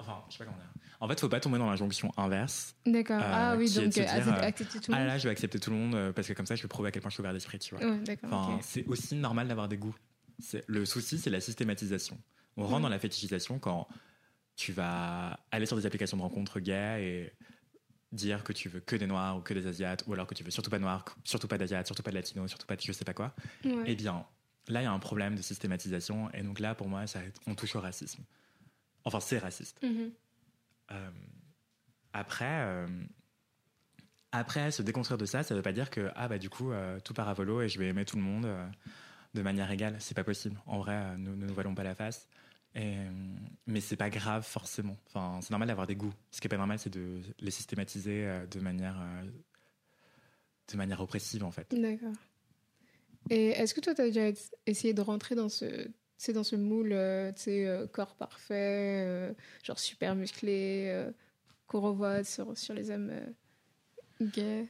Enfin, 0.00 0.22
je 0.28 0.34
sais 0.34 0.38
pas 0.38 0.44
comment 0.44 0.56
dire. 0.56 0.72
En 1.00 1.08
fait, 1.08 1.20
faut 1.20 1.28
pas 1.28 1.40
tomber 1.40 1.58
dans 1.58 1.66
l'injonction 1.66 2.12
inverse. 2.16 2.76
D'accord. 2.86 3.20
Euh, 3.20 3.24
ah 3.32 3.56
oui, 3.56 3.68
donc 3.72 3.84
euh, 3.84 3.88
dire, 3.88 4.08
accepter 4.08 4.80
tout 4.80 4.90
le 4.90 4.96
Ah 4.96 5.00
monde. 5.00 5.08
là, 5.08 5.18
je 5.18 5.24
vais 5.24 5.30
accepter 5.30 5.58
tout 5.58 5.70
le 5.70 5.76
monde 5.76 6.12
parce 6.12 6.26
que 6.28 6.32
comme 6.32 6.46
ça, 6.46 6.54
je 6.54 6.62
vais 6.62 6.68
prouver 6.68 6.88
à 6.88 6.92
quel 6.92 7.02
point 7.02 7.10
je 7.10 7.14
suis 7.14 7.20
ouvert 7.20 7.32
d'esprit, 7.32 7.58
tu 7.58 7.74
vois. 7.74 7.84
Ouais, 7.84 7.98
d'accord. 7.98 8.32
Enfin, 8.32 8.58
c'est 8.62 8.86
aussi 8.86 9.16
normal 9.16 9.48
d'avoir 9.48 9.68
des 9.68 9.76
goûts. 9.76 9.94
C'est- 10.38 10.64
Le 10.68 10.84
souci, 10.86 11.18
c'est 11.18 11.30
la 11.30 11.40
systématisation. 11.40 12.16
On 12.56 12.62
rentre 12.62 12.76
Mhm. 12.76 12.82
dans 12.84 12.88
la 12.88 12.98
fétichisation 12.98 13.58
quand 13.58 13.88
tu 14.56 14.72
vas 14.72 15.38
aller 15.50 15.66
sur 15.66 15.76
des 15.76 15.84
applications 15.86 16.16
de 16.16 16.22
rencontres 16.22 16.60
gays 16.60 17.04
et 17.04 17.32
dire 18.12 18.42
que 18.44 18.52
tu 18.52 18.68
veux 18.68 18.80
que 18.80 18.96
des 18.96 19.06
noirs 19.06 19.36
ou 19.36 19.40
que 19.40 19.54
des 19.54 19.66
asiates, 19.66 20.04
ou 20.06 20.12
alors 20.14 20.26
que 20.26 20.34
tu 20.34 20.42
veux 20.42 20.50
surtout 20.50 20.70
pas 20.70 20.78
de 20.78 20.82
noirs, 20.82 21.04
surtout 21.24 21.48
pas 21.48 21.58
d'asiates, 21.58 21.86
surtout 21.86 22.02
pas 22.02 22.10
de 22.10 22.16
latinos, 22.16 22.48
surtout 22.48 22.66
pas 22.66 22.76
de 22.76 22.80
je 22.80 22.92
sais 22.92 23.04
pas 23.04 23.14
quoi. 23.14 23.34
Ouais. 23.64 23.84
Eh 23.86 23.94
bien, 23.94 24.24
là, 24.68 24.80
il 24.80 24.84
y 24.84 24.86
a 24.86 24.92
un 24.92 24.98
problème 24.98 25.34
de 25.34 25.42
systématisation, 25.42 26.30
et 26.32 26.42
donc 26.42 26.58
là, 26.58 26.74
pour 26.74 26.88
moi, 26.88 27.06
ça, 27.06 27.20
on 27.46 27.54
touche 27.54 27.76
au 27.76 27.80
racisme. 27.80 28.22
Enfin, 29.04 29.20
c'est 29.20 29.38
raciste. 29.38 29.82
Mhm. 29.82 30.12
Euh, 30.90 31.10
après, 32.12 32.62
euh, 32.62 32.86
après, 34.32 34.70
se 34.70 34.82
déconstruire 34.82 35.18
de 35.18 35.26
ça, 35.26 35.42
ça 35.42 35.54
veut 35.54 35.62
pas 35.62 35.72
dire 35.72 35.90
que 35.90 36.10
ah 36.14 36.28
bah 36.28 36.38
du 36.38 36.50
coup 36.50 36.72
euh, 36.72 36.98
tout 37.00 37.14
part 37.14 37.28
à 37.28 37.34
volo 37.34 37.60
et 37.60 37.68
je 37.68 37.78
vais 37.78 37.88
aimer 37.88 38.04
tout 38.04 38.16
le 38.16 38.22
monde 38.22 38.48
de 39.34 39.42
manière 39.42 39.70
égale. 39.70 39.96
C'est 39.98 40.14
pas 40.14 40.24
possible. 40.24 40.60
En 40.66 40.78
vrai, 40.78 41.16
nous 41.18 41.36
ne 41.36 41.46
nous 41.46 41.54
voilons 41.54 41.74
pas 41.74 41.84
la 41.84 41.94
face. 41.94 42.28
Euh, 42.76 43.10
mais 43.66 43.80
c'est 43.80 43.96
pas 43.96 44.10
grave 44.10 44.44
forcément. 44.44 44.96
Enfin, 45.06 45.40
c'est 45.42 45.50
normal 45.50 45.68
d'avoir 45.68 45.86
des 45.86 45.96
goûts. 45.96 46.14
Ce 46.30 46.40
qui 46.40 46.46
est 46.46 46.50
pas 46.50 46.56
normal, 46.56 46.78
c'est 46.78 46.92
de 46.92 47.20
les 47.40 47.50
systématiser 47.50 48.26
euh, 48.26 48.46
de 48.46 48.60
manière 48.60 49.00
euh, 49.00 49.24
de 50.70 50.76
manière 50.76 51.00
oppressive 51.00 51.44
en 51.44 51.50
fait. 51.50 51.74
D'accord. 51.74 52.12
Et 53.30 53.48
est-ce 53.48 53.74
que 53.74 53.80
toi, 53.80 53.94
tu 53.94 54.02
as 54.02 54.10
déjà 54.10 54.30
essayé 54.66 54.94
de 54.94 55.00
rentrer 55.00 55.34
dans 55.34 55.48
ce, 55.48 55.88
dans 56.32 56.44
ce 56.44 56.56
moule, 56.56 56.96
tu 57.36 57.42
sais, 57.42 57.88
corps 57.92 58.14
parfait, 58.14 59.34
genre 59.62 59.78
super 59.78 60.14
musclé, 60.14 61.06
qu'on 61.66 61.80
revoit 61.80 62.24
sur, 62.24 62.56
sur 62.56 62.74
les 62.74 62.90
hommes 62.90 63.12
gays, 64.20 64.66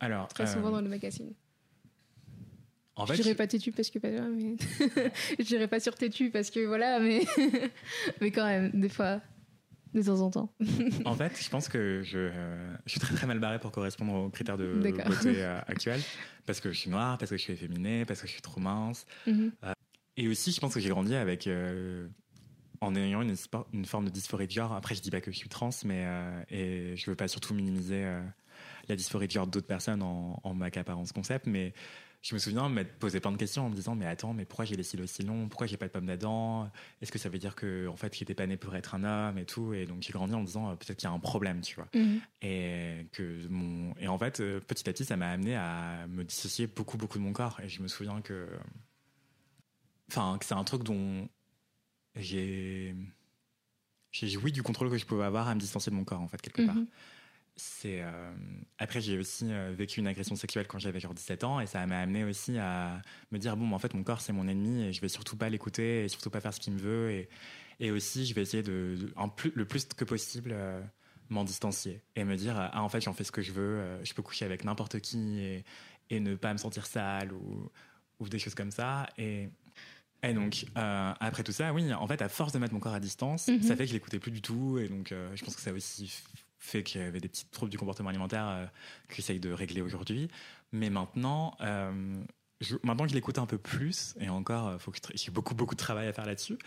Alors, 0.00 0.28
très 0.28 0.44
euh, 0.44 0.52
souvent 0.52 0.70
dans 0.70 0.80
le 0.80 0.88
magazine 0.88 1.32
en 2.98 3.06
Je 3.06 3.14
fait, 3.14 3.22
dirais 3.22 3.34
pas 3.34 3.46
têtu 3.46 3.72
parce 3.72 3.90
que 3.90 3.98
pas 3.98 4.08
mais 4.10 4.56
je 5.38 5.44
dirais 5.44 5.68
pas 5.68 5.80
sur 5.80 5.94
têtu 5.94 6.30
parce 6.30 6.50
que 6.50 6.66
voilà, 6.66 6.98
mais 7.00 7.24
mais 8.20 8.30
quand 8.30 8.44
même, 8.44 8.70
des 8.72 8.88
fois, 8.88 9.20
de 9.94 10.02
temps 10.02 10.20
en 10.20 10.30
temps. 10.30 10.52
En 11.04 11.14
fait, 11.16 11.32
je 11.42 11.48
pense 11.48 11.68
que 11.68 12.02
je, 12.04 12.18
euh, 12.18 12.74
je 12.84 12.90
suis 12.90 13.00
très 13.00 13.14
très 13.14 13.26
mal 13.26 13.38
barré 13.38 13.58
pour 13.58 13.72
correspondre 13.72 14.14
aux 14.14 14.28
critères 14.30 14.58
de 14.58 14.74
beauté 14.82 15.42
euh, 15.42 15.58
actuels. 15.66 16.00
Parce 16.46 16.60
que 16.60 16.72
je 16.72 16.78
suis 16.78 16.90
noire, 16.90 17.18
parce 17.18 17.30
que 17.30 17.36
je 17.36 17.42
suis 17.42 17.52
efféminée, 17.52 18.04
parce 18.04 18.20
que 18.20 18.26
je 18.26 18.32
suis 18.32 18.42
trop 18.42 18.60
mince. 18.60 19.06
Mhm. 19.26 19.52
Et 20.16 20.28
aussi, 20.28 20.50
je 20.52 20.60
pense 20.60 20.74
que 20.74 20.80
j'ai 20.80 20.88
grandi 20.88 21.14
avec. 21.14 21.46
euh, 21.46 22.08
en 22.80 22.94
ayant 22.94 23.22
une, 23.22 23.34
forme 23.86 24.04
de 24.04 24.10
dysphorie 24.10 24.46
de 24.46 24.52
genre. 24.52 24.72
Après, 24.72 24.94
je 24.94 25.00
dis 25.02 25.10
pas 25.10 25.20
que 25.20 25.30
je 25.32 25.36
suis 25.36 25.48
trans, 25.48 25.70
mais. 25.84 26.04
euh, 26.06 26.42
et 26.50 26.96
je 26.96 27.10
veux 27.10 27.16
pas 27.16 27.28
surtout 27.28 27.54
minimiser 27.54 28.04
euh, 28.04 28.20
la 28.88 28.96
dysphorie 28.96 29.26
de 29.26 29.32
genre 29.32 29.46
d'autres 29.46 29.66
personnes 29.66 30.02
en, 30.02 30.40
en 30.42 30.54
m'accaparant 30.54 31.04
ce 31.04 31.12
concept, 31.12 31.46
mais. 31.46 31.72
Je 32.20 32.34
me 32.34 32.38
souviens 32.40 32.68
m'être 32.68 32.98
posé 32.98 33.20
plein 33.20 33.30
de 33.30 33.36
questions 33.36 33.66
en 33.66 33.70
me 33.70 33.76
disant 33.76 33.94
mais 33.94 34.04
attends 34.06 34.34
mais 34.34 34.44
pourquoi 34.44 34.64
j'ai 34.64 34.74
les 34.76 34.82
cils 34.82 35.00
aussi 35.00 35.22
longs? 35.22 35.48
Pourquoi 35.48 35.66
j'ai 35.68 35.76
pas 35.76 35.86
de 35.86 35.92
pomme 35.92 36.06
d'Adam? 36.06 36.68
Est-ce 37.00 37.12
que 37.12 37.18
ça 37.18 37.28
veut 37.28 37.38
dire 37.38 37.54
que 37.54 37.86
en 37.86 37.96
fait 37.96 38.14
j'étais 38.16 38.34
pas 38.34 38.46
né 38.46 38.56
pour 38.56 38.74
être 38.74 38.94
un 38.96 39.04
homme 39.04 39.38
et 39.38 39.44
tout? 39.44 39.72
Et 39.72 39.86
donc 39.86 40.02
j'ai 40.02 40.12
grandi 40.12 40.34
en 40.34 40.40
me 40.40 40.46
disant 40.46 40.68
euh, 40.70 40.74
peut-être 40.74 40.96
qu'il 40.98 41.08
y 41.08 41.12
a 41.12 41.14
un 41.14 41.20
problème 41.20 41.60
tu 41.60 41.76
vois. 41.76 41.88
Mhm. 41.94 42.20
et 42.42 43.06
que 43.12 43.46
mon 43.48 43.94
et 43.98 44.08
en 44.08 44.18
fait 44.18 44.40
euh, 44.40 44.58
petit 44.60 44.88
à 44.88 44.92
petit 44.92 45.04
ça 45.04 45.16
m'a 45.16 45.30
amené 45.30 45.54
à 45.54 46.06
me 46.08 46.24
dissocier 46.24 46.66
beaucoup 46.66 46.98
beaucoup 46.98 47.18
de 47.18 47.22
mon 47.22 47.32
corps. 47.32 47.60
Et 47.60 47.68
je 47.68 47.80
me 47.82 47.88
souviens 47.88 48.20
que 48.20 48.48
enfin 50.10 50.36
que 50.38 50.44
c'est 50.44 50.54
un 50.54 50.64
truc 50.64 50.82
dont 50.82 51.28
j'ai 52.16 52.96
j'ai 54.10 54.26
joui 54.26 54.50
du 54.50 54.62
contrôle 54.64 54.90
que 54.90 54.98
je 54.98 55.06
pouvais 55.06 55.24
avoir 55.24 55.46
à 55.48 55.54
me 55.54 55.60
distancier 55.60 55.90
de 55.90 55.96
mon 55.96 56.04
corps 56.04 56.20
en 56.20 56.28
fait 56.28 56.40
quelque 56.42 56.66
part. 56.66 56.74
Mhm. 56.74 56.86
C'est 57.60 58.00
euh, 58.02 58.32
après 58.78 59.00
j'ai 59.00 59.18
aussi 59.18 59.46
euh, 59.50 59.74
vécu 59.76 59.98
une 60.00 60.06
agression 60.06 60.36
sexuelle 60.36 60.66
quand 60.68 60.78
j'avais 60.78 61.00
genre 61.00 61.12
17 61.12 61.42
ans 61.42 61.58
et 61.60 61.66
ça 61.66 61.84
m'a 61.86 61.98
amené 62.00 62.22
aussi 62.24 62.56
à 62.56 63.02
me 63.32 63.38
dire 63.38 63.56
bon 63.56 63.66
mais 63.66 63.74
en 63.74 63.78
fait 63.80 63.94
mon 63.94 64.04
corps 64.04 64.20
c'est 64.20 64.32
mon 64.32 64.46
ennemi 64.46 64.84
et 64.84 64.92
je 64.92 65.00
vais 65.00 65.08
surtout 65.08 65.36
pas 65.36 65.48
l'écouter 65.50 66.04
et 66.04 66.08
surtout 66.08 66.30
pas 66.30 66.40
faire 66.40 66.54
ce 66.54 66.60
qu'il 66.60 66.72
me 66.74 66.78
veut 66.78 67.10
et, 67.10 67.28
et 67.80 67.90
aussi 67.90 68.26
je 68.26 68.34
vais 68.34 68.42
essayer 68.42 68.62
de, 68.62 68.96
de- 69.00 69.12
en 69.16 69.28
plus, 69.28 69.50
le 69.56 69.64
plus 69.64 69.84
que 69.86 70.04
possible 70.04 70.50
euh, 70.54 70.80
m'en 71.30 71.42
distancier 71.44 72.00
et 72.14 72.22
me 72.24 72.36
dire 72.36 72.56
ah 72.56 72.82
en 72.82 72.88
fait 72.88 73.00
j'en 73.00 73.12
fais 73.12 73.24
ce 73.24 73.32
que 73.32 73.42
je 73.42 73.50
veux 73.52 73.98
je 74.04 74.14
peux 74.14 74.22
coucher 74.22 74.44
avec 74.44 74.64
n'importe 74.64 75.00
qui 75.00 75.40
et, 75.40 75.64
et 76.10 76.20
ne 76.20 76.36
pas 76.36 76.52
me 76.52 76.58
sentir 76.58 76.86
sale 76.86 77.32
ou, 77.32 77.68
ou 78.20 78.28
des 78.28 78.38
choses 78.38 78.54
comme 78.54 78.70
ça 78.70 79.08
et 79.18 79.48
et 80.24 80.34
donc, 80.34 80.66
euh, 80.76 81.12
après 81.20 81.44
tout 81.44 81.52
ça, 81.52 81.72
oui, 81.72 81.94
en 81.94 82.04
fait, 82.08 82.20
à 82.22 82.28
force 82.28 82.52
de 82.52 82.58
mettre 82.58 82.74
mon 82.74 82.80
corps 82.80 82.92
à 82.94 82.98
distance, 82.98 83.46
Mhm. 83.46 83.62
ça 83.62 83.76
fait 83.76 83.84
que 83.84 83.90
je 83.90 83.92
l'écoutais 83.92 84.18
plus 84.18 84.32
du 84.32 84.42
tout. 84.42 84.76
Et 84.80 84.88
donc, 84.88 85.12
euh, 85.12 85.30
je 85.36 85.44
pense 85.44 85.54
que 85.54 85.62
ça 85.62 85.70
a 85.70 85.72
aussi 85.72 86.12
fait 86.58 86.82
qu'il 86.82 87.00
y 87.00 87.04
avait 87.04 87.20
des 87.20 87.28
petits 87.28 87.46
troubles 87.46 87.70
du 87.70 87.78
comportement 87.78 88.08
alimentaire 88.08 88.48
euh, 88.48 88.66
que 89.08 89.14
j'essaye 89.16 89.40
de 89.40 89.50
régler 89.52 89.80
aujourd'hui. 89.80 90.28
Mais 90.72 90.90
maintenant, 90.90 91.56
euh, 91.60 92.22
maintenant 92.82 93.04
que 93.04 93.10
je 93.10 93.14
l'écoute 93.14 93.38
un 93.38 93.46
peu 93.46 93.58
plus, 93.58 94.14
et 94.20 94.28
encore, 94.28 94.68
euh, 94.68 94.92
j'ai 95.14 95.30
beaucoup, 95.30 95.54
beaucoup 95.54 95.74
de 95.74 95.80
travail 95.80 96.08
à 96.08 96.12
faire 96.12 96.26
là-dessus, 96.26 96.58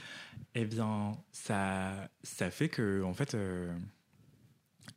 eh 0.56 0.66
bien, 0.66 1.12
ça, 1.32 2.10
ça 2.24 2.50
fait 2.50 2.70
que, 2.70 3.04
en 3.04 3.14
fait, 3.14 3.36
euh, 3.36 3.72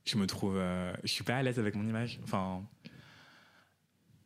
je 0.04 0.16
me 0.16 0.26
trouve. 0.26 0.56
je 1.02 1.10
suis 1.10 1.24
pas 1.24 1.36
à 1.36 1.42
l'aise 1.42 1.58
avec 1.58 1.74
mon 1.74 1.86
image. 1.86 2.20
Enfin. 2.24 2.62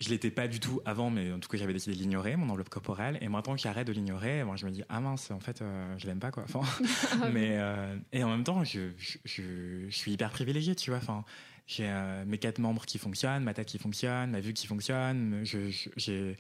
Je 0.01 0.11
l'étais 0.11 0.31
pas 0.31 0.47
du 0.47 0.61
tout 0.61 0.81
avant, 0.85 1.11
mais 1.11 1.33
en 1.33 1.41
tout 1.41 1.49
cas, 1.49 1.59
j'avais 1.59 1.73
décidé 1.73 1.97
de 1.97 2.01
l'ignorer, 2.01 2.37
mon 2.37 2.49
enveloppe 2.51 2.69
corporelle. 2.69 3.19
Et 3.21 3.29
maintenant 3.29 3.55
que 3.57 3.61
j'arrête 3.61 3.87
de 3.89 3.93
l'ignorer, 3.93 4.45
moi, 4.45 4.55
je 4.55 4.65
me 4.65 4.71
dis, 4.71 4.85
ah 4.89 5.01
mince, 5.01 5.31
en 5.33 5.41
fait, 5.41 5.61
euh, 5.61 5.93
je 5.99 6.07
l'aime 6.07 6.21
pas, 6.21 6.31
quoi. 6.31 6.45
Enfin, 6.45 6.61
Ah, 7.23 7.29
mais, 7.33 7.57
euh, 7.59 7.97
et 8.13 8.23
en 8.23 8.29
même 8.31 8.45
temps, 8.45 8.63
je, 8.63 8.91
je, 8.97 9.19
je, 9.25 9.43
je 9.89 9.95
suis 9.97 10.13
hyper 10.13 10.31
privilégié, 10.31 10.77
tu 10.77 10.91
vois. 10.91 11.01
Enfin, 11.01 11.25
j'ai 11.67 11.89
euh, 11.89 12.25
mes 12.27 12.39
quatre 12.39 12.61
membres 12.61 12.87
qui 12.87 12.99
fonctionnent, 12.99 13.43
ma 13.43 13.55
tête 13.55 13.67
qui 13.67 13.79
fonctionne, 13.79 14.31
ma 14.31 14.39
vue 14.41 14.53
qui 14.53 14.69
fonctionne, 14.69 15.43
j'ai 15.45 16.37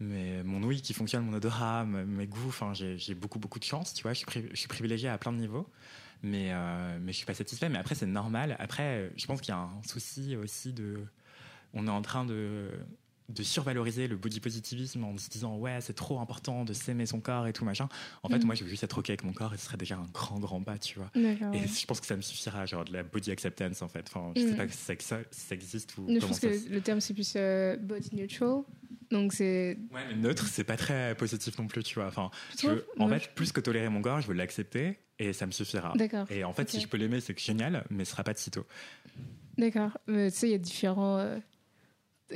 mon 0.00 0.62
ouïe 0.62 0.80
qui 0.80 0.94
fonctionne, 0.94 1.24
mon 1.26 1.34
odorat, 1.34 1.84
me- 1.84 2.04
mes 2.06 2.26
goûts. 2.26 2.48
Enfin, 2.48 2.72
j'ai 2.74 3.14
beaucoup, 3.14 3.38
beaucoup 3.38 3.58
de 3.58 3.64
chance, 3.64 3.92
tu 3.94 4.02
vois. 4.02 4.14
Je 4.14 4.18
suis, 4.18 4.26
pri- 4.26 4.48
je 4.50 4.56
suis 4.56 4.68
privilégié 4.68 5.08
à 5.10 5.18
plein 5.18 5.32
de 5.32 5.38
niveaux. 5.38 5.68
Mais, 6.24 6.48
euh, 6.52 6.98
mais 7.00 7.12
je 7.12 7.18
suis 7.18 7.26
pas 7.26 7.34
satisfait. 7.34 7.68
Mais 7.68 7.78
après, 7.78 7.94
c'est 7.94 8.06
normal. 8.06 8.56
Après, 8.58 9.12
je 9.16 9.26
pense 9.26 9.40
qu'il 9.40 9.50
y 9.52 9.56
a 9.56 9.60
un 9.60 9.82
souci 9.86 10.34
aussi 10.36 10.72
de. 10.72 11.04
On 11.74 11.86
est 11.86 11.90
en 11.90 12.02
train 12.02 12.24
de 12.24 12.68
de 13.28 13.42
survaloriser 13.42 14.08
le 14.08 14.16
body 14.16 14.40
positivisme 14.40 15.04
en 15.04 15.16
se 15.16 15.28
disant 15.30 15.56
ouais 15.56 15.78
c'est 15.80 15.94
trop 15.94 16.20
important 16.20 16.64
de 16.64 16.72
s'aimer 16.72 17.06
son 17.06 17.20
corps 17.20 17.46
et 17.46 17.52
tout 17.52 17.64
machin 17.64 17.88
en 18.22 18.28
fait 18.28 18.38
Mhm. 18.38 18.46
moi 18.46 18.54
je 18.54 18.64
veux 18.64 18.70
juste 18.70 18.84
être 18.84 18.98
ok 18.98 19.10
avec 19.10 19.24
mon 19.24 19.32
corps 19.32 19.54
et 19.54 19.56
ce 19.56 19.64
serait 19.66 19.76
déjà 19.76 19.96
un 19.96 20.06
grand 20.12 20.38
grand 20.40 20.60
pas 20.62 20.76
tu 20.78 20.98
vois 20.98 21.10
et 21.14 21.20
ouais. 21.44 21.66
je 21.66 21.86
pense 21.86 22.00
que 22.00 22.06
ça 22.06 22.16
me 22.16 22.20
suffira 22.22 22.66
genre 22.66 22.84
de 22.84 22.92
la 22.92 23.02
body 23.04 23.30
acceptance 23.30 23.80
en 23.82 23.88
fait 23.88 24.04
enfin 24.08 24.32
je 24.36 24.40
sais 24.40 24.46
Mhm. 24.50 24.56
pas 24.56 24.68
si 24.68 25.04
ça, 25.06 25.18
si 25.30 25.54
existe 25.54 25.96
ou 25.98 26.06
Je 26.08 26.18
pense 26.26 26.40
ça 26.40 26.48
que 26.48 26.68
le 26.68 26.80
terme 26.80 27.00
c'est 27.00 27.14
plus 27.14 27.32
euh, 27.36 27.76
body 27.76 28.10
neutral. 28.16 28.62
Donc 29.10 29.32
c'est. 29.34 29.78
ouais 29.92 30.00
mais 30.08 30.14
neutre 30.16 30.46
c'est 30.46 30.64
pas 30.64 30.76
très 30.76 31.14
positif 31.14 31.56
non 31.58 31.66
plus 31.68 31.82
tu 31.82 31.94
vois 31.96 32.06
enfin 32.08 32.30
je 32.60 32.66
veux- 32.68 32.86
en 32.98 33.08
Ouais, 33.10 33.18
fait 33.20 33.34
plus 33.34 33.52
que 33.52 33.60
tolérer 33.60 33.88
mon 33.88 34.02
corps 34.02 34.20
je 34.20 34.26
veux 34.26 34.34
l'accepter 34.34 34.98
et 35.18 35.32
ça 35.32 35.46
me 35.46 35.52
suffira 35.52 35.92
D'accord. 35.96 36.26
et 36.30 36.44
en 36.44 36.52
fait 36.52 36.68
si 36.70 36.80
je 36.80 36.88
peux 36.88 36.96
l'aimer 36.96 37.20
c'est 37.20 37.38
génial 37.38 37.84
mais 37.90 38.04
ce 38.04 38.10
sera 38.12 38.24
pas 38.24 38.32
de 38.32 38.38
sitôt 38.38 38.66
D'accord. 39.58 39.98
Tu 40.08 40.30
sais, 40.30 40.48
il 40.48 40.52
y 40.52 40.54
a 40.54 40.58
différents. 40.58 41.18
euh, 41.18 41.38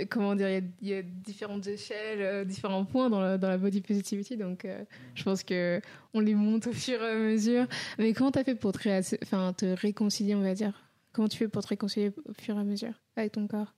comment 0.04 0.34
dire, 0.34 0.48
il 0.48 0.54
y 0.54 0.56
a- 0.58 0.62
il 0.82 0.88
y, 0.88 0.94
a 0.94 1.02
différentes 1.02 1.66
échelles, 1.66 2.20
euh, 2.20 2.44
différents 2.44 2.84
points 2.84 3.08
dans 3.10 3.20
la, 3.20 3.38
dans 3.38 3.48
la 3.48 3.58
body 3.58 3.80
positivity. 3.80 4.36
Donc, 4.36 4.64
euh, 4.64 4.84
je 5.14 5.22
pense 5.24 5.42
que 5.42 5.80
on 6.14 6.20
les 6.20 6.34
monte 6.34 6.66
au 6.66 6.72
fur 6.72 7.02
et 7.02 7.10
à 7.10 7.14
mesure. 7.14 7.66
Mais 7.98 8.12
comment 8.12 8.30
t'as 8.30 8.44
fait 8.44 8.54
pour 8.54 8.72
te, 8.72 9.74
réconcilier, 9.80 10.34
on 10.34 10.42
va 10.42 10.54
dire? 10.54 10.72
Comment 11.12 11.28
tu 11.28 11.38
fais 11.38 11.48
pour 11.48 11.62
te 11.62 11.68
réconcilier 11.68 12.12
au 12.26 12.32
fur 12.34 12.56
et 12.56 12.60
à 12.60 12.64
mesure 12.64 12.92
avec 13.16 13.32
ton 13.32 13.46
corps? 13.46 13.72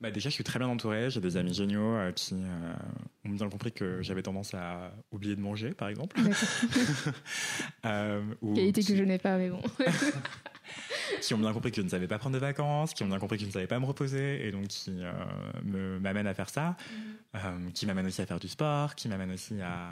Bah 0.00 0.10
déjà, 0.10 0.28
je 0.30 0.34
suis 0.34 0.42
très 0.42 0.58
bien 0.58 0.66
entouré. 0.66 1.10
J'ai 1.10 1.20
des 1.20 1.36
amis 1.36 1.54
géniaux 1.54 1.94
euh, 1.94 2.10
qui 2.10 2.34
euh, 2.34 2.72
ont 3.24 3.30
bien 3.30 3.48
compris 3.48 3.70
que 3.70 4.02
j'avais 4.02 4.22
tendance 4.22 4.52
à 4.52 4.92
oublier 5.12 5.36
de 5.36 5.40
manger, 5.40 5.70
par 5.70 5.88
exemple. 5.88 6.16
Euh, 7.84 8.22
ou 8.42 8.54
Qualité 8.54 8.80
qui, 8.80 8.92
que 8.92 8.96
je 8.96 9.02
n'ai 9.02 9.18
pas, 9.18 9.36
mais 9.38 9.50
bon. 9.50 9.60
qui 11.22 11.34
ont 11.34 11.38
bien 11.38 11.52
compris 11.52 11.70
que 11.70 11.76
je 11.76 11.82
ne 11.82 11.88
savais 11.88 12.06
pas 12.08 12.18
prendre 12.18 12.34
de 12.34 12.40
vacances, 12.40 12.92
qui 12.94 13.02
ont 13.02 13.08
bien 13.08 13.18
compris 13.18 13.36
que 13.38 13.42
je 13.42 13.48
ne 13.48 13.52
savais 13.52 13.66
pas 13.66 13.78
me 13.78 13.86
reposer, 13.86 14.46
et 14.46 14.52
donc 14.52 14.68
qui 14.68 14.90
euh, 15.00 15.12
me 15.64 15.98
m'amènent 15.98 16.26
à 16.26 16.34
faire 16.34 16.50
ça, 16.50 16.76
Mm-hmm. 17.34 17.38
euh, 17.66 17.70
qui 17.74 17.86
m'amènent 17.86 18.06
aussi 18.06 18.20
à 18.22 18.26
faire 18.26 18.38
du 18.40 18.48
sport, 18.48 18.94
qui 18.94 19.08
m'amènent 19.08 19.32
aussi 19.32 19.60
à... 19.60 19.90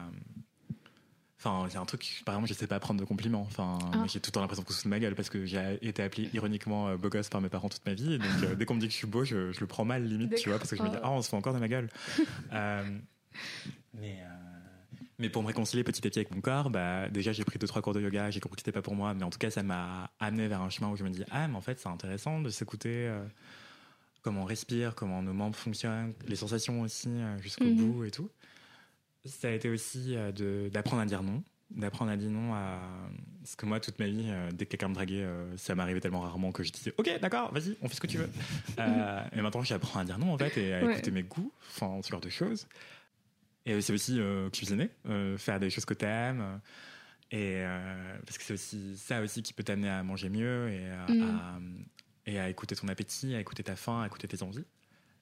Enfin, 1.42 1.66
c'est 1.70 1.78
un 1.78 1.86
truc, 1.86 2.22
par 2.26 2.34
exemple, 2.34 2.48
je 2.50 2.54
sais 2.54 2.66
pas 2.66 2.78
prendre 2.80 3.00
de 3.00 3.04
compliments. 3.06 3.40
Enfin, 3.48 3.78
Ah. 3.94 4.04
j'ai 4.06 4.20
tout 4.20 4.28
le 4.28 4.32
temps 4.32 4.40
l'impression 4.42 4.62
qu'on 4.62 4.72
se 4.74 4.78
fout 4.80 4.84
de 4.84 4.90
ma 4.90 4.98
gueule 5.00 5.14
parce 5.14 5.30
que 5.30 5.46
j'ai 5.46 5.78
été 5.80 6.02
appelé 6.02 6.28
ironiquement 6.34 6.88
euh, 6.88 6.96
beau 6.98 7.08
gosse 7.08 7.30
par 7.30 7.40
mes 7.40 7.48
parents 7.48 7.70
toute 7.70 7.86
ma 7.86 7.94
vie. 7.94 8.12
Et 8.14 8.18
donc, 8.18 8.28
euh, 8.42 8.54
dès 8.54 8.66
qu'on 8.66 8.74
me 8.74 8.80
dit 8.80 8.88
que 8.88 8.92
je 8.92 8.98
suis 8.98 9.06
beau, 9.06 9.24
je, 9.24 9.50
je 9.50 9.60
le 9.60 9.66
prends 9.66 9.86
mal 9.86 10.04
limite, 10.04 10.34
tu 10.34 10.50
vois, 10.50 10.58
parce 10.58 10.68
que 10.68 10.76
je 10.76 10.82
me 10.82 10.90
dis, 10.90 10.96
ah, 11.02 11.10
on 11.10 11.22
se 11.22 11.30
fout 11.30 11.38
encore 11.38 11.54
de 11.54 11.58
ma 11.58 11.68
gueule. 11.68 11.88
Euh, 12.52 12.84
mais, 13.94 14.18
euh, 14.22 14.49
mais 15.20 15.28
pour 15.30 15.42
me 15.42 15.46
réconcilier 15.48 15.84
petit 15.84 16.04
à 16.06 16.10
petit 16.10 16.18
avec 16.18 16.34
mon 16.34 16.40
corps, 16.40 16.70
bah, 16.70 17.08
déjà, 17.08 17.32
j'ai 17.32 17.44
pris 17.44 17.58
deux, 17.58 17.66
trois 17.66 17.82
cours 17.82 17.92
de 17.94 18.00
yoga, 18.00 18.30
j'ai 18.30 18.40
compris 18.40 18.56
que 18.56 18.60
c'était 18.62 18.72
pas 18.72 18.82
pour 18.82 18.94
moi, 18.96 19.14
mais 19.14 19.22
en 19.22 19.30
tout 19.30 19.38
cas, 19.38 19.50
ça 19.50 19.62
m'a 19.62 20.10
amené 20.18 20.48
vers 20.48 20.60
un 20.62 20.70
chemin 20.70 20.88
où 20.90 20.96
je 20.96 21.04
me 21.04 21.10
dis, 21.10 21.22
ah, 21.30 21.46
mais 21.48 21.56
en 21.56 21.60
fait, 21.60 21.78
c'est 21.78 21.88
intéressant 21.88 22.40
de 22.40 22.48
s'écouter. 22.50 23.06
euh, 23.08 23.24
comment 24.22 24.42
on 24.42 24.44
respire, 24.44 24.94
comment 24.94 25.22
nos 25.22 25.32
membres 25.32 25.56
fonctionnent, 25.56 26.12
les 26.28 26.36
sensations 26.36 26.82
aussi 26.82 27.08
euh, 27.08 27.38
jusqu'au 27.40 27.64
Mhm. 27.64 27.76
bout 27.76 28.04
et 28.04 28.10
tout. 28.10 28.30
Ça 29.24 29.48
a 29.48 29.50
été 29.52 29.68
aussi 29.70 30.14
euh, 30.16 30.68
d'apprendre 30.70 31.00
à 31.02 31.06
dire 31.06 31.22
non, 31.22 31.42
d'apprendre 31.70 32.10
à 32.10 32.16
dire 32.16 32.30
non 32.30 32.52
à 32.54 32.80
parce 33.42 33.56
que 33.56 33.64
moi 33.64 33.80
toute 33.80 33.98
ma 33.98 34.06
vie 34.06 34.26
euh, 34.28 34.50
dès 34.52 34.66
que 34.66 34.70
quelqu'un 34.72 34.88
me 34.88 34.94
draguait 34.94 35.22
euh, 35.22 35.56
ça 35.56 35.74
m'arrivait 35.74 36.00
tellement 36.00 36.20
rarement 36.20 36.52
que 36.52 36.62
je 36.62 36.72
disais 36.72 36.92
ok 36.98 37.18
d'accord 37.20 37.52
vas-y 37.52 37.76
on 37.80 37.88
fait 37.88 37.94
ce 37.94 38.00
que 38.00 38.06
tu 38.06 38.18
veux 38.18 38.28
Euh, 38.78 39.22
et 39.34 39.40
maintenant 39.40 39.62
j'apprends 39.62 40.00
à 40.00 40.04
dire 40.04 40.18
non 40.18 40.32
en 40.34 40.38
fait 40.38 40.56
et 40.58 40.74
à 40.74 40.84
Ouais. 40.84 40.92
écouter 40.92 41.10
mes 41.10 41.22
goûts 41.22 41.52
enfin 41.70 42.00
ce 42.02 42.10
genre 42.10 42.20
de 42.20 42.28
choses 42.28 42.66
et 43.66 43.80
c'est 43.80 43.92
aussi 43.92 44.18
euh, 44.20 44.48
cuisiner 44.50 44.90
euh, 45.06 45.36
faire 45.38 45.60
des 45.60 45.70
choses 45.70 45.84
que 45.84 45.94
t'aimes. 45.94 46.60
Et 47.32 47.56
euh, 47.64 48.18
parce 48.26 48.38
que 48.38 48.44
c'est 48.44 48.54
aussi 48.54 48.96
ça 48.96 49.20
aussi 49.22 49.42
qui 49.42 49.52
peut 49.52 49.62
t'amener 49.62 49.88
à 49.88 50.02
manger 50.02 50.28
mieux 50.28 50.68
et 50.70 50.88
à, 50.90 51.04
à- 51.04 51.58
et 52.26 52.38
à 52.40 52.48
écouter 52.50 52.74
ton 52.76 52.88
appétit 52.88 53.34
à 53.34 53.40
écouter 53.40 53.62
ta 53.62 53.76
faim 53.76 54.02
à 54.02 54.06
écouter 54.06 54.26
tes 54.28 54.42
envies. 54.42 54.64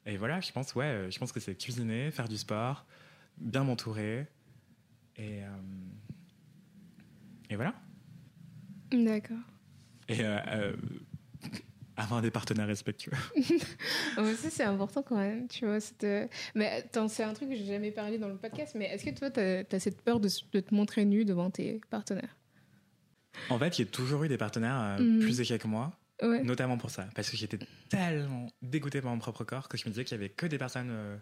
Et 0.07 0.17
voilà 0.17 0.41
je 0.41 0.51
pense 0.53 0.75
ouais 0.75 1.09
je 1.11 1.19
pense 1.19 1.33
que 1.33 1.41
c'est 1.41 1.55
cuisiner 1.55 2.11
faire 2.11 2.29
du 2.29 2.37
sport 2.39 2.87
bien 3.37 3.63
m'entourer. 3.65 4.27
Et 5.17 5.43
euh, 5.45 5.49
et 7.51 7.57
voilà. 7.57 7.75
D'accord. 8.91 9.37
et 10.09 10.21
euh, 10.25 10.39
euh, 10.49 10.77
avoir 11.99 12.23
des 12.23 12.31
partenaires 12.31 12.67
respectueux 12.67 13.13
ça, 14.17 14.51
c'est 14.51 14.63
important 14.65 15.03
quand 15.03 15.17
même, 15.17 15.49
tu 15.49 15.67
vois. 15.67 15.81
c'est 15.81 16.01
de- 16.01 16.29
Mais 16.55 16.67
attends, 16.69 17.09
c'est 17.09 17.23
un 17.25 17.35
truc 17.35 17.51
que 17.51 17.57
j'ai 17.57 17.67
jamais 17.67 17.91
parlé 17.91 18.19
dans 18.19 18.29
le 18.29 18.37
podcast, 18.37 18.75
mais 18.77 18.87
est-ce 18.87 19.05
que 19.05 19.11
toi, 19.11 19.31
t'as 19.31 19.63
as 19.71 19.81
cette 19.81 20.01
peur 20.03 20.21
de, 20.21 20.29
te 20.29 20.75
montrer 20.75 21.05
nu 21.05 21.25
devant 21.25 21.51
tes 21.51 21.81
partenaires? 21.91 22.37
En 23.51 23.59
fait 23.59 23.77
j'ai 23.77 23.87
toujours 23.87 24.25
eu 24.25 24.29
des 24.29 24.39
partenaires 24.39 24.81
euh, 24.81 25.03
Mhm. 25.03 25.21
plus 25.21 25.41
âgés 25.41 25.59
que 25.59 25.69
moi 25.69 25.93
Ouais. 26.21 26.43
notamment 26.43 26.77
pour 26.79 26.91
ça 26.91 27.07
parce 27.15 27.31
que 27.31 27.37
j'étais 27.37 27.59
tellement 27.89 28.49
dégoûté 28.63 29.01
par 29.01 29.13
mon 29.13 29.19
propre 29.21 29.45
corps 29.45 29.69
que 29.69 29.77
je 29.79 29.85
me 29.85 29.91
disais 29.91 30.05
qu'il 30.05 30.17
y 30.17 30.21
avait 30.21 30.31
que 30.31 30.47
des 30.47 30.59
personnes 30.59 30.89
euh, 30.91 31.17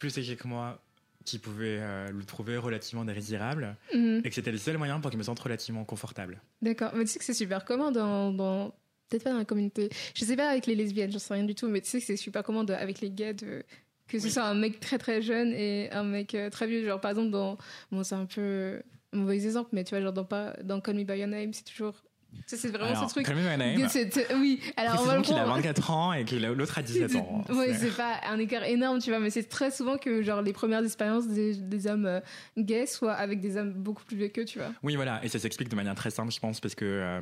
plus 0.00 0.18
âgées 0.18 0.34
que 0.34 0.48
moi 0.48 0.82
qui 1.24 1.38
pouvaient 1.38 1.78
euh, 1.80 2.08
le 2.10 2.24
trouver 2.24 2.56
relativement 2.56 3.04
désirable 3.04 3.76
Mhm. 3.94 4.22
et 4.24 4.28
que 4.28 4.34
c'était 4.34 4.50
le 4.50 4.58
seul 4.58 4.78
moyen 4.78 4.98
pour 5.00 5.12
je 5.12 5.16
me 5.16 5.22
sente 5.22 5.38
relativement 5.38 5.84
confortable 5.84 6.40
D'accord. 6.62 6.90
Mais 6.96 7.04
tu 7.04 7.10
sais 7.12 7.18
que 7.20 7.24
c'est 7.24 7.34
super 7.34 7.64
commun 7.64 7.92
dans. 7.92 8.32
dans... 8.32 8.74
Peut-être 9.10 9.24
pas 9.24 9.32
dans 9.32 9.38
la 9.38 9.44
communauté. 9.44 9.90
Je 10.14 10.24
sais 10.24 10.36
pas 10.36 10.48
avec 10.48 10.66
les 10.66 10.74
lesbiennes, 10.76 11.10
j'en 11.12 11.18
sais 11.18 11.34
rien 11.34 11.44
du 11.44 11.54
tout, 11.54 11.68
mais 11.68 11.80
tu 11.82 11.88
sais 11.90 11.98
que 12.00 12.06
c'est 12.06 12.16
super 12.16 12.42
commun 12.42 12.64
de- 12.64 12.72
avec 12.72 13.00
les 13.02 13.10
gays 13.10 13.34
de. 13.34 13.62
Que 14.08 14.18
ce 14.18 14.24
Oui. 14.24 14.30
soit 14.30 14.44
un 14.44 14.54
mec 14.54 14.80
très 14.80 14.98
très 14.98 15.20
jeune 15.22 15.52
et 15.52 15.88
un 15.92 16.02
mec 16.04 16.34
euh, 16.34 16.48
très 16.50 16.66
vieux. 16.66 16.84
Genre, 16.86 17.00
par 17.00 17.10
exemple, 17.12 17.30
dans. 17.30 17.58
Bon, 17.92 18.02
c'est 18.02 18.14
un 18.16 18.26
peu 18.26 18.82
mauvais 19.12 19.44
exemple, 19.44 19.70
mais 19.72 19.84
tu 19.84 19.90
vois, 19.90 20.00
genre 20.00 20.12
dans, 20.12 20.24
pas... 20.24 20.54
dans 20.64 20.80
Call 20.80 20.96
Me 20.96 21.04
By 21.04 21.18
Your 21.18 21.28
Name, 21.28 21.52
c'est 21.52 21.64
toujours. 21.64 21.94
C'est 22.46 22.68
vraiment 22.68 22.86
Alors, 22.90 23.08
ce 23.08 23.14
truc. 23.14 23.28
Name, 23.28 23.76
que 23.76 24.34
Oui, 24.40 24.60
alors 24.76 25.00
on 25.00 25.04
va 25.04 25.16
le 25.16 25.22
qu'il 25.22 25.34
a 25.34 25.42
prendre. 25.42 25.54
24 25.56 25.90
ans 25.90 26.12
et 26.12 26.24
que 26.24 26.34
l'autre 26.36 26.78
a 26.78 26.82
17 26.82 27.14
ans 27.16 27.44
Ouais, 27.48 27.74
C'est- 27.74 27.96
pas 27.96 28.20
un 28.28 28.38
écart 28.38 28.64
énorme, 28.64 28.98
tu 29.00 29.10
vois, 29.10 29.20
mais 29.20 29.30
c'est 29.30 29.44
très 29.48 29.70
souvent 29.70 29.98
que 29.98 30.22
genre 30.22 30.42
les 30.42 30.52
premières 30.52 30.82
expériences 30.84 31.28
des, 31.28 31.54
des 31.54 31.86
hommes 31.86 32.06
euh, 32.06 32.20
gays 32.58 32.86
soient 32.86 33.12
avec 33.14 33.40
des 33.40 33.56
hommes 33.56 33.72
beaucoup 33.72 34.04
plus 34.04 34.16
vieux 34.16 34.28
qu'eux, 34.28 34.44
tu 34.44 34.58
vois. 34.58 34.72
Oui, 34.82 34.96
voilà, 34.96 35.24
et 35.24 35.28
ça 35.28 35.38
s'explique 35.38 35.68
de 35.68 35.76
manière 35.76 35.94
très 35.94 36.10
simple, 36.10 36.32
je 36.32 36.40
pense, 36.40 36.60
parce 36.60 36.74
que 36.74 36.84
euh, 36.84 37.20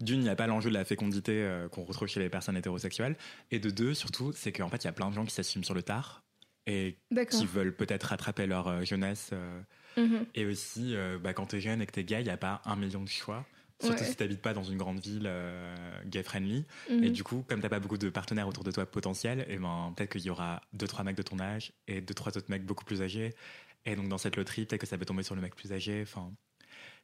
d'une, 0.00 0.20
il 0.20 0.24
n'y 0.24 0.28
a 0.30 0.36
pas 0.36 0.46
l'enjeu 0.46 0.70
de 0.70 0.74
la 0.74 0.84
fécondité 0.84 1.32
euh, 1.42 1.68
qu'on 1.68 1.84
retrouve 1.84 2.08
chez 2.08 2.20
les 2.20 2.28
personnes 2.28 2.56
hétérosexuelles, 2.56 3.16
et 3.50 3.58
de 3.58 3.70
deux, 3.70 3.94
surtout, 3.94 4.32
c'est 4.34 4.52
qu'en 4.52 4.68
fait, 4.68 4.84
il 4.84 4.86
y 4.86 4.90
a 4.90 4.92
plein 4.92 5.08
de 5.10 5.14
gens 5.14 5.24
qui 5.24 5.34
s'assument 5.34 5.64
sur 5.64 5.74
le 5.74 5.82
tard 5.82 6.22
et 6.66 6.98
qui 7.30 7.46
veulent 7.46 7.74
peut-être 7.74 8.04
rattraper 8.04 8.46
leur 8.46 8.84
jeunesse, 8.84 9.30
Mhm. 9.96 10.26
et 10.34 10.44
aussi, 10.46 10.94
bah, 11.22 11.32
quand 11.32 11.46
t'es 11.46 11.60
jeune 11.60 11.80
et 11.82 11.86
que 11.86 11.92
t'es 11.92 12.04
gay, 12.04 12.20
il 12.20 12.24
n'y 12.24 12.30
a 12.30 12.36
pas 12.36 12.60
un 12.66 12.76
million 12.76 13.02
de 13.02 13.08
choix. 13.08 13.44
Surtout 13.80 14.02
Ouais. 14.02 14.08
si 14.08 14.16
t'habites 14.16 14.42
pas 14.42 14.54
dans 14.54 14.64
une 14.64 14.76
grande 14.76 14.98
ville 14.98 15.26
euh, 15.26 15.74
gay-friendly. 16.06 16.64
Mhm. 16.90 17.04
Et 17.04 17.10
du 17.10 17.22
coup, 17.22 17.44
comme 17.48 17.60
t'as 17.60 17.68
pas 17.68 17.78
beaucoup 17.78 17.98
de 17.98 18.08
partenaires 18.10 18.48
autour 18.48 18.64
de 18.64 18.72
toi 18.72 18.84
potentiels, 18.86 19.46
et 19.48 19.56
ben, 19.56 19.92
peut-être 19.96 20.10
qu'il 20.12 20.22
y 20.22 20.30
aura 20.30 20.60
deux, 20.72 20.88
trois 20.88 21.04
mecs 21.04 21.16
de 21.16 21.22
ton 21.22 21.38
âge 21.38 21.72
et 21.86 22.00
deux, 22.00 22.14
trois 22.14 22.36
autres 22.36 22.50
mecs 22.50 22.64
beaucoup 22.64 22.84
plus 22.84 23.02
âgés. 23.02 23.34
Et 23.84 23.94
donc, 23.94 24.08
dans 24.08 24.18
cette 24.18 24.36
loterie, 24.36 24.66
peut-être 24.66 24.80
que 24.80 24.86
ça 24.86 24.98
peut 24.98 25.04
tomber 25.04 25.22
sur 25.22 25.36
le 25.36 25.40
mec 25.40 25.54
plus 25.54 25.72
âgé. 25.72 26.02
Enfin, 26.02 26.32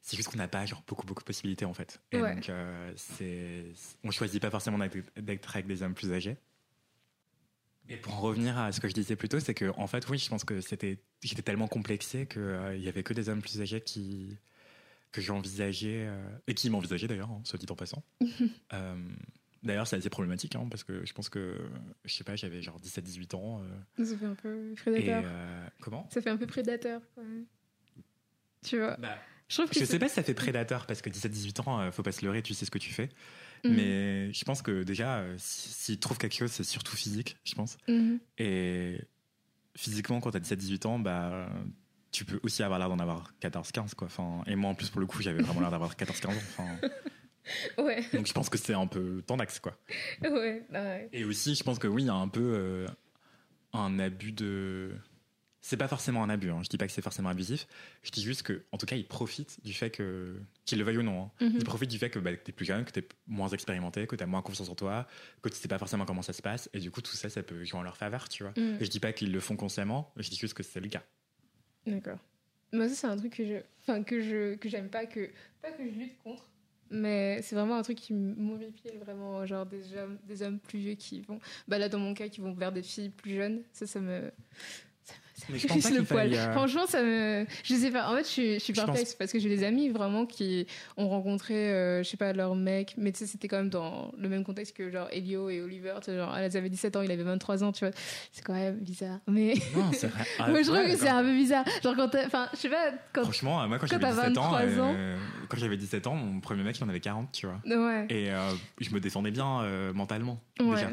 c'est 0.01 0.17
juste 0.17 0.29
qu'on 0.29 0.37
n'a 0.37 0.49
pas 0.49 0.65
genre, 0.65 0.83
beaucoup, 0.85 1.05
beaucoup 1.05 1.21
de 1.21 1.25
possibilités 1.25 1.63
en 1.65 1.73
fait. 1.73 2.01
Et 2.11 2.21
Ouais. 2.21 2.35
donc, 2.35 2.49
euh, 2.49 2.91
c'est, 2.97 3.65
on 4.03 4.11
choisit 4.11 4.41
pas 4.41 4.51
forcément 4.51 4.77
d'être 5.17 5.55
avec 5.55 5.67
des 5.67 5.81
hommes 5.81 5.93
plus 5.93 6.11
âgés. 6.11 6.35
Et 7.87 7.97
pour 7.97 8.15
en 8.15 8.19
revenir 8.19 8.57
à 8.57 8.71
ce 8.71 8.81
que 8.81 8.87
je 8.89 8.93
disais 8.93 9.15
plus 9.15 9.29
tôt, 9.29 9.39
c'est 9.39 9.53
que 9.53 9.71
en 9.77 9.87
fait, 9.87 10.09
oui, 10.09 10.17
je 10.17 10.27
pense 10.27 10.43
que 10.43 10.59
c'était, 10.59 10.97
j'étais 11.23 11.43
tellement 11.43 11.67
complexé 11.67 12.25
qu'il 12.25 12.73
il 12.75 12.83
y 12.83 12.89
avait 12.89 13.03
que 13.03 13.13
des 13.13 13.29
hommes 13.29 13.41
plus 13.41 13.61
âgés 13.61 13.79
qui 13.79 14.37
que 15.15 15.21
j'envisageais 15.21 16.05
euh, 16.07 16.37
et 16.47 16.53
qui 16.53 16.69
m'envisageaient 16.69 17.07
d'ailleurs, 17.07 17.29
hein, 17.31 17.41
soit 17.43 17.57
dit 17.59 17.65
en 17.69 17.75
passant. 17.75 18.03
Euh, 18.73 18.95
D'ailleurs, 19.63 19.87
c'est 19.87 19.95
assez 19.95 20.11
problématique 20.11 20.55
hein, 20.55 20.67
parce 20.69 20.83
que 20.83 21.03
je 21.07 21.13
pense 21.13 21.27
que, 21.27 21.57
je 22.03 22.13
sais 22.13 22.23
pas, 22.23 22.35
j'avais 22.35 22.61
genre 22.61 22.79
17-18 22.79 23.35
ans. 23.35 23.63
euh, 23.97 24.05
Ça 24.05 24.15
fait 24.15 24.25
un 24.27 24.35
peu 24.35 24.71
et 24.71 24.75
prédateur. 24.75 25.23
euh, 25.25 25.67
comment 25.81 26.07
Ça 26.11 26.21
fait 26.21 26.29
un 26.29 26.37
peu 26.37 26.45
prédateur, 26.45 27.01
quand 27.15 27.23
même. 27.23 27.45
Tu 28.63 28.77
vois. 28.77 28.95
bah, 28.97 29.17
Je 29.47 29.55
trouve 29.57 29.69
que 29.69 29.73
Je 29.73 29.79
c'est- 29.79 29.93
sais 29.93 29.97
pas 29.99 30.07
si 30.07 30.13
ça 30.15 30.21
fait 30.23 30.35
prédateur 30.35 30.85
parce 30.85 31.01
que 31.01 31.09
17-18 31.09 31.61
ans, 31.67 31.91
faut 31.91 32.03
pas 32.03 32.11
se 32.11 32.23
leurrer, 32.23 32.43
tu 32.43 32.53
sais 32.53 32.65
ce 32.65 32.69
que 32.71 32.77
tu 32.77 32.93
fais. 32.93 33.09
Mhm. 33.63 33.73
Mais 33.75 34.33
je 34.33 34.45
pense 34.45 34.61
que 34.61 34.83
déjà, 34.83 35.25
si- 35.37 35.69
s'ils 35.69 35.99
trouvent 35.99 36.19
quelque 36.19 36.35
chose, 36.35 36.51
c'est 36.51 36.63
surtout 36.63 36.95
physique, 36.95 37.37
je 37.43 37.55
pense. 37.55 37.77
Mhm. 37.87 38.19
Et 38.37 39.01
physiquement, 39.75 40.19
quand 40.19 40.29
t'as 40.29 40.39
17-18 40.39 40.85
ans, 40.85 40.99
bah, 40.99 41.49
tu 42.15 42.25
peux 42.25 42.39
aussi 42.43 42.63
avoir 42.63 42.79
l'air 42.79 42.89
d'en 42.89 42.99
avoir 42.99 43.33
14-15, 43.41 43.93
quoi. 43.95 44.07
Enfin, 44.07 44.43
et 44.47 44.55
moi, 44.55 44.69
en 44.71 44.75
plus, 44.75 44.89
pour 44.89 44.99
le 45.01 45.07
coup, 45.07 45.21
j'avais 45.21 45.41
vraiment 45.41 45.61
l'air 45.61 45.71
d'avoir 45.71 45.95
14-15 45.95 46.27
ans. 46.27 46.31
Enfin, 46.57 46.67
Ouais, 47.77 48.03
donc 48.11 48.25
je 48.25 48.33
pense 48.33 48.49
que 48.49 48.57
c'est 48.57 48.73
un 48.73 48.87
peu 48.87 49.21
tendax, 49.27 49.59
quoi. 49.59 49.77
ouais, 50.23 50.65
bah 50.71 50.81
ouais. 50.81 51.09
Et 51.13 51.25
aussi, 51.25 51.53
je 51.53 51.63
pense 51.63 51.77
que 51.77 51.87
oui, 51.87 52.01
il 52.03 52.07
y 52.07 52.09
a 52.09 52.15
un 52.15 52.27
peu 52.27 52.41
euh, 52.41 52.87
un 53.73 53.99
abus 53.99 54.31
de. 54.31 54.95
C'est 55.61 55.77
pas 55.77 55.87
forcément 55.87 56.23
un 56.23 56.29
abus, 56.29 56.51
hein. 56.51 56.59
je 56.63 56.69
dis 56.69 56.77
pas 56.77 56.85
que 56.87 56.91
c'est 56.93 57.01
forcément 57.03 57.29
abusif. 57.29 57.67
Je 58.03 58.11
dis 58.11 58.21
juste 58.23 58.43
que, 58.43 58.63
en 58.71 58.77
tout 58.77 58.85
cas, 58.87 58.95
ils 58.95 59.07
profitent 59.07 59.59
du 59.63 59.73
fait 59.73 59.89
que. 59.91 60.39
Qu'ils 60.65 60.77
le 60.79 60.83
veuillent 60.85 60.97
ou 60.99 61.03
non. 61.03 61.23
hein. 61.23 61.45
Mhm. 61.45 61.55
Ils 61.57 61.63
profitent 61.63 61.89
du 61.91 61.97
fait 61.99 62.09
que 62.09 62.17
bah, 62.19 62.35
t'es 62.35 62.51
plus 62.51 62.65
jeune, 62.65 62.83
que 62.83 62.91
t'es 62.91 63.07
moins 63.27 63.49
expérimenté, 63.49 64.07
que 64.07 64.15
t'as 64.15 64.25
moins 64.27 64.41
confiance 64.41 64.69
en 64.69 64.75
toi, 64.75 65.07
que 65.43 65.49
tu 65.49 65.55
sais 65.55 65.67
pas 65.67 65.77
forcément 65.77 66.05
comment 66.05 66.21
ça 66.23 66.33
se 66.33 66.41
passe. 66.41 66.67
Et 66.73 66.79
du 66.79 66.89
coup, 66.89 67.01
tout 67.01 67.15
ça, 67.15 67.29
ça 67.29 67.43
peut 67.43 67.63
jouer 67.63 67.79
en 67.79 67.83
leur 67.83 67.97
faveur, 67.97 68.27
tu 68.27 68.41
vois. 68.43 68.53
Mhm. 68.57 68.77
Et 68.79 68.85
je 68.85 68.89
dis 68.89 68.99
pas 68.99 69.13
qu'ils 69.13 69.31
le 69.31 69.39
font 69.39 69.55
consciemment, 69.55 70.11
je 70.17 70.29
dis 70.29 70.37
juste 70.37 70.55
que 70.55 70.63
c'est 70.63 70.79
le 70.79 70.87
cas. 70.89 71.03
D'accord. 71.85 72.19
Moi, 72.71 72.89
ça, 72.89 72.95
c'est 72.95 73.07
un 73.07 73.17
truc 73.17 73.35
que 73.35 73.45
je. 73.45 73.55
Enfin, 73.81 74.03
que 74.03 74.19
je 74.21 74.55
que 74.55 74.69
j'aime 74.69 74.89
pas, 74.89 75.05
que. 75.05 75.29
Pas 75.61 75.71
que 75.71 75.85
je 75.85 75.93
lutte 75.93 76.17
contre. 76.23 76.49
Mais 76.91 77.41
c'est 77.41 77.55
vraiment 77.55 77.75
un 77.77 77.81
truc 77.81 77.97
qui 77.97 78.13
m'horripile 78.13 78.99
vraiment, 78.99 79.45
genre 79.45 79.65
des 79.65 79.95
hommes, 79.97 80.19
des 80.23 80.43
hommes 80.43 80.59
plus 80.59 80.79
vieux 80.79 80.93
qui 80.93 81.21
vont, 81.21 81.39
bah 81.67 81.79
là 81.79 81.89
dans 81.89 81.97
mon 81.99 82.13
cas, 82.13 82.29
qui 82.29 82.41
vont 82.41 82.53
vers 82.53 82.71
des 82.71 82.83
filles 82.83 83.09
plus 83.09 83.31
jeunes. 83.35 83.63
Ça, 83.73 83.87
ça 83.87 83.99
me, 83.99 84.31
Mais 85.49 85.59
je 85.59 85.67
pense 85.67 85.89
le 85.91 86.03
faille, 86.03 86.29
poil. 86.29 86.33
euh, 86.33 86.51
Franchement, 86.53 86.85
ça 86.87 87.01
me, 87.03 87.45
je 87.63 87.75
sais 87.75 87.91
pas. 87.91 88.09
En 88.11 88.15
fait, 88.15 88.23
je 88.23 88.29
suis, 88.29 88.53
je 88.55 88.59
suis 88.59 88.73
perplexe 88.73 89.13
parce 89.15 89.31
que 89.31 89.39
j'ai 89.39 89.49
des 89.49 89.63
amis 89.63 89.89
vraiment 89.89 90.25
qui 90.25 90.65
ont 90.97 91.09
rencontré, 91.09 91.71
euh, 91.73 92.03
je 92.03 92.09
sais 92.09 92.17
pas, 92.17 92.31
leur 92.33 92.55
mec, 92.55 92.93
mais 92.97 93.11
tu 93.11 93.19
sais, 93.19 93.25
c'était 93.27 93.47
quand 93.47 93.57
même 93.57 93.69
dans 93.69 94.13
le 94.17 94.29
même 94.29 94.43
contexte 94.43 94.75
que 94.75 94.89
genre 94.89 95.07
Elio 95.11 95.49
et 95.49 95.61
Oliver. 95.61 95.93
tu 95.99 96.05
sais, 96.05 96.15
Genre, 96.17 96.35
elles 96.37 96.55
avaient 96.55 96.69
17 96.69 96.95
ans, 96.95 97.01
il 97.01 97.11
avait 97.11 97.23
23 97.23 97.63
ans, 97.63 97.71
tu 97.71 97.85
vois. 97.85 97.93
C'est 98.31 98.43
quand 98.43 98.53
même 98.53 98.77
bizarre. 98.79 99.19
Mais 99.27 99.55
Non, 99.75 99.91
c'est 99.93 100.07
vrai. 100.07 100.23
Ah, 100.39 100.49
moi, 100.49 100.61
je 100.61 100.67
trouve 100.71 100.85
que 100.85 100.95
c'est 100.97 101.09
un 101.09 101.21
peu 101.23 101.33
bizarre. 101.33 101.65
Genre 101.83 101.95
quand 101.95 102.15
enfin, 102.25 102.47
je 102.53 102.57
sais 102.57 102.69
pas, 102.69 102.91
quand. 103.13 103.23
Franchement, 103.23 103.61
euh, 103.61 103.67
moi, 103.67 103.77
quand, 103.77 103.87
quand 103.87 103.99
j'avais 103.99 104.03
t'as 104.15 104.29
17 104.29 104.37
ans, 104.37 104.51
23 104.51 104.83
ans. 104.83 104.93
euh, 104.97 105.17
quand 105.49 105.57
j'avais 105.57 105.77
17 105.77 106.07
ans, 106.07 106.15
mon 106.15 106.39
premier 106.39 106.63
mec, 106.63 106.77
il 106.77 106.83
en 106.83 106.89
avait 106.89 106.99
40, 106.99 107.31
tu 107.31 107.45
vois. 107.47 107.59
Ouais. 107.65 108.05
Et 108.09 108.31
je 108.81 108.89
me 108.93 108.99
défendais 108.99 109.31
bien 109.31 109.91
mentalement, 109.93 110.39
Ouais. 110.59 110.75
déjà. 110.75 110.89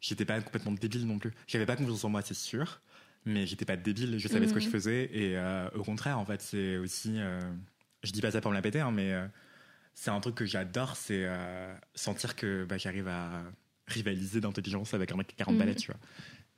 j'étais 0.00 0.24
pas 0.24 0.40
complètement 0.40 0.72
débile 0.72 1.06
non 1.06 1.18
plus. 1.18 1.32
J'avais 1.46 1.66
pas 1.66 1.76
confiance 1.76 2.04
en 2.04 2.08
moi, 2.10 2.22
c'est 2.22 2.34
sûr, 2.34 2.80
mais 3.26 3.46
j'étais 3.46 3.64
pas 3.66 3.76
débile. 3.76 4.18
Je 4.18 4.28
savais 4.28 4.46
ce 4.46 4.52
que 4.54 4.60
je 4.60 4.66
Mhm. 4.66 4.72
faisais 4.72 5.04
et 5.12 5.36
euh, 5.36 5.68
au 5.74 5.82
contraire, 5.82 6.18
en 6.18 6.24
fait, 6.24 6.40
c'est 6.40 6.76
aussi. 6.78 7.14
euh, 7.18 7.40
je 8.02 8.12
dis 8.12 8.20
pas 8.22 8.30
ça 8.30 8.40
pour 8.40 8.50
me 8.50 8.56
la 8.56 8.62
péter, 8.62 8.80
hein, 8.80 8.92
mais 8.92 9.12
euh, 9.12 9.26
c'est 9.94 10.10
un 10.10 10.20
truc 10.20 10.34
que 10.36 10.46
j'adore, 10.46 10.96
c'est 10.96 11.24
euh, 11.26 11.74
sentir 11.94 12.36
que 12.36 12.64
bah, 12.64 12.78
j'arrive 12.78 13.08
à 13.08 13.42
rivaliser 13.88 14.40
d'intelligence 14.40 14.94
avec 14.94 15.12
un 15.12 15.16
mec 15.16 15.26
qui 15.26 15.34
a 15.34 15.38
40 15.38 15.54
Mhm. 15.54 15.58
balais, 15.58 15.74
tu 15.74 15.90
vois. 15.90 16.00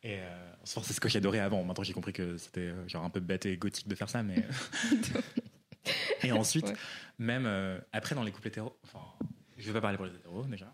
Et 0.04 0.18
c'est 0.64 0.92
ce 0.92 1.00
que 1.00 1.08
j'adorais 1.08 1.40
avant. 1.40 1.64
Maintenant, 1.64 1.82
j'ai 1.82 1.92
compris 1.92 2.12
que 2.12 2.36
c'était 2.36 2.72
genre 2.86 3.04
un 3.04 3.10
peu 3.10 3.20
bête 3.20 3.46
et 3.46 3.56
gothique 3.56 3.88
de 3.88 3.94
faire 3.96 4.08
ça, 4.08 4.22
mais. 4.22 4.44
et 6.22 6.32
ensuite, 6.32 6.66
Ouais. 6.66 6.74
même 7.18 7.80
après 7.92 8.14
dans 8.14 8.22
les 8.22 8.30
couples 8.30 8.48
hétéros, 8.48 8.78
enfin, 8.84 9.00
je 9.56 9.66
vais 9.66 9.72
pas 9.72 9.80
parler 9.80 9.96
pour 9.96 10.06
les 10.06 10.14
hétéros 10.14 10.44
déjà, 10.44 10.72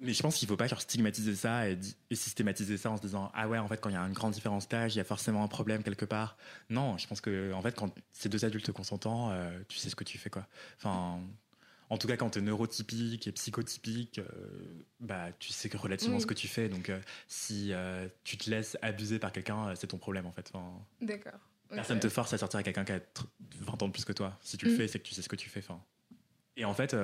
mais, 0.00 0.12
je 0.12 0.22
pense 0.22 0.36
qu'il 0.36 0.46
faut 0.48 0.56
pas 0.56 0.66
genre 0.66 0.80
stigmatiser 0.80 1.34
ça 1.34 1.68
et, 1.68 1.78
systématiser 2.12 2.76
ça 2.76 2.90
en 2.90 2.96
se 2.96 3.02
disant 3.02 3.30
ah 3.34 3.48
ouais 3.48 3.58
en 3.58 3.68
fait 3.68 3.80
quand 3.80 3.88
il 3.88 3.94
y 3.94 3.96
a 3.96 4.00
une 4.02 4.12
grande 4.12 4.32
différence 4.32 4.68
d'âge 4.68 4.94
il 4.94 4.98
y 4.98 5.00
a 5.00 5.04
forcément 5.04 5.42
un 5.44 5.48
problème 5.48 5.82
quelque 5.82 6.04
part. 6.04 6.36
Non, 6.70 6.96
je 6.98 7.06
pense 7.06 7.20
que 7.20 7.52
en 7.52 7.62
fait 7.62 7.74
quand 7.76 7.94
c'est 8.12 8.28
deux 8.28 8.44
adultes 8.44 8.72
consentants, 8.72 9.30
euh, 9.30 9.58
tu 9.68 9.78
sais 9.78 9.90
ce 9.90 9.96
que 9.96 10.04
tu 10.04 10.18
fais 10.18 10.30
quoi. 10.30 10.46
Enfin. 10.78 11.20
En 11.90 11.96
tout 11.96 12.06
cas, 12.06 12.18
quand 12.18 12.28
tu 12.28 12.40
es 12.40 12.42
neurotypique 12.42 13.26
et 13.28 13.32
psychotypique, 13.32 14.18
euh, 14.18 14.24
bah, 15.00 15.28
tu 15.38 15.54
sais 15.54 15.70
relativement 15.74 16.16
Oui. 16.16 16.20
ce 16.20 16.26
que 16.26 16.34
tu 16.34 16.46
fais. 16.46 16.68
Donc, 16.68 16.90
euh, 16.90 17.00
si 17.28 17.72
euh, 17.72 18.06
tu 18.24 18.36
te 18.36 18.50
laisses 18.50 18.76
abuser 18.82 19.18
par 19.18 19.32
quelqu'un, 19.32 19.74
c'est 19.74 19.86
ton 19.86 19.96
problème 19.96 20.26
en 20.26 20.30
fait. 20.32 20.50
Enfin, 20.52 20.70
D'accord. 21.00 21.40
Personne 21.70 21.96
Ok. 21.96 22.02
te 22.02 22.08
force 22.10 22.34
à 22.34 22.36
sortir 22.36 22.58
avec 22.58 22.66
quelqu'un 22.66 22.84
qui 22.84 22.92
a 22.92 22.98
tr- 22.98 23.24
20 23.60 23.82
ans 23.82 23.86
de 23.86 23.92
plus 23.94 24.04
que 24.04 24.12
toi. 24.12 24.36
Si 24.42 24.58
tu 24.58 24.66
le 24.66 24.72
Mm. 24.72 24.76
fais, 24.76 24.86
c'est 24.88 24.98
que 24.98 25.04
tu 25.08 25.14
sais 25.14 25.22
ce 25.22 25.30
que 25.30 25.36
tu 25.36 25.48
fais. 25.48 25.60
Enfin. 25.60 25.80
Et 26.58 26.66
en 26.66 26.74
fait, 26.74 26.94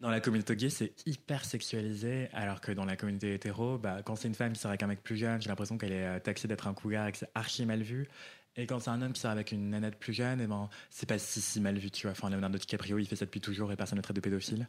dans 0.00 0.10
la 0.10 0.20
communauté 0.20 0.56
gay, 0.56 0.70
c'est 0.70 0.92
hyper 1.06 1.44
sexualisé, 1.44 2.28
alors 2.32 2.60
que 2.60 2.72
dans 2.72 2.84
la 2.84 2.96
communauté 2.96 3.34
hétéro, 3.34 3.78
bah, 3.78 4.02
quand 4.04 4.16
c'est 4.16 4.28
une 4.28 4.34
femme 4.34 4.52
qui 4.52 4.60
sort 4.60 4.70
avec 4.70 4.82
un 4.82 4.86
mec 4.88 5.02
plus 5.02 5.16
jeune, 5.16 5.40
j'ai 5.40 5.48
l'impression 5.48 5.78
qu'elle 5.78 5.92
est 5.92 6.06
euh, 6.06 6.18
taxée 6.18 6.48
d'être 6.48 6.66
un 6.66 6.74
cougar 6.74 7.06
et 7.06 7.12
que 7.12 7.18
c'est 7.18 7.30
archi 7.34 7.64
mal 7.64 7.82
vu. 7.82 8.08
Et 8.56 8.66
quand 8.66 8.80
c'est 8.80 8.90
un 8.90 9.00
homme 9.02 9.12
qui 9.12 9.20
sort 9.20 9.30
avec 9.30 9.52
une 9.52 9.70
nanette 9.70 9.98
plus 9.98 10.12
jeune, 10.12 10.40
et 10.40 10.46
ben, 10.46 10.68
c'est 10.90 11.08
pas 11.08 11.18
si, 11.18 11.60
mal 11.60 11.76
vu, 11.78 11.90
tu 11.90 12.06
vois. 12.06 12.12
Enfin, 12.12 12.30
Leonardo 12.30 12.58
DiCaprio, 12.58 12.98
il 12.98 13.06
fait 13.06 13.16
ça 13.16 13.24
depuis 13.24 13.40
toujours 13.40 13.72
et 13.72 13.76
personne 13.76 13.98
ne 13.98 14.02
traite 14.02 14.16
de 14.16 14.20
pédophile. 14.20 14.68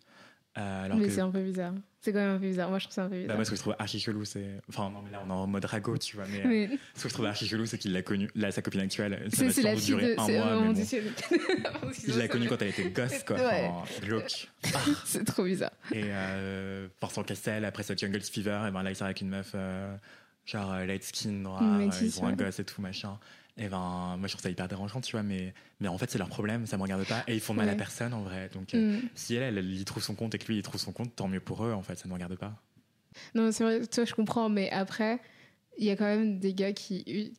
Euh, 0.58 0.86
alors 0.86 0.98
Mais 0.98 1.06
que 1.06 1.12
c'est 1.12 1.22
un 1.22 1.30
peu 1.30 1.42
bizarre. 1.42 1.74
C'est 2.02 2.12
quand 2.12 2.20
même 2.20 2.36
un 2.36 2.40
peu 2.40 2.48
bizarre. 2.48 2.70
Moi, 2.70 2.80
je 2.80 2.86
trouve 2.86 2.96
ça 2.96 3.04
un 3.04 3.10
peu 3.10 3.16
bah, 3.16 3.22
bizarre. 3.22 3.36
moi, 3.36 3.46
ce 3.46 3.50
que 3.52 3.56
je 3.56 3.62
trouve 3.62 3.76
archi 3.78 4.00
chelou, 4.00 4.26
c'est. 4.26 4.60
Enfin, 4.70 4.90
non, 4.90 5.02
mais 5.04 5.12
là, 5.12 5.22
on 5.26 5.30
est 5.30 5.34
en 5.34 5.46
mode 5.46 5.66
ragot, 5.66 5.98
tu 5.98 6.16
vois. 6.16 6.26
Mais, 6.32 6.40
euh, 6.40 6.48
Mais 6.48 6.70
ce 6.96 7.04
que 7.04 7.10
je 7.10 7.14
trouve 7.14 7.26
archi 7.26 7.48
chelou, 7.48 7.66
c'est 7.66 7.78
qu'il 7.78 7.94
l'a 7.94 8.02
connue. 8.02 8.30
Là, 8.34 8.52
sa 8.52 8.62
copine 8.62 8.82
actuelle, 8.82 9.28
ça 9.32 9.50
c'est 9.52 9.62
la 9.62 9.76
fille 9.76 9.86
durer 9.86 10.16
de. 10.16 10.20
un 10.20 10.26
c'est- 10.26 10.38
mois. 10.40 10.56
bon. 10.62 10.74
L'ai 12.08 12.14
ça 12.14 12.28
connue 12.28 12.48
quand 12.48 12.62
elle 12.62 12.70
était 12.70 12.90
gosse, 12.90 13.24
quoi. 13.24 13.36
Ouais. 13.38 13.68
Enfin, 13.70 14.06
glauque. 14.06 14.50
C'est 15.06 15.24
trop 15.26 15.44
bizarre. 15.44 15.72
Et 15.92 16.04
euh, 16.06 16.88
Vincent 17.02 17.24
Cassel, 17.24 17.64
après 17.66 17.84
sa 17.84 17.96
Jungle 17.96 18.22
Fever, 18.22 18.66
et 18.68 18.72
ben 18.72 18.84
là, 18.84 18.92
il 18.92 18.96
sort 18.96 19.06
avec 19.06 19.22
une 19.22 19.30
meuf, 19.30 19.52
euh, 19.54 19.96
genre 20.46 20.76
light 20.86 21.04
skin, 21.04 21.30
noire, 21.32 21.62
ils 22.02 22.20
ont 22.20 22.26
un 22.28 22.34
gosse 22.34 22.60
et 22.60 22.66
tout, 22.66 22.82
machin. 22.82 23.20
Et 23.58 23.70
ben, 23.70 24.16
moi, 24.18 24.28
je 24.28 24.34
trouve 24.34 24.44
ça 24.44 24.50
hyper 24.50 24.68
dérangeant, 24.68 25.02
tu 25.02 25.14
vois, 25.14 25.24
mais, 25.24 25.54
mais 25.80 25.88
en 25.88 25.98
fait, 25.98 26.12
c'est 26.12 26.20
leur 26.20 26.30
problème, 26.30 26.68
ça 26.68 26.78
me 26.78 26.84
regarde 26.84 27.06
pas, 27.08 27.24
et 27.28 27.34
ils 27.34 27.40
font 27.40 27.56
mal 27.56 27.68
à 27.70 27.76
personne, 27.76 28.14
en 28.14 28.22
vrai. 28.22 28.50
Donc, 28.54 28.74
euh, 28.76 28.98
Mm. 28.98 29.02
si 29.16 29.36
elle, 29.36 29.44
elle, 29.44 29.58
elle 29.58 29.80
y 29.80 29.86
trouve 29.86 30.04
son 30.04 30.14
compte 30.14 30.36
et 30.36 30.38
que 30.38 30.46
lui, 30.46 30.58
il 30.58 30.62
trouve 30.62 30.80
son 30.80 30.92
compte, 30.92 31.16
tant 31.16 31.28
mieux 31.28 31.40
pour 31.40 31.66
eux, 31.66 31.74
en 31.74 31.82
fait, 31.82 31.96
ça 31.96 32.06
ne 32.06 32.10
me 32.10 32.14
regarde 32.14 32.36
pas. 32.36 32.54
Non, 33.34 33.52
c'est 33.52 33.64
vrai, 33.64 33.86
toi, 33.88 34.06
je 34.06 34.14
comprends, 34.14 34.50
mais 34.50 34.70
après, 34.70 35.20
il 35.78 35.86
y 35.86 35.90
a 35.90 35.96
quand 35.96 36.06
même 36.06 36.40
des 36.40 36.54
gars 36.54 36.74
qui, 36.74 37.34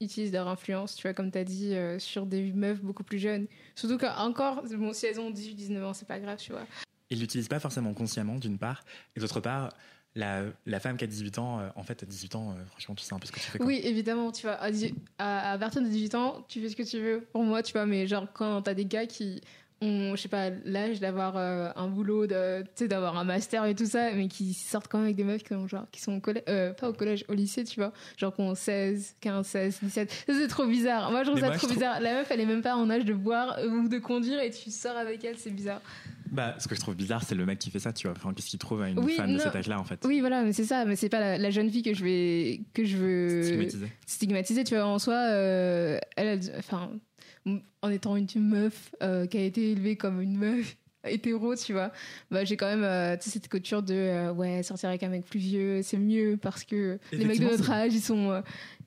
utilisent 0.00 0.32
leur 0.32 0.48
influence, 0.48 0.96
tu 0.96 1.02
vois, 1.02 1.14
comme 1.14 1.30
tu 1.30 1.38
as 1.38 1.44
dit, 1.44 1.74
euh, 1.74 1.98
sur 1.98 2.26
des 2.26 2.52
meufs 2.52 2.82
beaucoup 2.82 3.04
plus 3.04 3.18
jeunes. 3.18 3.46
Surtout 3.74 3.98
qu'encore, 3.98 4.62
bon, 4.76 4.92
si 4.92 5.06
elles 5.06 5.20
ont 5.20 5.30
18-19 5.30 5.84
ans, 5.84 5.94
c'est 5.94 6.08
pas 6.08 6.20
grave, 6.20 6.38
tu 6.38 6.52
vois. 6.52 6.66
Ils 7.10 7.20
l'utilisent 7.20 7.48
pas 7.48 7.60
forcément 7.60 7.92
consciemment, 7.94 8.36
d'une 8.36 8.58
part, 8.58 8.84
et 9.14 9.20
d'autre 9.20 9.40
part, 9.40 9.70
la, 10.16 10.42
la 10.66 10.80
femme 10.80 10.96
qui 10.96 11.04
a 11.04 11.06
18 11.06 11.38
ans, 11.38 11.60
euh, 11.60 11.68
en 11.76 11.82
fait, 11.82 12.02
à 12.02 12.06
18 12.06 12.36
ans, 12.36 12.50
euh, 12.52 12.64
franchement, 12.66 12.94
tu 12.94 13.04
sais 13.04 13.14
un 13.14 13.18
peu 13.18 13.26
ce 13.26 13.32
que 13.32 13.40
tu 13.40 13.46
fais. 13.46 13.58
Quoi. 13.58 13.66
Oui, 13.66 13.80
évidemment, 13.82 14.30
tu 14.32 14.42
vois, 14.46 14.54
à, 14.54 14.70
dix- 14.70 14.94
à, 15.18 15.52
à 15.52 15.58
partir 15.58 15.82
de 15.82 15.88
18 15.88 16.14
ans, 16.14 16.44
tu 16.48 16.60
fais 16.60 16.68
ce 16.68 16.76
que 16.76 16.82
tu 16.82 17.00
veux 17.00 17.20
pour 17.32 17.42
moi, 17.42 17.62
tu 17.62 17.72
vois, 17.72 17.86
mais 17.86 18.06
genre, 18.06 18.26
quand 18.32 18.62
t'as 18.62 18.74
des 18.74 18.84
gars 18.86 19.06
qui 19.06 19.40
ont, 19.82 20.14
je 20.14 20.22
sais 20.22 20.28
pas, 20.28 20.50
l'âge 20.64 21.00
d'avoir 21.00 21.36
euh, 21.36 21.68
un 21.74 21.88
boulot, 21.88 22.26
de- 22.28 22.62
tu 22.62 22.68
sais, 22.76 22.88
d'avoir 22.88 23.18
un 23.18 23.24
master 23.24 23.64
et 23.66 23.74
tout 23.74 23.84
ça, 23.86 24.12
mais 24.12 24.28
qui 24.28 24.54
sortent 24.54 24.86
quand 24.88 24.98
même 24.98 25.06
avec 25.06 25.16
des 25.16 25.24
meufs 25.24 25.42
qui, 25.42 25.52
ont, 25.52 25.66
genre, 25.66 25.84
qui 25.90 26.00
sont 26.00 26.14
au 26.16 26.20
collège, 26.20 26.44
euh, 26.48 26.72
pas 26.72 26.88
au 26.88 26.92
collège, 26.92 27.24
au 27.28 27.34
lycée, 27.34 27.64
tu 27.64 27.80
vois, 27.80 27.92
genre 28.16 28.32
qui 28.34 28.40
ont 28.40 28.54
16, 28.54 29.16
15, 29.20 29.44
16, 29.46 29.78
17. 29.82 30.10
Ça, 30.12 30.32
c'est 30.32 30.48
trop 30.48 30.64
bizarre. 30.66 31.10
Moi, 31.10 31.24
je 31.24 31.30
trouve 31.30 31.34
Mais 31.34 31.40
ça 31.40 31.46
moi, 31.48 31.56
trop 31.56 31.66
trouve- 31.66 31.76
bizarre. 31.76 32.00
La 32.00 32.14
meuf, 32.14 32.30
elle 32.30 32.40
est 32.40 32.46
même 32.46 32.62
pas 32.62 32.76
en 32.76 32.88
âge 32.88 33.04
de 33.04 33.12
boire 33.14 33.58
ou 33.68 33.88
de 33.88 33.98
conduire 33.98 34.40
et 34.40 34.50
tu 34.50 34.70
sors 34.70 34.96
avec 34.96 35.22
elle, 35.24 35.36
c'est 35.38 35.50
bizarre. 35.50 35.82
Bah, 36.34 36.56
ce 36.58 36.66
que 36.66 36.74
je 36.74 36.80
trouve 36.80 36.96
bizarre, 36.96 37.22
c'est 37.22 37.36
le 37.36 37.46
mec 37.46 37.60
qui 37.60 37.70
fait 37.70 37.78
ça, 37.78 37.92
tu 37.92 38.08
vois. 38.08 38.16
Enfin, 38.16 38.34
qu'est-ce 38.34 38.48
qu'il 38.48 38.58
trouve 38.58 38.82
à 38.82 38.88
une 38.88 38.98
Oui, 38.98 39.12
femme 39.14 39.32
de 39.32 39.38
cet 39.38 39.54
âge-là, 39.54 39.78
en 39.78 39.84
fait 39.84 40.04
Oui, 40.04 40.18
voilà, 40.18 40.42
mais 40.42 40.52
c'est 40.52 40.64
ça, 40.64 40.84
mais 40.84 40.96
c'est 40.96 41.08
pas 41.08 41.20
la, 41.20 41.38
la 41.38 41.50
jeune 41.50 41.70
fille 41.70 41.82
que 41.82 41.94
je 41.94 42.02
vais, 42.02 42.60
que 42.72 42.84
je 42.84 42.96
veux. 42.96 43.42
Stigmatisé. 43.44 43.86
stigmatisée, 44.04 44.64
tu 44.64 44.74
vois, 44.74 44.84
en 44.84 44.98
soi, 44.98 45.14
euh, 45.14 45.96
elle, 46.16 46.40
enfin, 46.58 46.90
en 47.82 47.88
étant 47.88 48.16
une 48.16 48.26
meuf 48.36 48.90
euh, 49.00 49.26
qui 49.26 49.36
a 49.38 49.42
été 49.42 49.70
élevée 49.70 49.94
comme 49.94 50.20
une 50.20 50.36
meuf 50.36 50.76
hétéro, 51.04 51.54
tu 51.54 51.72
vois, 51.72 51.92
bah, 52.32 52.44
j'ai 52.44 52.56
quand 52.56 52.66
même 52.66 52.82
euh, 52.82 53.16
cette 53.20 53.46
culture 53.48 53.84
de 53.84 54.32
ouais, 54.32 54.64
sortir 54.64 54.88
avec 54.88 55.04
un 55.04 55.10
mec 55.10 55.24
plus 55.26 55.38
vieux, 55.38 55.82
c'est 55.82 55.98
mieux 55.98 56.36
parce 56.36 56.64
que 56.64 56.98
les 57.12 57.26
mecs 57.26 57.38
de 57.38 57.44
notre 57.44 57.70
âge, 57.70 57.94
ils 57.94 58.00
sont, 58.00 58.42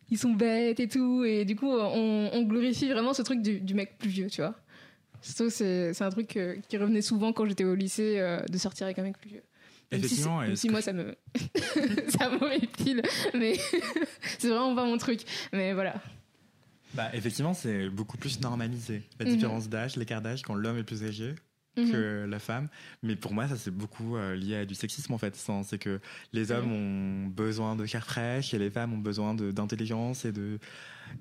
ils 0.10 0.18
sont 0.18 0.34
bêtes 0.34 0.82
et 0.82 0.90
tout, 0.90 1.24
et 1.24 1.46
du 1.46 1.56
coup, 1.56 1.72
on, 1.72 2.30
on 2.34 2.44
glorifie 2.44 2.90
vraiment 2.90 3.14
ce 3.14 3.22
truc 3.22 3.42
du, 3.42 3.62
du 3.62 3.74
mec 3.74 3.98
plus 3.98 4.10
vieux, 4.10 4.28
tu 4.28 4.42
vois. 4.42 4.56
Surtout, 5.28 5.50
c'est 5.50 5.94
c'est 5.94 6.04
un 6.04 6.10
truc 6.10 6.38
euh, 6.38 6.56
qui 6.70 6.78
revenait 6.78 7.02
souvent 7.02 7.34
quand 7.34 7.46
j'étais 7.46 7.66
au 7.66 7.76
lycée, 7.76 8.16
euh, 8.20 8.40
de 8.50 8.58
sortir 8.58 8.86
avec 8.86 8.98
un 9.00 9.04
mec 9.04 9.18
plus 9.18 9.30
vieux. 9.30 9.44
Même 9.92 10.02
si, 10.02 10.06
Effectivement, 10.06 10.40
même 10.42 10.56
si 10.56 10.70
moi 10.70 10.82
ça 10.82 10.94
me 10.94 11.16
ça 12.18 12.30
m'horripile, 12.30 13.02
mais 13.34 13.56
c'est 14.40 14.50
vraiment 14.50 14.76
pas 14.76 14.86
mon 14.86 14.98
truc. 14.98 15.22
Mais 15.54 15.74
voilà. 15.74 15.96
Bah, 16.94 17.10
effectivement, 17.14 17.54
c'est 17.54 17.90
beaucoup 17.90 18.18
plus 18.18 18.40
normalisé. 18.42 19.04
La 19.20 19.26
Mhm. 19.26 19.34
différence 19.34 19.70
d'âge, 19.70 19.96
l'écart 19.98 20.22
d'âge, 20.22 20.42
quand 20.42 20.56
l'homme 20.56 20.78
est 20.78 20.84
plus 20.84 21.04
âgé 21.04 21.36
Mhm. 21.78 21.92
que 21.92 22.26
la 22.28 22.40
femme. 22.40 22.68
Mais 23.04 23.16
pour 23.16 23.34
moi, 23.34 23.48
ça, 23.48 23.56
c'est 23.56 23.72
beaucoup 23.72 24.18
euh, 24.18 24.36
lié 24.36 24.58
à 24.58 24.66
du 24.66 24.76
sexisme, 24.76 25.14
en 25.14 25.18
fait. 25.18 25.36
C'est 25.64 25.78
que 25.78 26.00
les 26.34 26.52
hommes 26.52 26.72
ont 26.72 27.28
besoin 27.28 27.76
de 27.76 27.86
chair 27.86 28.06
fraîche 28.06 28.54
et 28.54 28.60
les 28.60 28.70
femmes 28.70 28.94
ont 28.94 28.98
besoin 29.00 29.34
d'intelligence 29.34 30.26
et 30.26 30.32
de 30.32 30.60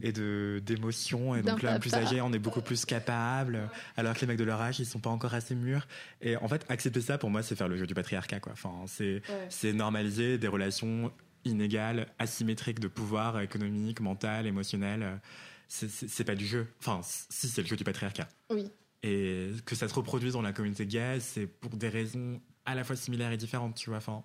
et 0.02 0.10
de 0.10 0.60
d'émotion 0.66 1.36
et 1.36 1.42
donc 1.42 1.62
l'homme 1.62 1.78
plus 1.78 1.94
âgé 1.94 2.20
on 2.20 2.32
est 2.32 2.40
beaucoup 2.40 2.60
plus 2.60 2.84
capable 2.84 3.70
alors 3.96 4.14
que 4.14 4.20
les 4.22 4.26
mecs 4.26 4.36
de 4.36 4.42
leur 4.42 4.60
âge 4.60 4.80
ils 4.80 4.84
sont 4.84 4.98
pas 4.98 5.10
encore 5.10 5.32
assez 5.32 5.54
mûrs 5.54 5.86
et 6.20 6.36
en 6.38 6.48
fait 6.48 6.66
accepter 6.68 7.00
ça 7.00 7.18
pour 7.18 7.30
moi 7.30 7.44
c'est 7.44 7.54
faire 7.54 7.68
le 7.68 7.76
jeu 7.76 7.86
du 7.86 7.94
patriarcat 7.94 8.40
quoi 8.40 8.50
enfin 8.50 8.72
c'est 8.86 9.22
c'est 9.48 9.72
normaliser 9.72 10.38
des 10.38 10.48
relations 10.48 11.12
inégales, 11.46 12.08
asymétriques 12.18 12.80
de 12.80 12.88
pouvoir 12.88 13.40
économique, 13.40 14.00
mental, 14.00 14.46
émotionnel. 14.46 15.20
c'est 15.68 16.24
pas 16.24 16.34
du 16.34 16.46
jeu. 16.46 16.66
Enfin, 16.80 17.00
si, 17.02 17.48
c'est 17.48 17.62
le 17.62 17.68
jeu 17.68 17.76
du 17.76 17.84
patriarcat. 17.84 18.28
Oui. 18.50 18.70
Et 19.08 19.50
que 19.64 19.74
ça 19.76 19.86
se 19.88 19.94
reproduise 19.94 20.32
dans 20.32 20.42
la 20.42 20.52
communauté 20.52 20.84
gay, 20.86 21.18
c'est 21.20 21.46
pour 21.46 21.70
des 21.76 21.88
raisons 21.88 22.40
à 22.64 22.74
la 22.74 22.82
fois 22.82 22.96
similaires 22.96 23.30
et 23.30 23.36
différentes, 23.36 23.76
tu 23.76 23.90
vois. 23.90 23.98
Enfin, 23.98 24.24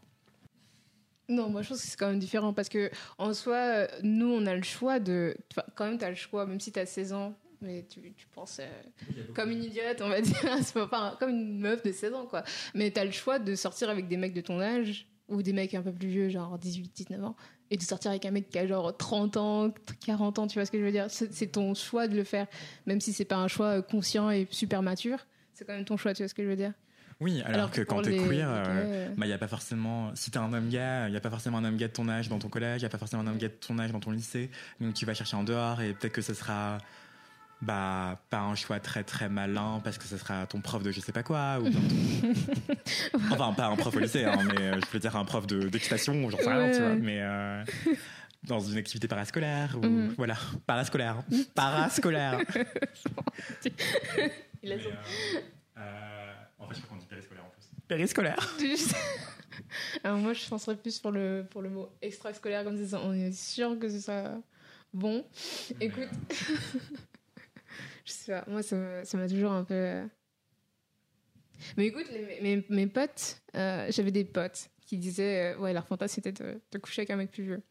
Non, 1.30 1.50
moi 1.50 1.62
je 1.62 1.70
pense 1.70 1.82
que 1.82 1.88
c'est 1.88 1.98
quand 1.98 2.10
même 2.10 2.20
différent 2.20 2.54
parce 2.54 2.68
que 2.68 2.90
en 3.18 3.34
soi, 3.34 3.56
euh, 3.56 3.88
nous 4.04 4.28
on 4.28 4.46
a 4.48 4.56
le 4.56 4.64
choix 4.64 5.00
de. 5.00 5.36
Enfin, 5.52 5.64
quand 5.76 5.86
même, 5.86 5.98
tu 5.98 6.06
as 6.06 6.10
le 6.10 6.16
choix, 6.16 6.46
même 6.46 6.60
si 6.60 6.72
tu 6.72 6.80
as 6.80 6.86
16 6.86 7.14
ans, 7.14 7.36
mais 7.62 7.86
tu, 7.88 8.02
tu 8.14 8.26
penses 8.34 8.58
euh, 8.60 9.24
comme 9.36 9.52
une 9.52 9.64
idiote, 9.64 10.02
on 10.02 10.10
va 10.10 10.20
dire. 10.20 10.36
pas- 10.90 11.16
comme 11.20 11.30
une 11.30 11.60
meuf 11.60 11.84
de 11.84 11.92
16 11.92 12.14
ans, 12.14 12.26
quoi. 12.26 12.44
Mais 12.74 12.90
tu 12.92 13.00
as 13.00 13.06
le 13.06 13.12
choix 13.12 13.38
de 13.40 13.54
sortir 13.56 13.90
avec 13.90 14.08
des 14.08 14.18
mecs 14.18 14.34
de 14.34 14.42
ton 14.42 14.60
âge 14.60 15.08
ou 15.32 15.42
des 15.42 15.54
mecs 15.54 15.74
un 15.74 15.82
peu 15.82 15.92
plus 15.92 16.08
vieux, 16.08 16.30
genre 16.30 16.58
18, 16.58 16.92
19 16.96 17.24
ans, 17.24 17.36
et 17.70 17.78
de 17.78 17.82
sortir 17.82 18.12
avec 18.12 18.26
un 18.26 18.32
mec 18.32 18.50
qui 18.50 18.60
a 18.60 18.68
genre 18.68 18.96
30 18.96 19.38
ans, 19.38 19.74
40 20.06 20.40
ans, 20.40 20.48
tu 20.48 20.60
vois 20.60 20.66
ce 20.66 20.72
que 20.72 20.78
je 20.78 20.84
veux 20.84 20.92
dire? 20.92 21.08
C'est 21.10 21.48
ton 21.48 21.74
choix 21.74 22.08
de 22.08 22.16
le 22.16 22.24
faire, 22.24 22.48
même 22.86 23.02
si 23.02 23.14
c'est 23.14 23.26
pas 23.26 23.38
un 23.38 23.48
choix 23.48 23.78
euh, 23.78 23.82
conscient 23.82 24.30
et 24.30 24.48
super 24.52 24.82
mature. 24.82 25.26
C'est 25.54 25.66
quand 25.66 25.74
même 25.74 25.86
ton 25.86 25.98
choix, 25.98 26.14
tu 26.14 26.22
vois 26.22 26.28
ce 26.28 26.34
que 26.34 26.44
je 26.44 26.50
veux 26.50 26.56
dire? 26.56 26.74
Oui, 27.22 27.42
alors, 27.46 27.70
que 27.70 27.82
quand 27.82 27.98
pour 27.98 28.04
t'es 28.04 28.18
queer, 28.18 28.30
les 28.30 28.42
euh, 28.42 28.64
euh, 28.68 29.08
bah, 29.16 29.28
y 29.28 29.34
a 29.34 29.38
pas 29.38 29.48
forcément, 29.48 30.10
si 30.16 30.32
t'es 30.32 30.40
un 30.40 30.52
homme 30.52 30.70
gay, 30.70 31.06
il 31.08 31.14
y 31.14 31.18
a 31.18 31.22
pas 31.22 31.30
forcément 31.30 31.60
un 31.60 31.64
homme 31.64 31.78
gay 31.78 31.88
de 31.88 31.94
ton 31.94 32.10
âge 32.10 32.30
dans 32.30 32.40
ton 32.40 32.50
collège, 32.50 32.82
il 32.82 32.84
y 32.84 32.88
a 32.88 32.90
pas 32.90 32.98
forcément 32.98 33.22
un 33.22 33.28
homme 33.28 33.38
gay 33.38 33.48
de 33.48 33.54
ton 33.54 33.78
âge 33.78 33.92
dans 33.92 34.00
ton 34.00 34.10
lycée. 34.10 34.50
Donc 34.80 34.96
tu 34.96 35.06
vas 35.06 35.14
chercher 35.14 35.38
en 35.38 35.44
dehors 35.44 35.82
et 35.82 35.94
peut-être 35.94 36.14
que 36.14 36.24
ce 36.24 36.34
sera 36.34 36.80
bah 37.62 38.20
pas 38.30 38.40
un 38.40 38.56
choix 38.56 38.80
très 38.80 39.04
très 39.04 39.30
malin 39.30 39.82
parce 39.84 39.98
que 39.98 40.06
ce 40.06 40.18
sera 40.18 40.46
ton 40.48 40.62
prof 40.62 40.82
de 40.82 40.92
je 40.92 41.00
sais 41.00 41.12
pas 41.12 41.22
quoi 41.24 41.60
ou 41.60 41.70
ton- 41.72 41.80
enfin 43.32 43.54
pas 43.54 43.68
un 43.68 43.76
prof 43.76 43.96
au 43.96 44.00
lycée 44.00 44.24
hein, 44.26 44.38
mais 44.56 44.62
euh, 44.62 44.80
je 44.82 44.86
veux 44.92 45.00
dire 45.00 45.16
un 45.16 45.26
prof 45.26 45.46
de 45.46 45.70
d'équitation 45.70 46.30
j'en 46.30 46.38
sais 46.38 46.50
rien 46.50 46.66
Ouais, 46.66 46.72
tu 46.72 46.80
vois 46.82 46.96
mais 46.96 47.20
euh, 47.22 47.64
dans 48.46 48.60
une 48.60 48.78
activité 48.78 49.08
parascolaire 49.08 49.78
ou 49.78 49.86
Mhm. 49.86 50.16
voilà. 50.18 50.36
Parascolaire. 50.66 51.24
Parascolaire. 51.54 52.40
Il 54.64 54.72
a 54.72 54.76
Mais, 54.76 54.84
euh, 54.86 55.40
euh, 55.78 56.32
en 56.60 56.68
fait 56.68 56.76
je 56.76 56.82
crois 56.82 56.96
qu'on 56.98 57.02
dit 57.02 57.06
périscolaire 57.08 57.44
en 57.46 57.50
plus. 57.50 57.66
Périscolaire. 57.88 58.54
Juste- 58.60 58.96
Alors 60.04 60.18
moi, 60.18 60.34
je 60.34 60.48
penserais 60.48 60.76
plus 60.76 60.98
pour 61.00 61.12
le, 61.12 61.46
pour 61.50 61.62
le 61.62 61.70
mot 61.70 61.90
extrascolaire, 62.02 62.64
comme 62.64 62.84
ça, 62.86 63.00
on 63.04 63.14
est 63.14 63.32
sûr 63.32 63.78
que 63.80 63.88
ce 63.90 64.00
sera 64.00 64.32
bon. 64.94 65.24
Écoute, 65.80 66.10
je 68.06 68.12
sais 68.12 68.32
pas, 68.32 68.44
moi, 68.48 68.62
ça 68.64 68.78
m'a 69.14 69.28
toujours 69.28 69.52
un 69.52 69.64
peu... 69.64 69.74
euh, 69.74 70.06
Mais 71.78 71.88
écoute, 71.88 72.06
les- 72.12 72.40
mes, 72.42 72.66
mes 72.70 72.88
potes, 72.88 73.42
euh, 73.56 73.88
j'avais 73.90 74.12
des 74.12 74.26
potes 74.26 74.70
qui 74.86 74.98
disaient, 74.98 75.54
euh, 75.54 75.58
ouais, 75.60 75.74
leur 75.74 75.86
fantasme 75.88 76.16
c'était 76.16 76.32
de, 76.32 76.60
de 76.72 76.78
coucher 76.78 77.02
avec 77.02 77.12
un 77.12 77.16
mec 77.18 77.32
plus 77.32 77.44
vieux. 77.44 77.62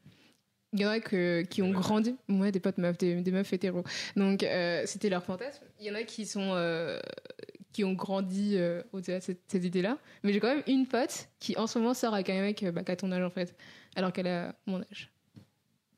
Il 0.73 0.81
y 0.81 0.87
en 0.87 0.91
a 0.91 1.01
que, 1.01 1.43
qui 1.43 1.63
ont 1.63 1.71
grandi, 1.73 2.15
ouais, 2.29 2.53
des 2.53 2.61
potes 2.61 2.79
meufs, 2.79 2.97
des, 2.97 3.17
des 3.23 3.31
meufs 3.33 3.53
hétéros. 3.53 3.83
Donc 4.15 4.45
euh, 4.45 4.85
c'était 4.87 5.09
leur 5.09 5.25
fantasme. 5.25 5.65
Il 5.81 5.87
y 5.87 5.91
en 5.91 5.97
a 5.97 6.05
qui 6.05 6.25
sont 6.27 6.55
qui 7.73 7.85
ont 7.85 7.93
grandi 7.93 8.57
au-delà 8.93 9.19
de 9.19 9.25
cette, 9.25 9.43
cette 9.49 9.65
idée-là. 9.65 9.99
Mais 10.23 10.33
j'ai 10.33 10.39
quand 10.41 10.55
même 10.55 10.63
une 10.69 10.87
pote 10.87 11.29
qui 11.41 11.57
en 11.57 11.67
ce 11.67 11.79
moment 11.79 11.93
sort 11.95 12.15
avec 12.15 12.31
un 12.31 12.41
mec 12.41 12.65
bah, 12.73 12.85
qui 12.85 12.93
a 12.93 12.97
ton 12.97 13.11
âge 13.11 13.23
en 13.25 13.31
fait, 13.31 13.55
alors 13.97 14.13
qu'elle 14.13 14.29
a 14.29 14.55
mon 14.67 14.81
âge. 14.81 15.11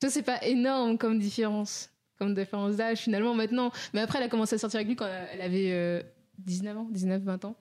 Ça 0.00 0.08
c'est 0.08 0.22
pas 0.22 0.42
énorme 0.44 0.96
comme 0.98 1.18
différence, 1.18 1.90
comme 2.22 2.34
différence 2.34 2.76
d'âge 2.76 2.98
finalement 2.98 3.34
maintenant. 3.34 3.72
Mais 3.94 4.00
après 4.00 4.18
elle 4.18 4.24
a 4.24 4.28
commencé 4.28 4.54
à 4.54 4.58
sortir 4.58 4.78
avec 4.78 4.88
lui 4.88 4.96
quand 4.96 5.06
elle 5.32 5.40
avait 5.40 5.72
euh, 5.72 6.02
19 6.38 6.76
ans, 6.78 6.88
19-20 6.92 7.46
ans, 7.46 7.56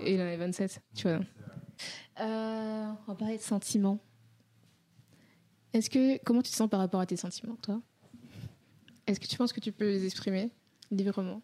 et 0.00 0.14
il 0.14 0.20
en 0.20 0.24
avait 0.24 0.36
27. 0.36 0.80
Tu 0.96 1.02
vois. 1.08 1.20
Euh, 2.20 2.90
on 3.06 3.12
va 3.12 3.14
parler 3.14 3.36
de 3.36 3.42
sentiments. 3.42 3.98
Est-ce 5.72 5.88
que 5.88 6.18
comment 6.24 6.42
tu 6.42 6.50
te 6.50 6.56
sens 6.56 6.68
par 6.68 6.80
rapport 6.80 7.00
à 7.00 7.06
tes 7.06 7.16
sentiments, 7.16 7.56
toi? 7.62 7.80
Est-ce 9.06 9.20
que 9.20 9.26
tu 9.26 9.36
penses 9.36 9.52
que 9.52 9.60
tu 9.60 9.72
peux 9.72 9.86
les 9.88 10.04
exprimer 10.04 10.50
librement? 10.90 11.42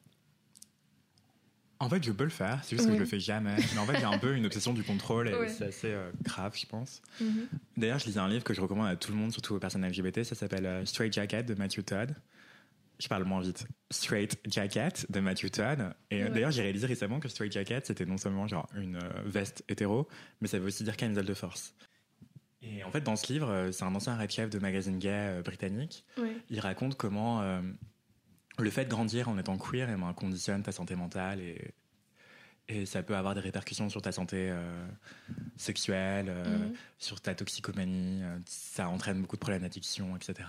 En 1.79 1.89
fait, 1.91 2.03
je 2.03 2.11
peux 2.11 2.25
le 2.25 2.31
faire, 2.31 2.61
c'est 2.65 2.75
juste 2.77 2.89
que 2.89 2.95
je 2.95 2.99
le 2.99 3.05
fais 3.05 3.21
jamais. 3.21 3.55
Mais 3.75 3.79
en 3.79 3.85
fait, 3.85 3.99
j'ai 3.99 4.05
un 4.05 4.19
peu 4.19 4.35
une 4.35 4.47
obsession 4.47 4.73
du 4.73 4.83
contrôle 4.83 5.29
et 5.29 5.35
Ouais. 5.35 5.49
c'est 5.49 5.65
assez 5.67 5.93
euh, 5.93 6.11
grave, 6.23 6.57
je 6.59 6.65
pense. 6.67 7.03
D'ailleurs, 7.77 7.99
je 7.99 8.07
lisais 8.07 8.19
un 8.19 8.29
livre 8.29 8.45
que 8.45 8.55
je 8.55 8.63
recommande 8.63 8.89
à 8.89 8.97
tout 8.97 9.13
le 9.13 9.19
monde, 9.19 9.31
surtout 9.31 9.55
aux 9.55 9.59
personnes 9.59 9.87
LGBT. 9.87 10.23
Ça 10.25 10.35
s'appelle 10.35 10.65
euh, 10.65 10.85
Straight 10.87 11.13
Jacket 11.13 11.45
de 11.47 11.55
Matthew 11.55 11.85
Todd. 11.85 12.15
Je 12.99 13.09
parle 13.09 13.25
moins 13.25 13.41
vite. 13.41 13.67
Straight 13.91 14.39
Jacket 14.47 15.11
de 15.11 15.21
Matthew 15.21 15.51
Todd. 15.51 15.95
Et 16.11 16.23
euh, 16.23 16.25
Ouais. 16.27 16.31
d'ailleurs, 16.31 16.51
j'ai 16.51 16.63
réalisé 16.63 16.87
récemment 16.87 17.21
que 17.21 17.29
Straight 17.29 17.53
Jacket, 17.53 17.87
c'était 17.87 18.07
non 18.07 18.17
seulement 18.17 18.47
genre 18.47 18.67
une 18.75 18.97
euh, 18.97 19.23
veste 19.27 19.65
hétéro, 19.69 20.09
mais 20.41 20.49
ça 20.49 20.59
veut 20.59 20.67
aussi 20.67 20.83
dire 20.85 20.97
camisole 20.97 21.27
de 21.27 21.35
force. 21.35 21.75
Et 22.63 22.83
en 22.85 22.91
fait, 22.91 23.03
dans 23.03 23.17
ce 23.17 23.31
livre, 23.33 23.49
euh, 23.51 23.71
c'est 23.73 23.85
un 23.85 23.95
ancien 23.95 24.17
red 24.17 24.31
chef 24.31 24.49
de 24.51 24.59
magazine 24.59 24.99
gay 24.99 25.41
britannique. 25.45 26.05
Il 26.51 26.59
raconte 26.61 26.97
comment 26.97 27.43
euh, 27.43 27.61
le 28.59 28.71
fait 28.71 28.87
de 28.87 28.91
grandir 28.91 29.29
en 29.29 29.37
étant 29.39 29.59
queer 29.59 29.91
eh 29.91 30.01
ben, 30.01 30.13
conditionne 30.15 30.63
ta 30.63 30.73
santé 30.73 30.97
mentale 30.97 31.41
et, 31.41 31.71
et 32.69 32.87
ça 32.87 33.03
peut 33.03 33.15
avoir 33.15 33.35
des 33.35 33.41
répercussions 33.43 33.89
sur 33.91 34.01
ta 34.01 34.11
santé 34.11 34.49
euh, 34.51 34.87
sexuelle, 35.57 36.27
euh, 36.31 36.59
Mhm. 36.59 36.73
sur 36.99 37.21
ta 37.21 37.35
toxicomanie, 37.35 38.23
ça 38.47 38.89
entraîne 38.89 39.21
beaucoup 39.21 39.37
de 39.37 39.41
problèmes 39.41 39.63
d'addiction, 39.63 40.17
etc. 40.17 40.49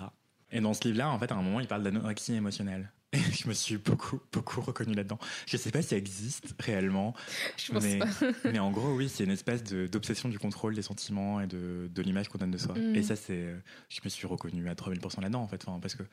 Et 0.51 0.61
dans 0.61 0.73
ce 0.73 0.81
livre-là, 0.83 1.09
en 1.09 1.19
fait, 1.19 1.31
à 1.31 1.35
un 1.35 1.41
moment, 1.41 1.59
il 1.59 1.67
parle 1.67 1.83
d'anorexie 1.83 2.33
émotionnelle. 2.33 2.91
Et 3.13 3.19
je 3.19 3.47
me 3.47 3.53
suis 3.53 3.77
beaucoup, 3.77 4.19
beaucoup 4.33 4.59
reconnu 4.59 4.93
là-dedans. 4.93 5.17
Je 5.45 5.55
sais 5.55 5.71
pas 5.71 5.81
si 5.81 5.89
ça 5.89 5.97
existe 5.97 6.53
réellement, 6.59 7.13
Je 7.55 7.71
pense 7.71 7.83
mais, 7.83 7.99
pas. 7.99 8.07
mais 8.51 8.59
en 8.59 8.69
gros, 8.69 8.93
oui, 8.93 9.07
c'est 9.07 9.23
une 9.23 9.31
espèce 9.31 9.63
d'obsession 9.63 10.27
du 10.27 10.39
contrôle 10.39 10.75
des 10.75 10.81
sentiments 10.81 11.39
et 11.39 11.47
de, 11.47 11.89
de 11.93 12.01
l'image 12.01 12.27
qu'on 12.27 12.37
donne 12.37 12.51
de 12.51 12.57
soi. 12.57 12.75
Mm. 12.75 12.95
Et 12.95 13.03
ça, 13.03 13.15
c'est. 13.15 13.55
Je 13.89 14.01
me 14.03 14.09
suis 14.09 14.27
reconnu 14.27 14.67
à 14.67 14.73
3000% 14.73 15.21
là-dedans, 15.21 15.41
en 15.41 15.47
fait. 15.47 15.63
Enfin, 15.67 15.79
parce 15.79 15.95
que 15.95 16.03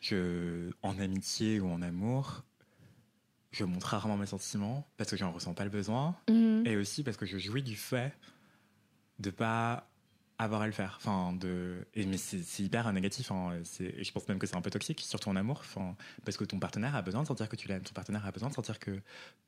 je, 0.00 0.70
en 0.82 0.98
amitié 1.00 1.58
ou 1.58 1.68
en 1.68 1.82
amour, 1.82 2.44
je 3.50 3.64
montre 3.64 3.88
rarement 3.88 4.16
mes 4.16 4.26
sentiments 4.26 4.86
parce 4.96 5.10
que 5.10 5.16
j'en 5.16 5.32
ressens 5.32 5.54
pas 5.54 5.64
le 5.64 5.70
besoin. 5.70 6.16
Mhm. 6.28 6.64
Et 6.64 6.76
aussi 6.76 7.02
parce 7.02 7.16
que 7.16 7.26
je 7.26 7.38
jouis 7.38 7.62
du 7.62 7.74
fait 7.74 8.12
de 9.18 9.30
pas 9.30 9.88
avoir 10.38 10.62
à 10.62 10.66
le 10.66 10.72
faire. 10.72 10.94
Enfin, 10.98 11.32
de... 11.32 11.86
mais 11.96 12.16
c'est 12.16 12.62
hyper 12.62 12.92
négatif. 12.92 13.30
hein. 13.30 13.60
Et 13.80 14.04
je 14.04 14.12
pense 14.12 14.28
même 14.28 14.38
que 14.38 14.46
c'est 14.46 14.56
un 14.56 14.60
peu 14.60 14.70
toxique, 14.70 15.00
surtout 15.00 15.28
en 15.28 15.36
amour. 15.36 15.62
Parce 16.24 16.36
que 16.36 16.44
ton 16.44 16.58
partenaire 16.58 16.94
a 16.94 17.02
besoin 17.02 17.22
de 17.22 17.26
sentir 17.26 17.48
que 17.48 17.56
tu 17.56 17.68
l'aimes. 17.68 17.82
Ton 17.82 17.94
partenaire 17.94 18.24
a 18.26 18.30
besoin 18.32 18.48
de 18.50 18.54
sentir 18.54 18.78
que 18.78 19.00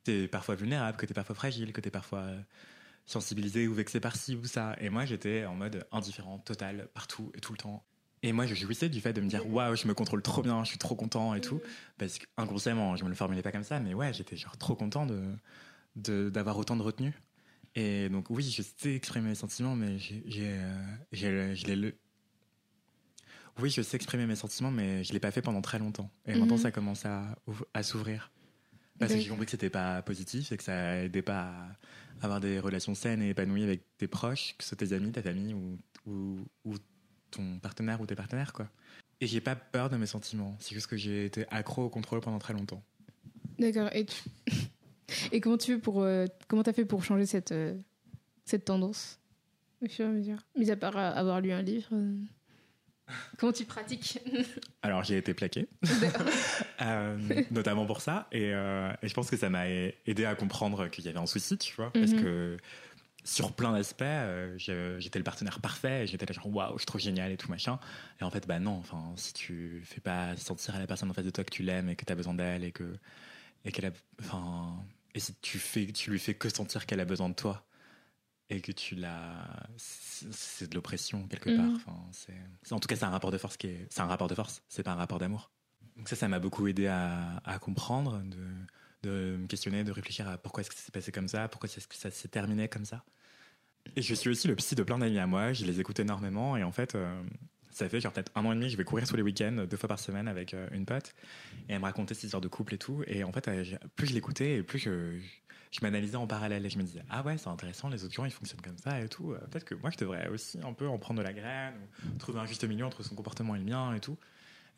tu 0.03 0.11
es 0.11 0.27
parfois 0.27 0.55
vulnérable, 0.55 0.97
que 0.97 1.05
tu 1.05 1.11
es 1.11 1.15
parfois 1.15 1.35
fragile, 1.35 1.73
que 1.73 1.81
tu 1.81 1.87
es 1.87 1.91
parfois 1.91 2.19
euh, 2.19 2.41
sensibilisé 3.05 3.67
ou 3.67 3.73
vexé 3.73 3.99
par 3.99 4.15
ci 4.15 4.35
ou 4.35 4.45
ça. 4.45 4.75
Et 4.79 4.89
moi, 4.89 5.05
j'étais 5.05 5.45
en 5.45 5.55
mode 5.55 5.85
indifférent 5.91 6.39
total, 6.39 6.87
partout 6.93 7.31
et 7.35 7.39
tout 7.39 7.53
le 7.53 7.57
temps. 7.57 7.83
Et 8.21 8.33
moi, 8.33 8.45
je 8.45 8.53
jouissais 8.55 8.89
du 8.89 8.99
fait 8.99 9.13
de 9.13 9.21
me 9.21 9.29
dire 9.29 9.47
waouh, 9.49 9.75
je 9.75 9.87
me 9.87 9.93
contrôle 9.93 10.21
trop 10.21 10.41
bien, 10.41 10.63
je 10.65 10.69
suis 10.69 10.77
trop 10.77 10.95
content 10.95 11.33
et 11.35 11.41
tout. 11.41 11.61
Parce 11.97 12.19
qu'inconsciemment, 12.19 12.97
je 12.97 13.03
me 13.05 13.09
le 13.09 13.15
formulais 13.15 13.41
pas 13.41 13.51
comme 13.53 13.63
ça, 13.63 13.79
mais 13.79 13.93
ouais, 13.93 14.11
j'étais 14.13 14.35
genre 14.35 14.57
trop 14.57 14.75
content 14.75 15.05
de- 15.95 16.29
d'avoir 16.29 16.57
autant 16.57 16.75
de 16.75 16.81
retenue. 16.81 17.13
Et 17.79 18.09
donc, 18.09 18.29
oui, 18.29 18.43
je 18.43 18.61
sais 18.61 18.93
exprimer 18.95 19.29
mes 19.29 19.35
sentiments, 19.35 19.73
mais 19.73 19.97
j'ai, 19.99 20.21
euh, 20.27 20.95
je 21.13 21.65
l'ai 21.65 21.75
le. 21.77 21.95
Oui, 23.61 23.69
je 23.69 23.81
sais 23.81 23.95
exprimer 23.95 24.25
mes 24.25 24.35
sentiments, 24.35 24.71
mais 24.71 25.03
je 25.05 25.13
l'ai 25.13 25.19
pas 25.21 25.31
fait 25.31 25.41
pendant 25.41 25.61
très 25.61 25.79
longtemps. 25.79 26.09
Et 26.25 26.33
Mhm. 26.33 26.39
maintenant, 26.39 26.57
ça 26.57 26.71
commence 26.71 27.05
à, 27.05 27.37
ouv- 27.47 27.63
à 27.73 27.83
s'ouvrir. 27.83 28.31
Parce 28.97 29.13
que 29.13 29.19
j'ai 29.19 29.29
compris 29.29 29.45
que 29.45 29.51
c'était 29.51 29.69
pas 29.69 30.01
positif 30.01 30.51
et 30.51 30.57
que 30.57 30.63
ça 30.63 30.97
aidait 31.03 31.21
pas 31.21 31.53
à 32.19 32.25
avoir 32.25 32.41
des 32.41 32.59
relations 32.59 32.95
saines 32.95 33.21
et 33.21 33.29
épanouies 33.29 33.63
avec 33.63 33.81
tes 33.97 34.09
proches, 34.09 34.55
que 34.57 34.63
ce 34.63 34.69
soit 34.69 34.77
tes 34.77 34.91
amis, 34.91 35.13
ta 35.13 35.21
famille 35.21 35.53
ou, 35.53 35.77
ou, 36.05 36.39
ou 36.65 36.75
ton 37.31 37.59
partenaire 37.59 38.01
ou 38.01 38.05
tes 38.05 38.15
partenaires, 38.15 38.51
quoi. 38.51 38.69
Et 39.21 39.27
j'ai 39.27 39.39
pas 39.39 39.55
peur 39.55 39.89
de 39.89 39.95
mes 39.95 40.05
sentiments. 40.05 40.57
C'est 40.59 40.73
juste 40.75 40.87
que 40.87 40.97
j'ai 40.97 41.25
été 41.25 41.45
accro 41.49 41.83
au 41.85 41.89
contrôle 41.89 42.19
pendant 42.19 42.39
très 42.39 42.53
longtemps. 42.53 42.83
D'accord. 43.57 43.89
Et, 43.93 44.05
tu- 44.05 44.29
et 45.31 45.41
comment 45.41 45.57
tu 45.57 45.79
pour 45.79 46.01
euh, 46.03 46.25
comment 46.47 46.63
t'as 46.63 46.73
fait 46.73 46.85
pour 46.85 47.03
changer 47.03 47.25
cette 47.25 47.51
euh, 47.51 47.75
cette 48.45 48.65
tendance 48.65 49.19
au 49.83 49.87
fur 49.87 50.05
et 50.05 50.09
à 50.09 50.11
mesure. 50.11 50.37
Mis 50.57 50.69
à 50.71 50.75
part 50.75 50.97
euh, 50.97 51.11
avoir 51.13 51.39
lu 51.41 51.51
un 51.51 51.61
livre, 51.61 51.89
euh, 51.93 52.15
comment 53.37 53.51
tu 53.53 53.65
pratiques 53.65 54.19
Alors 54.81 55.03
j'ai 55.03 55.17
été 55.17 55.33
plaqué, 55.33 55.67
Euh, 56.81 57.17
notamment 57.51 57.85
pour 57.85 57.99
ça, 58.01 58.27
et, 58.31 58.53
euh, 58.53 58.91
et 59.01 59.07
je 59.09 59.13
pense 59.13 59.29
que 59.29 59.35
ça 59.37 59.49
m'a 59.49 59.67
aidé 59.67 60.23
à 60.25 60.33
comprendre 60.35 60.87
qu'il 60.87 61.03
y 61.05 61.09
avait 61.09 61.19
un 61.19 61.25
souci, 61.27 61.57
tu 61.57 61.75
vois, 61.75 61.91
parce 61.91 62.11
Mhm. 62.13 62.21
que 62.21 62.57
sur 63.25 63.51
plein 63.53 63.73
d'aspects, 63.73 64.01
euh, 64.01 64.57
j'étais 64.57 65.19
le 65.19 65.23
partenaire 65.25 65.59
parfait, 65.59 66.07
j'étais 66.07 66.25
là 66.25 66.31
genre 66.33 66.47
waouh, 66.55 66.73
je 66.75 66.79
suis 66.79 66.85
trop 66.85 66.97
génial 66.99 67.31
et 67.33 67.37
tout 67.37 67.49
machin, 67.49 67.77
et 68.21 68.23
en 68.23 68.29
fait 68.31 68.47
bah 68.47 68.59
non, 68.59 68.77
enfin 68.79 69.11
si 69.17 69.33
tu 69.33 69.81
fais 69.83 69.99
pas 69.99 70.37
sentir 70.37 70.73
à 70.75 70.79
la 70.79 70.87
personne 70.87 71.09
en 71.11 71.13
face 71.13 71.25
de 71.25 71.29
toi 71.29 71.43
que 71.43 71.51
tu 71.51 71.61
l'aimes 71.63 71.89
et 71.89 71.95
que 71.97 72.05
tu 72.05 72.13
as 72.13 72.15
besoin 72.15 72.33
d'elle 72.33 72.63
et 72.63 72.71
que 72.71 72.93
et 73.65 73.71
qu'elle 73.73 73.87
a, 73.87 73.91
enfin 74.21 74.73
et 75.15 75.19
si 75.19 75.33
tu 75.41 75.59
fais, 75.59 75.87
tu 75.91 76.11
lui 76.11 76.19
fais 76.19 76.33
que 76.35 76.49
sentir 76.49 76.85
qu'elle 76.85 76.99
a 76.99 77.05
besoin 77.05 77.29
de 77.29 77.33
toi 77.35 77.65
et 78.49 78.61
que 78.61 78.71
tu 78.71 78.95
la, 78.95 79.47
c'est 79.77 80.69
de 80.69 80.75
l'oppression 80.75 81.27
quelque 81.27 81.49
Mhm. 81.49 81.55
part. 81.57 81.71
Enfin, 81.75 81.97
c'est- 82.11 82.73
en 82.73 82.79
tout 82.79 82.87
cas, 82.87 82.95
c'est 82.95 83.05
un 83.05 83.09
rapport 83.09 83.31
de 83.31 83.37
force 83.37 83.57
qui 83.57 83.67
est, 83.67 83.87
c'est 83.89 84.01
un 84.01 84.05
rapport 84.07 84.27
de 84.27 84.35
force. 84.35 84.63
C'est 84.69 84.83
pas 84.83 84.91
un 84.91 84.95
rapport 84.95 85.19
d'amour. 85.19 85.51
Donc 85.97 86.09
ça, 86.09 86.15
ça 86.15 86.27
m'a 86.27 86.39
beaucoup 86.39 86.65
aidé 86.67 86.87
à, 86.87 87.37
à 87.45 87.59
comprendre, 87.59 88.21
de, 88.23 88.47
de 89.03 89.37
me 89.37 89.47
questionner, 89.47 89.83
de 89.83 89.91
réfléchir 89.91 90.27
à 90.27 90.37
pourquoi 90.37 90.61
est-ce 90.61 90.69
que 90.69 90.75
ça 90.75 90.81
s'est 90.81 90.91
passé 90.91 91.11
comme 91.11 91.27
ça, 91.27 91.47
pourquoi 91.47 91.67
est-ce 91.69 91.87
que 91.87 91.95
ça 91.95 92.09
s'est 92.11 92.27
terminé 92.29 92.67
comme 92.69 92.85
ça. 92.85 93.03
Et 93.95 94.01
je 94.01 94.13
suis 94.13 94.29
aussi 94.29 94.47
le 94.47 94.55
psy 94.55 94.75
de 94.75 94.83
plein 94.83 94.97
d'amis 94.97 95.19
à 95.19 95.27
moi. 95.27 95.53
Je 95.53 95.65
les 95.65 95.79
écoute 95.79 95.99
énormément 95.99 96.55
et 96.57 96.63
en 96.63 96.71
fait. 96.71 96.95
euh, 96.95 97.21
ça 97.79 97.87
fait 97.87 98.01
genre 98.01 98.11
peut-être 98.11 98.31
un 98.35 98.45
an 98.45 98.51
et 98.51 98.55
demi, 98.55 98.69
je 98.69 98.77
vais 98.77 98.83
courir 98.83 99.07
tous 99.07 99.15
les 99.15 99.21
week-ends, 99.21 99.65
deux 99.69 99.77
fois 99.77 99.87
par 99.87 99.99
semaine 99.99 100.27
avec 100.27 100.53
euh, 100.53 100.67
une 100.71 100.85
pote. 100.85 101.15
Et 101.69 101.73
elle 101.73 101.79
me 101.79 101.85
racontait 101.85 102.13
ses 102.13 102.25
histoires 102.25 102.41
de 102.41 102.49
couple 102.49 102.73
et 102.73 102.77
tout. 102.77 103.03
Et 103.07 103.23
en 103.23 103.31
fait, 103.31 103.47
euh, 103.47 103.63
plus 103.95 104.07
je 104.07 104.13
l'écoutais, 104.13 104.57
et 104.57 104.63
plus 104.63 104.79
je, 104.79 105.19
m'analysais 105.81 106.17
en 106.17 106.27
parallèle. 106.27 106.65
Et 106.65 106.69
je 106.69 106.77
me 106.77 106.83
disais, 106.83 107.03
ah 107.09 107.23
ouais, 107.23 107.37
c'est 107.37 107.47
intéressant, 107.47 107.87
les 107.87 108.03
autres 108.03 108.13
gens, 108.13 108.25
ils 108.25 108.31
fonctionnent 108.31 108.61
comme 108.61 108.77
ça 108.77 108.99
et 108.99 109.07
tout. 109.07 109.31
Euh, 109.31 109.39
Peut-être 109.49 109.63
que 109.63 109.75
moi, 109.75 109.91
je 109.91 109.97
devrais 109.97 110.27
aussi 110.27 110.59
un 110.61 110.73
peu 110.73 110.87
en 110.87 110.97
prendre 110.97 111.19
de 111.19 111.23
la 111.23 111.31
graine, 111.31 111.73
ou 112.05 112.17
trouver 112.17 112.39
un 112.39 112.45
juste 112.45 112.65
milieu 112.65 112.85
entre 112.85 113.01
son 113.01 113.15
comportement 113.15 113.55
et 113.55 113.59
le 113.59 113.65
mien 113.65 113.95
et 113.95 114.01
tout. 114.01 114.17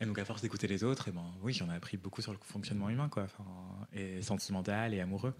Et 0.00 0.06
donc, 0.06 0.18
à 0.20 0.24
force 0.24 0.40
d'écouter 0.40 0.68
les 0.68 0.84
autres, 0.84 1.08
et 1.08 1.12
ben, 1.12 1.26
oui, 1.42 1.52
j'en 1.52 1.68
ai 1.70 1.74
appris 1.74 1.96
beaucoup 1.96 2.22
sur 2.22 2.32
le 2.32 2.38
fonctionnement 2.40 2.88
humain, 2.88 3.08
quoi. 3.08 3.26
Et 3.92 4.22
sentimental 4.22 4.94
et 4.94 5.00
amoureux. 5.00 5.34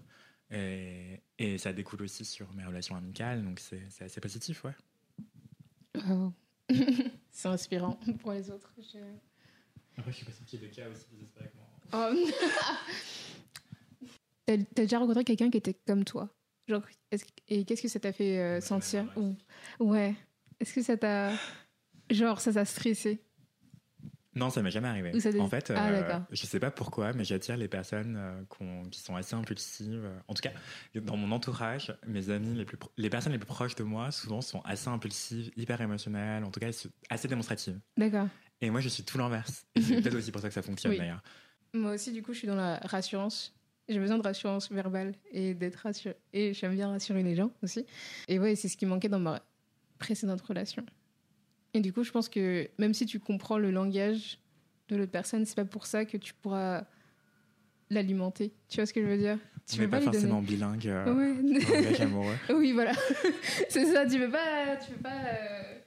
Et, 0.51 1.21
ça 1.57 1.71
découle 1.71 2.01
aussi 2.03 2.25
sur 2.25 2.51
mes 2.53 2.65
relations 2.65 2.95
amicales, 2.97 3.43
donc 3.43 3.59
c'est 3.59 4.03
assez 4.03 4.19
positif, 4.19 4.65
ouais. 4.65 4.73
C'est 7.43 7.49
inspirant 7.49 7.99
pour 8.21 8.31
les 8.31 8.49
autres. 8.49 8.71
je- 8.77 8.99
Après, 9.97 10.11
je 10.13 10.15
suis 10.15 10.25
pas 10.25 10.31
sorti 10.31 10.57
des 10.57 10.69
cas 10.69 10.83
aussi. 10.89 11.07
Oh. 11.91 12.13
T'as 14.45 14.55
déjà 14.75 14.99
rencontré 14.99 15.25
quelqu'un 15.25 15.49
qui 15.49 15.57
était 15.57 15.73
comme 15.73 16.05
toi? 16.05 16.29
Genre, 16.69 16.83
et 17.49 17.65
qu'est-ce 17.65 17.81
que 17.81 17.89
ça 17.89 17.99
t'a 17.99 18.13
fait 18.13 18.39
euh, 18.39 18.61
sentir? 18.61 19.05
Ou- 19.17 19.35
Ouais. 19.91 20.15
Est-ce 20.61 20.73
que 20.73 20.81
ça 20.81 20.95
t'a. 20.95 21.33
Genre, 22.09 22.39
ça 22.39 22.53
t'a 22.53 22.63
stressé? 22.63 23.21
Non, 24.35 24.49
ça 24.49 24.61
m'est 24.61 24.71
jamais 24.71 24.87
arrivé. 24.87 25.11
Ou 25.13 25.19
ça 25.19 25.31
dé- 25.31 25.39
En 25.39 25.47
fait, 25.47 25.71
Ah, 25.75 25.89
euh, 25.89 26.19
je 26.31 26.45
sais 26.45 26.59
pas 26.59 26.71
pourquoi, 26.71 27.13
mais 27.13 27.23
j'attire 27.23 27.55
les 27.57 27.67
personnes 27.67 28.15
euh, 28.17 28.85
qui 28.89 28.99
sont 28.99 29.15
assez 29.15 29.35
impulsives. 29.35 30.09
En 30.27 30.33
tout 30.33 30.41
cas, 30.41 30.51
dans 30.95 31.17
mon 31.17 31.31
entourage, 31.31 31.95
mes 32.07 32.29
amis, 32.29 32.55
les, 32.55 32.65
plus 32.65 32.77
pro- 32.77 32.91
les 32.97 33.09
personnes 33.09 33.31
les 33.33 33.37
plus 33.39 33.45
proches 33.47 33.75
de 33.75 33.83
moi, 33.83 34.11
souvent 34.11 34.41
sont 34.41 34.61
assez 34.61 34.87
impulsives, 34.87 35.51
hyper 35.55 35.79
émotionnelles, 35.81 36.43
en 36.43 36.51
tout 36.51 36.59
cas 36.59 36.69
assez 37.09 37.27
démonstratives. 37.27 37.79
D'accord. 37.97 38.27
Et 38.61 38.69
moi, 38.69 38.79
je 38.81 38.89
suis 38.89 39.03
tout 39.03 39.17
l'inverse. 39.17 39.65
Et 39.75 39.81
c'est 39.81 40.01
peut-être 40.01 40.15
aussi 40.15 40.31
pour 40.31 40.41
ça 40.41 40.47
que 40.47 40.53
ça 40.53 40.61
fonctionne 40.61 40.91
Oui. 40.93 40.97
d'ailleurs. 40.97 41.21
Moi 41.73 41.93
aussi, 41.93 42.11
du 42.11 42.21
coup, 42.23 42.33
je 42.33 42.39
suis 42.39 42.47
dans 42.47 42.55
la 42.55 42.77
rassurance. 42.85 43.53
J'ai 43.89 43.99
besoin 43.99 44.17
de 44.17 44.23
rassurance 44.23 44.71
verbale 44.71 45.13
et 45.31 45.53
d'être 45.53 45.75
rassurée. 45.77 46.15
Et 46.31 46.53
j'aime 46.53 46.73
bien 46.73 46.87
rassurer 46.89 47.21
les 47.21 47.35
gens 47.35 47.51
aussi. 47.61 47.85
Et 48.27 48.39
ouais, 48.39 48.55
c'est 48.55 48.69
ce 48.69 48.77
qui 48.77 48.85
manquait 48.85 49.09
dans 49.09 49.19
ma 49.19 49.41
précédente 49.99 50.41
relation. 50.41 50.85
Et 51.73 51.81
du 51.81 51.91
coup, 51.91 52.03
je 52.03 52.11
pense 52.11 52.29
que 52.29 52.69
même 52.77 52.93
si 52.93 53.05
tu 53.05 53.19
comprends 53.19 53.57
le 53.57 53.71
langage 53.71 54.39
de 54.89 54.95
l'autre 54.95 55.11
personne, 55.11 55.45
c'est 55.45 55.55
pas 55.55 55.65
pour 55.65 55.85
ça 55.85 56.05
que 56.05 56.17
tu 56.17 56.33
pourras 56.33 56.85
l'alimenter. 57.89 58.53
Tu 58.69 58.77
vois 58.77 58.85
ce 58.85 58.93
que 58.93 59.01
je 59.01 59.07
veux 59.07 59.17
dire? 59.17 59.37
Tu 59.67 59.79
veux 59.79 59.89
pas, 59.89 59.99
pas 59.99 60.05
forcément 60.05 60.41
bilingue. 60.41 60.87
Euh, 60.87 61.13
ouais. 61.13 62.01
amoureux. 62.01 62.35
oui, 62.53 62.73
voilà. 62.73 62.93
c'est 63.69 63.85
ça. 63.85 64.05
Tu 64.05 64.19
veux 64.19 64.29
pas, 64.29 64.75
tu 64.77 64.91
veux 64.91 65.01
pas, 65.01 65.23
euh, 65.25 65.79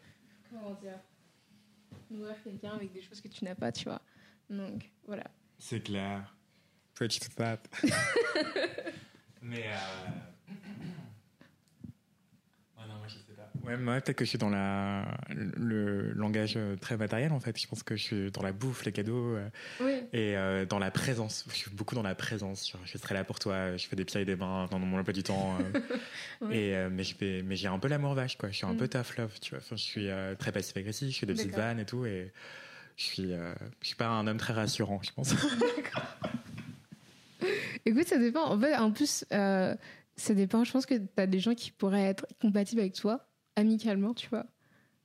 comment 0.50 0.74
dire, 0.74 0.98
nourrir 2.10 2.36
quelqu'un 2.42 2.72
avec 2.72 2.92
des 2.92 3.02
choses 3.02 3.20
que 3.20 3.28
tu 3.28 3.44
n'as 3.44 3.54
pas, 3.54 3.70
tu 3.70 3.84
vois. 3.84 4.00
Donc 4.48 4.90
voilà. 5.06 5.24
C'est 5.58 5.80
clair. 5.80 6.34
Preach 6.94 7.20
to 7.20 7.28
that. 7.36 7.58
Mais 9.42 9.66
euh, 9.66 10.52
Ouais, 13.66 13.76
moi, 13.76 14.00
peut-être 14.00 14.16
que 14.16 14.24
je 14.24 14.28
suis 14.28 14.38
dans 14.38 14.48
la, 14.48 15.18
le 15.28 16.12
langage 16.12 16.54
euh, 16.56 16.76
très 16.76 16.96
matériel, 16.96 17.32
en 17.32 17.40
fait. 17.40 17.58
Je 17.60 17.66
pense 17.66 17.82
que 17.82 17.96
je 17.96 18.02
suis 18.02 18.30
dans 18.30 18.42
la 18.42 18.52
bouffe, 18.52 18.84
les 18.84 18.92
cadeaux. 18.92 19.34
Euh, 19.34 19.48
oui. 19.80 19.94
Et 20.12 20.36
euh, 20.36 20.64
dans 20.64 20.78
la 20.78 20.92
présence. 20.92 21.44
Je 21.48 21.56
suis 21.56 21.70
beaucoup 21.72 21.96
dans 21.96 22.02
la 22.04 22.14
présence. 22.14 22.72
je 22.84 22.98
serai 22.98 23.14
là 23.14 23.24
pour 23.24 23.40
toi. 23.40 23.76
Je 23.76 23.86
fais 23.88 23.96
des 23.96 24.04
pieds 24.04 24.20
et 24.20 24.24
des 24.24 24.36
mains 24.36 24.66
dans 24.70 24.78
mon 24.78 24.98
emploi 24.98 25.12
du 25.12 25.24
temps. 25.24 25.58
et, 26.52 26.76
mais 26.92 27.02
je 27.02 27.16
fais, 27.16 27.42
mais 27.42 27.56
j'ai 27.56 27.66
un 27.66 27.80
peu 27.80 27.88
l'amour 27.88 28.14
vache, 28.14 28.36
quoi. 28.38 28.50
Je 28.50 28.56
suis 28.56 28.66
un 28.66 28.74
peu 28.76 28.84
mm. 28.84 28.88
tough 28.88 29.16
love, 29.18 29.40
tu 29.40 29.50
vois. 29.50 29.58
Enfin, 29.58 29.74
je 29.74 29.82
suis 29.82 30.08
très 30.38 30.52
passif-agressif. 30.52 31.12
Je 31.12 31.18
fais 31.18 31.26
des 31.26 31.34
petites 31.34 31.54
vannes 31.54 31.80
et 31.80 31.86
tout. 31.86 32.06
Et 32.06 32.32
je 32.96 33.02
suis, 33.02 33.32
je 33.32 33.86
suis 33.86 33.96
pas 33.96 34.06
un 34.06 34.28
homme 34.28 34.38
très 34.38 34.52
rassurant, 34.52 35.00
je 35.02 35.10
pense. 35.10 35.30
D'accord. 35.76 36.16
Écoute, 37.84 38.06
ça 38.06 38.18
dépend. 38.18 38.44
En 38.44 38.60
fait, 38.60 38.76
en 38.76 38.92
plus, 38.92 39.24
ça 39.28 40.34
dépend. 40.34 40.62
Je 40.62 40.70
pense 40.70 40.86
que 40.86 40.94
tu 40.94 41.08
as 41.16 41.26
des 41.26 41.40
gens 41.40 41.54
qui 41.56 41.72
pourraient 41.72 42.04
être 42.04 42.28
compatibles 42.40 42.82
avec 42.82 42.94
toi 42.94 43.26
amicalement, 43.56 44.14
tu 44.14 44.28
vois, 44.28 44.46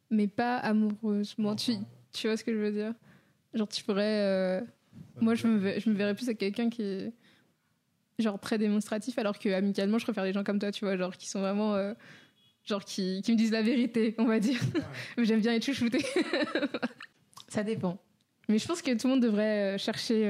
mais 0.10 0.28
pas 0.28 0.58
amoureusement. 0.58 1.56
Tu, 1.56 1.74
tu 2.14 2.28
vois 2.28 2.38
ce 2.38 2.43
que 2.43 2.54
je 2.54 2.58
veux 2.58 2.72
dire? 2.72 2.93
Genre, 3.54 3.68
tu 3.68 3.84
pourrais. 3.84 4.22
Euh, 4.22 4.62
moi, 5.20 5.36
je 5.36 5.47
me, 5.47 5.80
je 5.80 5.89
me 5.89 5.95
verrais 5.95 6.14
plus 6.14 6.26
avec 6.26 6.38
quelqu'un 6.38 6.70
qui 6.70 6.84
est 6.84 7.14
genre 8.20 8.39
très 8.39 8.58
démonstratif, 8.58 9.18
alors 9.18 9.39
que 9.39 9.49
amicalement, 9.49 9.97
je 9.97 10.04
préfère 10.04 10.24
les 10.24 10.34
gens 10.34 10.43
comme 10.43 10.60
toi, 10.60 10.72
tu 10.72 10.86
vois, 10.86 10.95
genre 10.97 11.16
qui 11.18 11.28
sont 11.28 11.39
vraiment. 11.39 11.76
Euh, 11.76 11.93
genre 12.64 12.86
qui, 12.86 13.22
qui, 13.24 13.32
me 13.32 13.38
disent 13.38 13.52
la 13.52 13.64
vérité, 13.64 14.14
on 14.20 14.26
va 14.26 14.39
dire. 14.39 14.60
mais 15.18 15.26
j'aime 15.26 15.41
bien 15.41 15.54
être 15.54 15.66
chouchouté. 15.66 16.06
Ça 17.47 17.64
dépend. 17.64 17.97
Mais 18.47 18.60
je 18.60 18.68
pense 18.68 18.82
que 18.82 18.91
tout 18.91 19.08
le 19.08 19.14
monde 19.14 19.24
devrait 19.24 19.76
euh, 19.76 19.78
chercher 19.78 20.24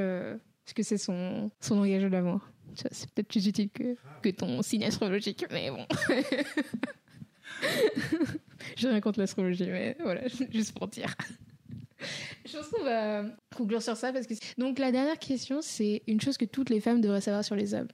ce 0.65 0.73
que 0.73 0.83
c'est 0.83 0.97
son, 0.97 1.51
son 1.59 1.75
langage 1.75 2.03
de 2.03 2.07
l'amour. 2.07 2.47
C'est 2.75 3.09
peut-être 3.11 3.27
plus 3.27 3.45
utile 3.47 3.69
que, 3.69 3.95
que 4.21 4.29
ton 4.29 4.61
signe 4.61 4.85
astrologique, 4.85 5.45
mais 5.51 5.69
bon. 5.69 5.85
J'ai 8.75 8.89
rien 8.89 9.01
contre 9.01 9.19
l'astrologie, 9.19 9.67
mais 9.67 9.97
voilà, 10.01 10.21
juste 10.51 10.77
pour 10.77 10.87
dire. 10.87 11.15
Je 12.45 12.57
pense 12.57 12.67
qu'on 12.69 12.83
va 12.83 13.23
conclure 13.55 13.81
sur 13.81 13.95
ça 13.95 14.11
parce 14.11 14.27
que. 14.27 14.33
Donc, 14.57 14.79
la 14.79 14.91
dernière 14.91 15.19
question, 15.19 15.61
c'est 15.61 16.03
une 16.07 16.19
chose 16.19 16.37
que 16.37 16.45
toutes 16.45 16.69
les 16.69 16.79
femmes 16.79 17.01
devraient 17.01 17.21
savoir 17.21 17.43
sur 17.43 17.55
les 17.55 17.73
hommes, 17.73 17.89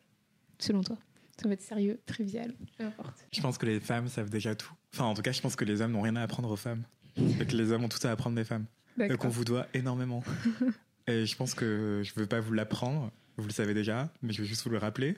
selon 0.59 0.81
toi. 0.81 0.97
Ça 1.41 1.47
va 1.47 1.53
être 1.53 1.61
sérieux, 1.61 1.99
trivial, 2.05 2.53
peu 2.77 2.85
importe. 2.85 3.25
Je 3.31 3.41
pense 3.41 3.57
que 3.57 3.65
les 3.67 3.79
femmes 3.79 4.07
savent 4.07 4.29
déjà 4.29 4.55
tout. 4.55 4.71
Enfin, 4.93 5.05
en 5.05 5.13
tout 5.13 5.21
cas, 5.21 5.31
je 5.31 5.41
pense 5.41 5.55
que 5.55 5.65
les 5.65 5.81
hommes 5.81 5.91
n'ont 5.91 6.01
rien 6.01 6.15
à 6.15 6.23
apprendre 6.23 6.49
aux 6.49 6.55
femmes. 6.55 6.83
et 7.17 7.45
que 7.45 7.55
les 7.55 7.71
hommes 7.71 7.83
ont 7.83 7.89
tout 7.89 8.05
à 8.07 8.11
apprendre 8.11 8.35
des 8.35 8.43
femmes. 8.43 8.65
Et 8.99 9.15
qu'on 9.17 9.29
vous 9.29 9.45
doit 9.45 9.67
énormément. 9.73 10.23
et 11.07 11.25
je 11.25 11.35
pense 11.35 11.53
que 11.53 12.01
je 12.03 12.13
veux 12.15 12.25
pas 12.25 12.39
vous 12.39 12.53
l'apprendre, 12.53 13.11
vous 13.37 13.47
le 13.47 13.53
savez 13.53 13.75
déjà, 13.75 14.11
mais 14.23 14.33
je 14.33 14.41
veux 14.41 14.47
juste 14.47 14.63
vous 14.63 14.71
le 14.71 14.79
rappeler. 14.79 15.15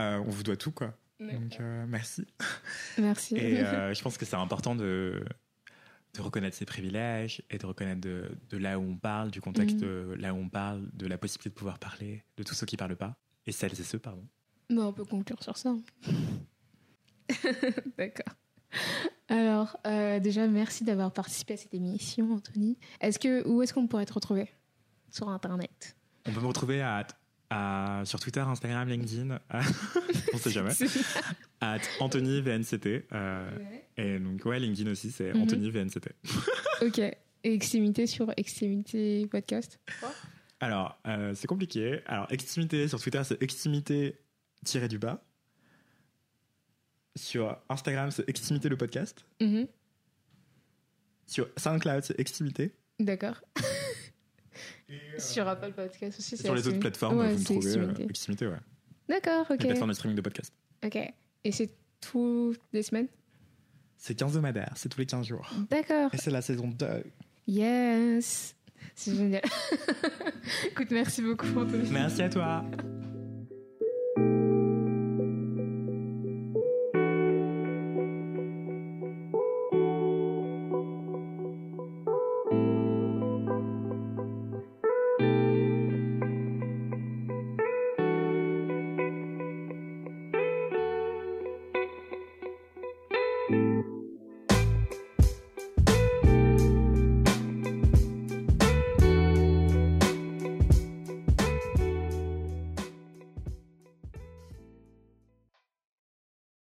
Euh, 0.00 0.18
on 0.26 0.30
vous 0.30 0.42
doit 0.42 0.56
tout, 0.56 0.72
quoi. 0.72 0.96
Donc, 1.32 1.60
euh, 1.60 1.84
merci. 1.88 2.26
Merci. 2.98 3.36
Et 3.36 3.60
euh, 3.60 3.94
je 3.94 4.02
pense 4.02 4.18
que 4.18 4.24
c'est 4.24 4.36
important 4.36 4.74
de, 4.74 5.24
de 6.14 6.20
reconnaître 6.20 6.56
ses 6.56 6.64
privilèges 6.64 7.42
et 7.50 7.58
de 7.58 7.66
reconnaître 7.66 8.00
de, 8.00 8.30
de 8.50 8.56
là 8.56 8.78
où 8.78 8.82
on 8.82 8.96
parle, 8.96 9.30
du 9.30 9.40
contexte 9.40 9.76
mm. 9.76 9.80
de 9.80 10.16
là 10.18 10.34
où 10.34 10.38
on 10.38 10.48
parle, 10.48 10.88
de 10.92 11.06
la 11.06 11.18
possibilité 11.18 11.50
de 11.50 11.54
pouvoir 11.54 11.78
parler, 11.78 12.24
de 12.36 12.42
tous 12.42 12.54
ceux 12.54 12.66
qui 12.66 12.76
parlent 12.76 12.96
pas, 12.96 13.16
et 13.46 13.52
celles 13.52 13.72
et 13.72 13.84
ceux, 13.84 13.98
pardon. 13.98 14.26
Bon, 14.70 14.86
on 14.86 14.92
peut 14.92 15.04
conclure 15.04 15.42
sur 15.42 15.56
ça. 15.56 15.74
D'accord. 17.98 18.34
Alors, 19.28 19.78
euh, 19.86 20.20
déjà, 20.20 20.46
merci 20.46 20.84
d'avoir 20.84 21.12
participé 21.12 21.54
à 21.54 21.56
cette 21.56 21.74
émission, 21.74 22.32
Anthony. 22.32 22.78
Est-ce 23.00 23.18
que, 23.18 23.46
où 23.48 23.62
est-ce 23.62 23.72
qu'on 23.72 23.86
pourrait 23.86 24.06
te 24.06 24.12
retrouver? 24.12 24.48
Sur 25.10 25.28
Internet 25.28 25.96
On 26.26 26.32
peut 26.32 26.40
me 26.40 26.46
retrouver 26.46 26.82
à 26.82 27.06
sur 28.04 28.20
Twitter, 28.20 28.40
Instagram, 28.40 28.88
LinkedIn, 28.88 29.38
on 30.32 30.38
sait 30.38 30.50
jamais, 30.50 30.72
à 31.60 31.78
Anthony 32.00 32.40
VNCT. 32.40 33.06
Euh, 33.12 33.50
et 33.96 34.18
donc, 34.18 34.44
ouais, 34.44 34.58
LinkedIn 34.58 34.90
aussi, 34.90 35.10
c'est 35.10 35.32
mhm. 35.32 35.42
Anthony 35.42 35.70
VNCT. 35.70 36.08
ok. 36.82 36.98
Et 36.98 37.52
extimité 37.52 38.06
sur 38.06 38.32
Extimité 38.36 39.26
Podcast 39.26 39.78
Alors, 40.60 40.98
euh, 41.06 41.34
c'est 41.34 41.46
compliqué. 41.46 42.00
Alors, 42.06 42.26
Extimité 42.30 42.88
sur 42.88 43.00
Twitter, 43.00 43.22
c'est 43.24 43.42
Extimité 43.42 44.18
tiré 44.64 44.88
du 44.88 44.98
bas. 44.98 45.22
Sur 47.16 47.58
Instagram, 47.68 48.10
c'est 48.10 48.28
Extimité 48.28 48.68
le 48.68 48.76
podcast. 48.76 49.24
Mhm. 49.40 49.66
Sur 51.26 51.48
SoundCloud, 51.56 52.04
c'est 52.04 52.18
Extimité. 52.18 52.74
D'accord. 52.98 53.40
Sur 55.18 55.46
Apple 55.48 55.72
Podcast 55.72 56.18
aussi. 56.18 56.36
Sur 56.36 56.54
les 56.54 56.66
autres 56.68 56.78
plateformes, 56.78 57.16
vous 57.16 57.38
me 57.38 57.44
trouvez 57.44 57.76
euh, 57.78 58.08
Extimité. 58.08 58.46
ouais. 58.46 58.56
D'accord, 59.08 59.42
ok. 59.50 59.60
Les 59.60 59.66
plateformes 59.68 59.90
de 59.90 59.94
streaming 59.94 60.16
de 60.16 60.22
podcast. 60.22 60.52
Ok. 60.84 60.96
Et 61.44 61.52
c'est 61.52 61.70
toutes 62.00 62.60
les 62.72 62.82
semaines? 62.82 63.08
C'est 63.96 64.14
quinzomadaire, 64.14 64.72
c'est 64.76 64.88
tous 64.88 64.98
les 64.98 65.06
15 65.06 65.26
jours. 65.26 65.48
D'accord. 65.70 66.10
Et 66.12 66.16
c'est 66.18 66.30
la 66.30 66.42
saison 66.42 66.68
2. 66.68 66.86
Yes 67.46 68.54
C'est 68.94 69.14
génial. 69.14 69.42
Écoute, 70.66 70.90
merci 70.90 71.22
beaucoup, 71.22 71.46
Anthony. 71.58 71.88
Merci 71.90 72.22
à 72.22 72.28
toi. 72.28 72.64